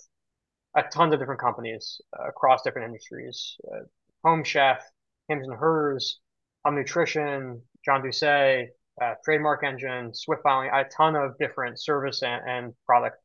a 0.75 0.83
tons 0.83 1.13
of 1.13 1.19
different 1.19 1.41
companies 1.41 2.01
uh, 2.19 2.27
across 2.27 2.61
different 2.63 2.87
industries. 2.87 3.57
Uh, 3.71 3.81
Home 4.23 4.43
Chef, 4.43 4.83
Hims 5.27 5.47
and 5.47 5.57
Hers, 5.57 6.19
Hum 6.65 6.75
Nutrition, 6.75 7.61
John 7.83 8.01
Doucet, 8.01 8.69
uh, 9.01 9.13
Trademark 9.23 9.63
Engine, 9.63 10.13
Swift 10.13 10.43
Filing, 10.43 10.69
a 10.73 10.83
ton 10.85 11.15
of 11.15 11.37
different 11.37 11.79
service 11.81 12.23
and, 12.23 12.41
and 12.47 12.73
product 12.85 13.17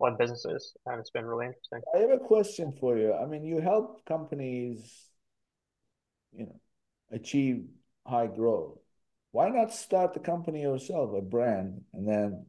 led 0.00 0.16
businesses. 0.16 0.74
And 0.86 1.00
it's 1.00 1.10
been 1.10 1.26
really 1.26 1.46
interesting. 1.46 1.80
I 1.94 1.98
have 1.98 2.10
a 2.10 2.18
question 2.18 2.72
for 2.80 2.96
you. 2.96 3.14
I 3.14 3.26
mean, 3.26 3.44
you 3.44 3.60
help 3.60 4.04
companies, 4.06 4.80
you 6.32 6.46
know, 6.46 6.60
achieve 7.10 7.64
high 8.06 8.26
growth. 8.26 8.78
Why 9.32 9.50
not 9.50 9.72
start 9.72 10.14
the 10.14 10.20
company 10.20 10.62
yourself, 10.62 11.14
a 11.14 11.20
brand, 11.20 11.82
and 11.92 12.08
then 12.08 12.46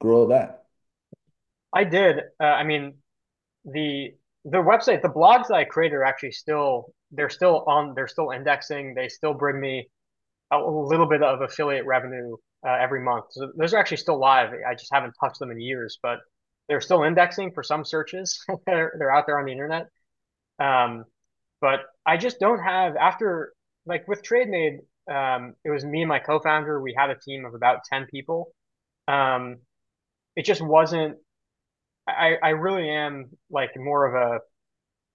grow 0.00 0.28
that? 0.28 0.64
I 1.72 1.84
did. 1.84 2.20
Uh, 2.40 2.44
I 2.44 2.64
mean, 2.64 2.94
the 3.66 4.14
the 4.44 4.58
website, 4.58 5.02
the 5.02 5.08
blogs 5.08 5.48
that 5.48 5.56
I 5.56 5.64
create 5.64 5.92
are 5.92 6.04
actually 6.04 6.32
still 6.32 6.86
they're 7.10 7.30
still 7.30 7.64
on 7.66 7.94
they're 7.94 8.08
still 8.08 8.30
indexing. 8.30 8.94
They 8.94 9.08
still 9.08 9.34
bring 9.34 9.60
me 9.60 9.88
a 10.52 10.58
little 10.58 11.06
bit 11.06 11.22
of 11.22 11.42
affiliate 11.42 11.86
revenue 11.86 12.36
uh, 12.66 12.76
every 12.80 13.00
month. 13.02 13.26
So 13.30 13.52
those 13.56 13.74
are 13.74 13.78
actually 13.78 13.98
still 13.98 14.18
live. 14.18 14.50
I 14.68 14.74
just 14.74 14.92
haven't 14.92 15.14
touched 15.20 15.38
them 15.38 15.50
in 15.50 15.60
years, 15.60 15.98
but 16.02 16.18
they're 16.68 16.80
still 16.80 17.02
indexing 17.04 17.52
for 17.52 17.62
some 17.62 17.84
searches. 17.84 18.44
they're, 18.66 18.94
they're 18.98 19.10
out 19.10 19.26
there 19.26 19.38
on 19.38 19.46
the 19.46 19.52
internet. 19.52 19.88
Um, 20.58 21.04
but 21.60 21.80
I 22.04 22.16
just 22.16 22.38
don't 22.40 22.60
have 22.60 22.96
after 22.96 23.52
like 23.86 24.06
with 24.08 24.22
TradeMade, 24.22 24.78
um, 25.10 25.54
it 25.64 25.70
was 25.70 25.84
me 25.84 26.02
and 26.02 26.08
my 26.08 26.18
co-founder. 26.18 26.80
We 26.80 26.94
had 26.96 27.10
a 27.10 27.16
team 27.18 27.44
of 27.44 27.54
about 27.54 27.80
10 27.90 28.06
people. 28.10 28.52
Um, 29.08 29.58
it 30.34 30.44
just 30.44 30.60
wasn't, 30.60 31.16
I, 32.06 32.36
I 32.42 32.48
really 32.50 32.88
am 32.88 33.30
like 33.50 33.70
more 33.76 34.06
of 34.06 34.14
a 34.14 34.40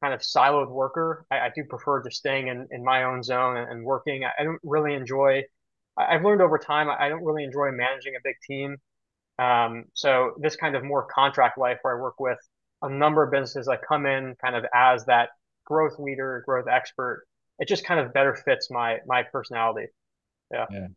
kind 0.02 0.14
of 0.14 0.22
siloed 0.22 0.70
worker. 0.70 1.26
I, 1.32 1.40
I 1.40 1.52
do 1.56 1.64
prefer 1.64 2.04
just 2.04 2.18
staying 2.18 2.48
in, 2.48 2.68
in 2.72 2.84
my 2.84 3.04
own 3.04 3.24
zone 3.24 3.58
and, 3.58 3.72
and 3.72 3.84
working. 3.84 4.24
I, 4.24 4.42
I, 4.42 4.44
don't 4.44 4.60
really 4.64 4.94
enjoy, 4.94 5.44
I, 5.98 6.14
have 6.14 6.24
learned 6.24 6.42
over 6.42 6.58
time, 6.58 6.90
I, 6.90 7.06
I 7.06 7.10
don't 7.10 7.24
really 7.24 7.44
enjoy 7.44 7.72
managing 7.72 8.14
a 8.16 8.22
big 8.24 8.36
team. 8.46 8.78
Um, 9.40 9.86
so 9.94 10.34
this 10.40 10.56
kind 10.56 10.76
of 10.76 10.84
more 10.84 11.06
contract 11.06 11.58
life 11.58 11.78
where 11.82 11.98
I 11.98 12.02
work 12.02 12.20
with 12.20 12.38
a 12.82 12.90
number 12.90 13.24
of 13.24 13.32
businesses 13.32 13.68
that 13.68 13.82
come 13.88 14.06
in 14.06 14.36
kind 14.42 14.56
of 14.56 14.66
as 14.74 15.06
that 15.06 15.30
growth 15.66 16.00
leader, 16.00 16.44
growth 16.46 16.68
expert, 16.68 17.26
it 17.60 17.68
just 17.68 17.86
kind 17.86 18.00
of 18.00 18.14
better 18.14 18.36
fits 18.36 18.70
my 18.72 18.98
my 19.06 19.24
personality. 19.24 19.88
Yeah. 20.52 20.66
Yeah. 20.72 20.88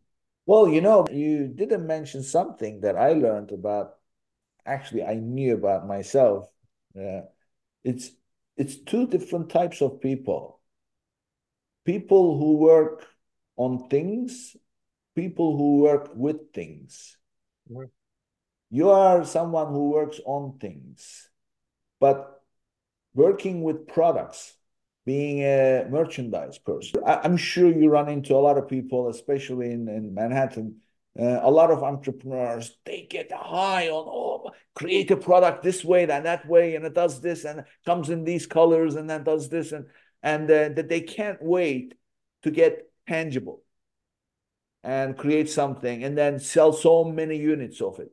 Well, 0.46 0.68
you 0.68 0.80
know, 0.80 1.06
you 1.10 1.48
didn't 1.48 1.86
mention 1.86 2.22
something 2.22 2.80
that 2.80 2.96
I 2.96 3.12
learned 3.12 3.52
about. 3.52 3.96
Actually, 4.66 5.04
I 5.04 5.14
knew 5.14 5.54
about 5.54 5.86
myself. 5.86 6.48
Yeah, 6.94 7.22
it's 7.82 8.10
it's 8.56 8.76
two 8.76 9.06
different 9.06 9.50
types 9.50 9.82
of 9.82 10.00
people. 10.00 10.60
People 11.84 12.38
who 12.38 12.56
work 12.56 13.06
on 13.56 13.88
things, 13.88 14.56
people 15.14 15.56
who 15.56 15.78
work 15.78 16.10
with 16.14 16.52
things. 16.52 17.16
You 18.70 18.90
are 18.90 19.24
someone 19.24 19.68
who 19.68 19.90
works 19.90 20.20
on 20.24 20.58
things, 20.58 21.28
but 22.00 22.42
working 23.14 23.62
with 23.62 23.86
products 23.86 24.56
being 25.04 25.42
a 25.42 25.86
merchandise 25.90 26.58
person. 26.58 27.00
I, 27.06 27.24
am 27.24 27.36
sure 27.36 27.70
you 27.70 27.90
run 27.90 28.08
into 28.08 28.34
a 28.34 28.40
lot 28.40 28.58
of 28.58 28.68
people, 28.68 29.08
especially 29.08 29.70
in, 29.70 29.88
in 29.88 30.14
Manhattan, 30.14 30.76
uh, 31.18 31.40
a 31.42 31.50
lot 31.50 31.70
of 31.70 31.82
entrepreneurs, 31.82 32.76
they 32.84 33.06
get 33.08 33.30
high 33.32 33.88
on, 33.88 34.04
oh, 34.08 34.50
create 34.74 35.10
a 35.10 35.16
product 35.16 35.62
this 35.62 35.84
way 35.84 36.02
and 36.08 36.26
that 36.26 36.46
way, 36.48 36.74
and 36.74 36.84
it 36.84 36.94
does 36.94 37.20
this 37.20 37.44
and 37.44 37.64
comes 37.86 38.10
in 38.10 38.24
these 38.24 38.46
colors 38.46 38.96
and 38.96 39.08
then 39.08 39.22
does 39.22 39.48
this, 39.48 39.72
and, 39.72 39.86
and 40.22 40.50
uh, 40.50 40.68
that 40.70 40.88
they 40.88 41.00
can't 41.00 41.40
wait 41.40 41.94
to 42.42 42.50
get 42.50 42.90
tangible 43.06 43.62
and 44.82 45.16
create 45.16 45.48
something 45.48 46.04
and 46.04 46.16
then 46.18 46.38
sell 46.38 46.72
so 46.72 47.04
many 47.04 47.38
units 47.38 47.80
of 47.80 47.98
it. 48.00 48.10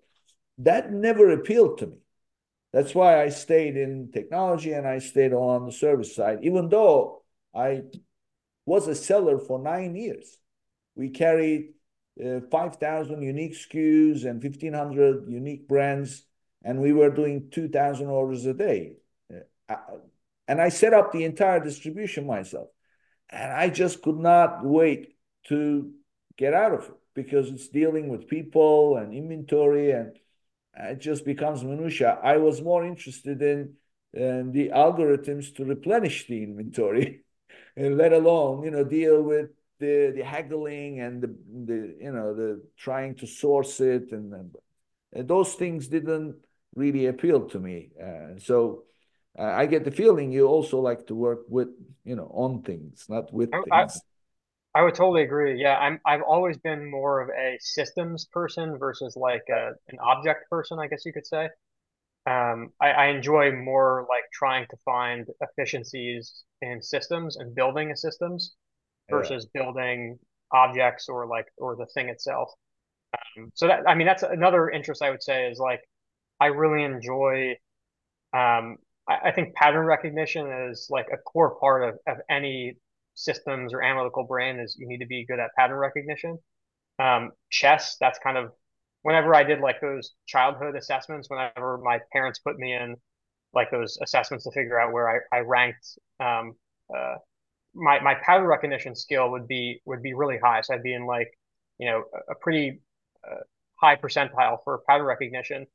That 0.60 0.92
never 0.92 1.32
appealed 1.32 1.80
to 1.80 1.88
me. 1.88 1.98
That's 2.72 2.96
why 2.96 3.22
I 3.22 3.30
stayed 3.30 3.76
in 3.76 4.12
technology 4.14 4.72
and 4.72 4.88
I 4.88 5.00
stayed 5.00 5.34
on 5.34 5.66
the 5.66 5.72
service 5.72 6.16
side, 6.16 6.40
even 6.44 6.70
though 6.70 7.24
I 7.54 7.82
was 8.66 8.88
a 8.88 8.96
seller 8.96 9.38
for 9.40 9.60
nine 9.60 9.96
years. 9.96 10.38
We 10.96 11.10
carried 11.10 11.74
uh, 12.24 12.42
5,000 12.50 13.22
unique 13.22 13.54
SKUs 13.54 14.26
and 14.26 14.44
1,500 14.44 15.30
unique 15.30 15.68
brands, 15.68 16.24
and 16.64 16.82
we 16.82 16.92
were 16.94 17.10
doing 17.10 17.50
2,000 17.52 18.08
orders 18.08 18.46
a 18.46 18.54
day. 18.54 18.98
Uh, 19.70 19.76
and 20.48 20.62
I 20.62 20.70
set 20.70 20.94
up 20.94 21.12
the 21.12 21.24
entire 21.24 21.64
distribution 21.64 22.28
myself. 22.28 22.68
And 23.30 23.52
I 23.52 23.70
just 23.70 24.02
could 24.02 24.18
not 24.18 24.66
wait 24.66 25.16
to 25.48 25.92
get 26.38 26.54
out 26.54 26.74
of 26.74 26.86
it 26.86 26.94
because 27.14 27.50
it's 27.50 27.70
dealing 27.70 28.10
with 28.10 28.28
people 28.28 28.98
and 28.98 29.14
inventory 29.14 29.92
and 29.92 30.18
it 30.76 31.00
just 31.00 31.26
becomes 31.26 31.64
minutia. 31.64 32.20
I 32.24 32.38
was 32.38 32.62
more 32.62 32.86
interested 32.86 33.42
in, 33.42 33.74
in 34.14 34.52
the 34.52 34.70
algorithms 34.70 35.54
to 35.56 35.66
replenish 35.66 36.28
the 36.28 36.44
inventory, 36.44 37.22
and 37.76 37.98
let 37.98 38.14
alone 38.14 38.64
you 38.64 38.72
know 38.72 38.84
deal 38.84 39.22
with 39.22 39.50
the 39.82 40.14
the 40.16 40.24
haggling 40.24 41.02
and 41.02 41.22
the 41.24 41.32
the 41.70 41.80
you 42.06 42.12
know 42.12 42.34
the 42.34 42.62
trying 42.78 43.16
to 43.16 43.28
source 43.28 43.82
it 43.82 44.12
and, 44.12 44.34
and 44.34 45.28
those 45.28 45.56
things 45.56 45.88
didn't 45.88 46.36
really 46.76 47.08
appeal 47.08 47.42
to 47.50 47.60
me. 47.60 47.90
Uh, 48.02 48.40
so 48.40 48.84
uh, 49.38 49.44
I 49.62 49.66
get 49.66 49.84
the 49.84 49.92
feeling 49.92 50.32
you 50.32 50.48
also 50.48 50.80
like 50.80 51.08
to 51.08 51.16
work 51.16 51.42
with 51.50 51.70
you 52.06 52.16
know 52.16 52.30
on 52.34 52.62
things, 52.62 53.06
not 53.10 53.34
with 53.34 53.52
I, 53.54 53.62
things. 53.82 54.02
I 54.74 54.84
would 54.84 54.96
totally 54.96 55.24
agree. 55.24 55.62
Yeah, 55.62 55.78
I'm 55.78 56.00
I've 56.06 56.22
always 56.22 56.58
been 56.58 56.90
more 56.90 57.22
of 57.22 57.30
a 57.30 57.58
systems 57.60 58.26
person 58.32 58.78
versus 58.78 59.18
like 59.18 59.44
a, 59.50 59.72
an 59.90 60.00
object 60.00 60.50
person, 60.50 60.80
I 60.80 60.88
guess 60.88 61.06
you 61.06 61.14
could 61.14 61.28
say. 61.28 61.50
Um, 62.28 62.70
I, 62.80 62.92
I 62.92 63.06
enjoy 63.08 63.52
more 63.52 64.06
like 64.08 64.26
trying 64.32 64.68
to 64.70 64.78
find 64.86 65.28
efficiencies 65.42 66.44
in 66.62 66.82
systems 66.82 67.38
and 67.38 67.56
building 67.56 67.92
a 67.92 67.98
systems 67.98 68.56
versus 69.12 69.48
yeah. 69.54 69.62
building 69.62 70.18
objects 70.52 71.08
or 71.10 71.28
like 71.28 71.46
or 71.58 71.76
the 71.76 71.86
thing 71.94 72.10
itself. 72.10 72.52
Um, 73.14 73.52
so 73.54 73.68
that 73.68 73.82
I 73.88 73.96
mean 73.96 74.08
that's 74.08 74.24
another 74.24 74.70
interest 74.70 75.02
I 75.02 75.10
would 75.10 75.24
say 75.24 75.48
is 75.48 75.60
like 75.60 75.82
I 76.40 76.48
really 76.48 76.84
enjoy 76.84 77.56
um, 78.34 78.78
I, 79.08 79.18
I 79.26 79.32
think 79.32 79.54
pattern 79.56 79.86
recognition 79.86 80.48
is 80.70 80.88
like 80.90 81.08
a 81.14 81.18
core 81.18 81.56
part 81.60 81.84
of, 81.84 82.00
of 82.08 82.18
any 82.30 82.78
systems 83.14 83.74
or 83.74 83.82
analytical 83.82 84.24
brain 84.24 84.60
is 84.60 84.76
you 84.80 84.88
need 84.88 85.00
to 85.00 85.06
be 85.06 85.26
good 85.26 85.40
at 85.40 85.52
pattern 85.58 85.78
recognition. 85.78 86.38
Um, 87.00 87.32
chess, 87.50 87.98
that's 88.00 88.20
kind 88.20 88.38
of 88.38 88.52
whenever 89.02 89.36
I 89.36 89.44
did 89.44 89.60
like 89.60 89.82
those 89.82 90.12
childhood 90.28 90.76
assessments, 90.76 91.30
whenever 91.30 91.80
my 91.84 92.00
parents 92.14 92.40
put 92.40 92.58
me 92.58 92.74
in 92.74 92.96
like 93.54 93.70
those 93.72 93.98
assessments 94.02 94.46
to 94.46 94.52
figure 94.52 94.80
out 94.80 94.94
where 94.94 95.10
I, 95.10 95.38
I 95.38 95.40
ranked, 95.40 95.98
um, 96.20 96.54
uh, 96.96 97.16
my, 97.74 98.00
my 98.02 98.16
pattern 98.16 98.46
recognition 98.48 98.96
skill 98.96 99.32
would 99.32 99.48
be, 99.48 99.82
would 99.86 100.02
be 100.02 100.14
really 100.14 100.38
high. 100.38 100.62
So 100.62 100.74
I'd 100.74 100.84
be 100.84 100.94
in 100.94 101.06
like, 101.06 101.32
you 101.80 101.90
know, 101.90 102.04
a, 102.30 102.36
pretty 102.36 102.82
uh, 103.30 103.42
high 103.82 103.96
percentile 103.96 104.58
for 104.64 104.82
pattern 104.88 105.06
recognition. 105.06 105.66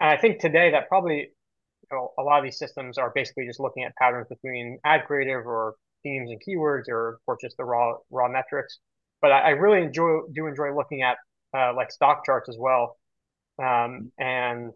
And 0.00 0.10
I 0.10 0.16
think 0.16 0.40
today 0.40 0.72
that 0.72 0.88
probably, 0.88 1.16
you 1.18 1.96
know, 1.96 2.12
a 2.18 2.22
lot 2.22 2.38
of 2.38 2.44
these 2.44 2.58
systems 2.58 2.98
are 2.98 3.12
basically 3.14 3.46
just 3.46 3.60
looking 3.60 3.84
at 3.84 3.94
patterns 3.96 4.26
between 4.28 4.78
ad 4.84 5.06
creative 5.06 5.46
or 5.46 5.76
themes 6.02 6.30
and 6.30 6.40
keywords 6.46 6.88
or 6.88 7.18
or 7.26 7.38
just 7.40 7.56
the 7.56 7.64
raw 7.64 7.94
raw 8.10 8.28
metrics. 8.28 8.78
But 9.22 9.32
I, 9.32 9.38
I 9.40 9.48
really 9.50 9.82
enjoy 9.82 10.20
do 10.34 10.46
enjoy 10.46 10.74
looking 10.76 11.02
at 11.02 11.16
uh, 11.56 11.74
like 11.74 11.90
stock 11.90 12.24
charts 12.24 12.48
as 12.48 12.56
well, 12.58 12.96
um, 13.62 14.12
and 14.18 14.72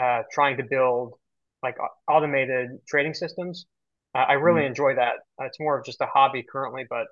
uh, 0.00 0.22
trying 0.32 0.56
to 0.56 0.64
build 0.64 1.14
like 1.62 1.76
automated 2.08 2.70
trading 2.88 3.14
systems. 3.14 3.66
Uh, 4.14 4.24
I 4.28 4.32
really 4.34 4.62
mm. 4.62 4.68
enjoy 4.68 4.94
that. 4.94 5.14
It's 5.40 5.60
more 5.60 5.78
of 5.78 5.84
just 5.84 6.00
a 6.00 6.06
hobby 6.06 6.44
currently, 6.50 6.84
but 6.88 7.06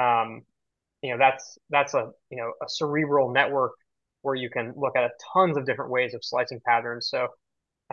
um, 0.00 0.42
you 1.02 1.12
know 1.12 1.18
that's 1.18 1.58
that's 1.70 1.94
a 1.94 2.10
you 2.30 2.38
know 2.38 2.52
a 2.62 2.68
cerebral 2.68 3.32
network 3.32 3.72
where 4.22 4.34
you 4.34 4.50
can 4.50 4.74
look 4.76 4.96
at 4.96 5.04
a 5.04 5.10
tons 5.32 5.56
of 5.56 5.66
different 5.66 5.90
ways 5.90 6.14
of 6.14 6.24
slicing 6.24 6.60
patterns. 6.66 7.08
So 7.08 7.28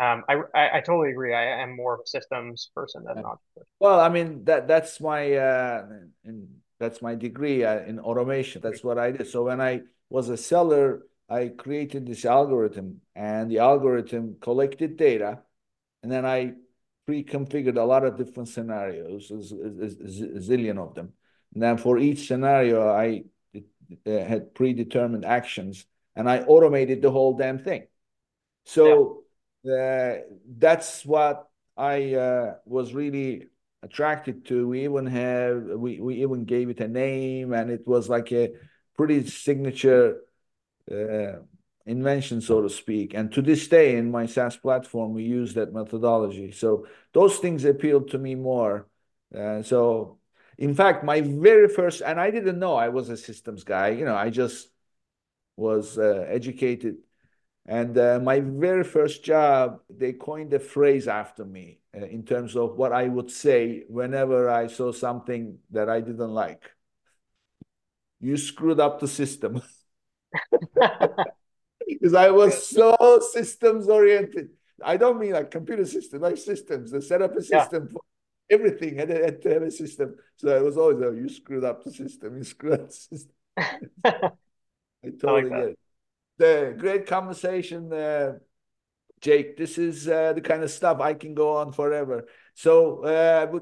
um, 0.02 0.24
I, 0.28 0.42
I, 0.56 0.78
I 0.78 0.82
totally 0.82 1.12
agree. 1.12 1.34
I 1.34 1.62
am 1.62 1.76
more 1.76 1.94
of 1.94 2.02
a 2.04 2.08
systems 2.08 2.72
person 2.76 3.04
than 3.04 3.22
not. 3.22 3.38
Well, 3.80 4.00
I 4.00 4.10
mean 4.10 4.44
that 4.46 4.68
that's 4.68 5.00
my 5.00 5.34
uh, 5.34 5.86
in, 6.24 6.48
that's 6.80 7.02
my 7.02 7.16
degree 7.16 7.64
uh, 7.64 7.82
in 7.82 8.00
automation. 8.00 8.62
That's 8.62 8.84
what 8.84 8.98
I 8.98 9.12
did. 9.12 9.28
So 9.28 9.44
when 9.44 9.62
I 9.62 9.82
was 10.10 10.30
a 10.30 10.38
seller, 10.38 11.04
I 11.30 11.50
created 11.50 12.08
this 12.08 12.26
algorithm, 12.26 13.02
and 13.16 13.50
the 13.50 13.60
algorithm 13.60 14.38
collected 14.42 14.98
data, 14.98 15.40
and 16.02 16.12
then 16.12 16.26
I 16.26 16.54
pre-configured 17.06 17.78
a 17.78 17.84
lot 17.84 18.06
of 18.06 18.18
different 18.18 18.50
scenarios, 18.50 19.32
a, 19.32 19.36
a, 19.36 19.86
a 19.86 20.40
zillion 20.40 20.78
of 20.78 20.96
them. 20.96 21.14
And 21.54 21.62
then 21.62 21.78
for 21.78 21.98
each 21.98 22.28
scenario, 22.28 22.90
I 22.90 23.24
uh, 23.56 24.10
had 24.10 24.56
predetermined 24.56 25.26
actions, 25.26 25.86
and 26.16 26.30
I 26.30 26.40
automated 26.40 27.02
the 27.02 27.12
whole 27.12 27.36
damn 27.36 27.60
thing. 27.60 27.88
So. 28.66 28.88
Yeah 28.88 29.20
uh, 29.66 30.16
that's 30.58 31.06
what 31.06 31.48
I 31.78 32.16
uh, 32.16 32.56
was 32.66 32.94
really 32.94 33.48
attracted 33.82 34.46
to. 34.46 34.68
We 34.68 34.84
even 34.84 35.06
have 35.08 35.64
we 35.64 36.00
we 36.00 36.22
even 36.22 36.46
gave 36.46 36.70
it 36.70 36.82
a 36.82 36.88
name, 36.88 37.54
and 37.54 37.72
it 37.72 37.88
was 37.88 38.10
like 38.10 38.32
a 38.32 38.52
pretty 38.98 39.26
signature 39.28 40.22
uh, 40.92 41.40
invention, 41.86 42.42
so 42.42 42.62
to 42.62 42.70
speak. 42.70 43.14
And 43.14 43.32
to 43.34 43.42
this 43.42 43.68
day, 43.68 43.96
in 43.98 44.12
my 44.12 44.26
SaaS 44.26 44.58
platform, 44.58 45.14
we 45.14 45.24
use 45.24 45.54
that 45.56 45.74
methodology. 45.74 46.52
So 46.52 46.88
those 47.14 47.38
things 47.40 47.66
appealed 47.66 48.10
to 48.12 48.18
me 48.18 48.36
more. 48.36 48.88
Uh, 49.36 49.64
so, 49.64 50.20
in 50.58 50.76
fact, 50.76 51.04
my 51.04 51.22
very 51.22 51.68
first, 51.68 52.02
and 52.02 52.20
I 52.20 52.32
didn't 52.32 52.60
know 52.60 52.76
I 52.76 52.90
was 52.90 53.10
a 53.10 53.18
systems 53.18 53.64
guy. 53.64 53.90
You 53.90 54.06
know, 54.06 54.16
I 54.16 54.30
just 54.30 54.70
was 55.56 55.98
uh, 55.98 56.26
educated 56.28 56.98
and 57.66 57.98
uh, 57.98 58.20
my 58.24 58.42
very 58.42 58.84
first 58.84 59.24
job, 59.24 59.82
they 59.90 60.14
coined 60.14 60.54
a 60.54 60.60
phrase 60.60 61.08
after 61.08 61.46
me 61.46 61.80
uh, 61.96 62.06
in 62.06 62.24
terms 62.26 62.56
of 62.58 62.78
what 62.78 62.94
I 62.94 63.08
would 63.08 63.32
say 63.32 63.84
whenever 63.90 64.50
I 64.50 64.68
saw 64.68 64.92
something 64.92 65.60
that 65.72 65.90
I 65.90 66.02
didn't 66.02 66.32
like. 66.32 66.64
you 68.20 68.38
screwed 68.38 68.80
up 68.80 69.00
the 69.00 69.08
system. 69.08 69.62
Because 72.00 72.14
I 72.14 72.30
was 72.32 72.68
so 72.68 73.20
systems 73.32 73.88
oriented. 73.88 74.50
I 74.84 74.98
don't 74.98 75.20
mean 75.20 75.34
like 75.34 75.52
computer 75.52 75.86
system, 75.86 76.22
like 76.22 76.38
systems. 76.38 76.92
They 76.92 77.02
set 77.02 77.22
up 77.22 77.36
a 77.36 77.42
system 77.42 77.84
yeah. 77.84 77.92
for 77.92 78.02
everything 78.50 78.98
had, 78.98 79.10
had 79.10 79.42
to 79.42 79.54
have 79.54 79.62
a 79.64 79.72
system. 79.72 80.16
So 80.38 80.56
it 80.56 80.64
was 80.64 80.78
always, 80.78 81.02
oh, 81.02 81.12
you 81.12 81.30
screwed 81.30 81.64
up 81.64 81.84
the 81.84 81.92
system. 81.92 82.38
You 82.38 82.44
screwed 82.44 82.74
up 82.74 82.88
the 82.88 82.94
system. 82.94 83.32
I 84.06 85.10
totally 85.22 85.42
I 85.42 85.44
like 85.44 85.50
get 85.50 85.70
it. 85.70 85.80
The 86.38 86.76
great 86.78 87.06
conversation, 87.06 87.94
uh, 87.94 88.34
Jake. 89.22 89.56
This 89.56 89.78
is 89.78 90.08
uh, 90.08 90.34
the 90.34 90.42
kind 90.42 90.64
of 90.64 90.72
stuff 90.72 91.00
I 91.00 91.14
can 91.14 91.36
go 91.36 91.58
on 91.58 91.72
forever. 91.72 92.26
So 92.56 93.04
uh, 93.04 93.60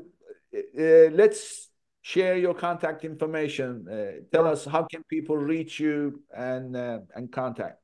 uh, 0.53 1.11
let's 1.11 1.69
share 2.01 2.37
your 2.37 2.53
contact 2.53 3.03
information. 3.03 3.87
Uh, 3.87 4.23
tell 4.31 4.47
us 4.47 4.65
how 4.65 4.83
can 4.83 5.03
people 5.03 5.37
reach 5.37 5.79
you 5.79 6.21
and 6.35 6.75
uh, 6.75 6.99
and 7.15 7.31
contact. 7.31 7.80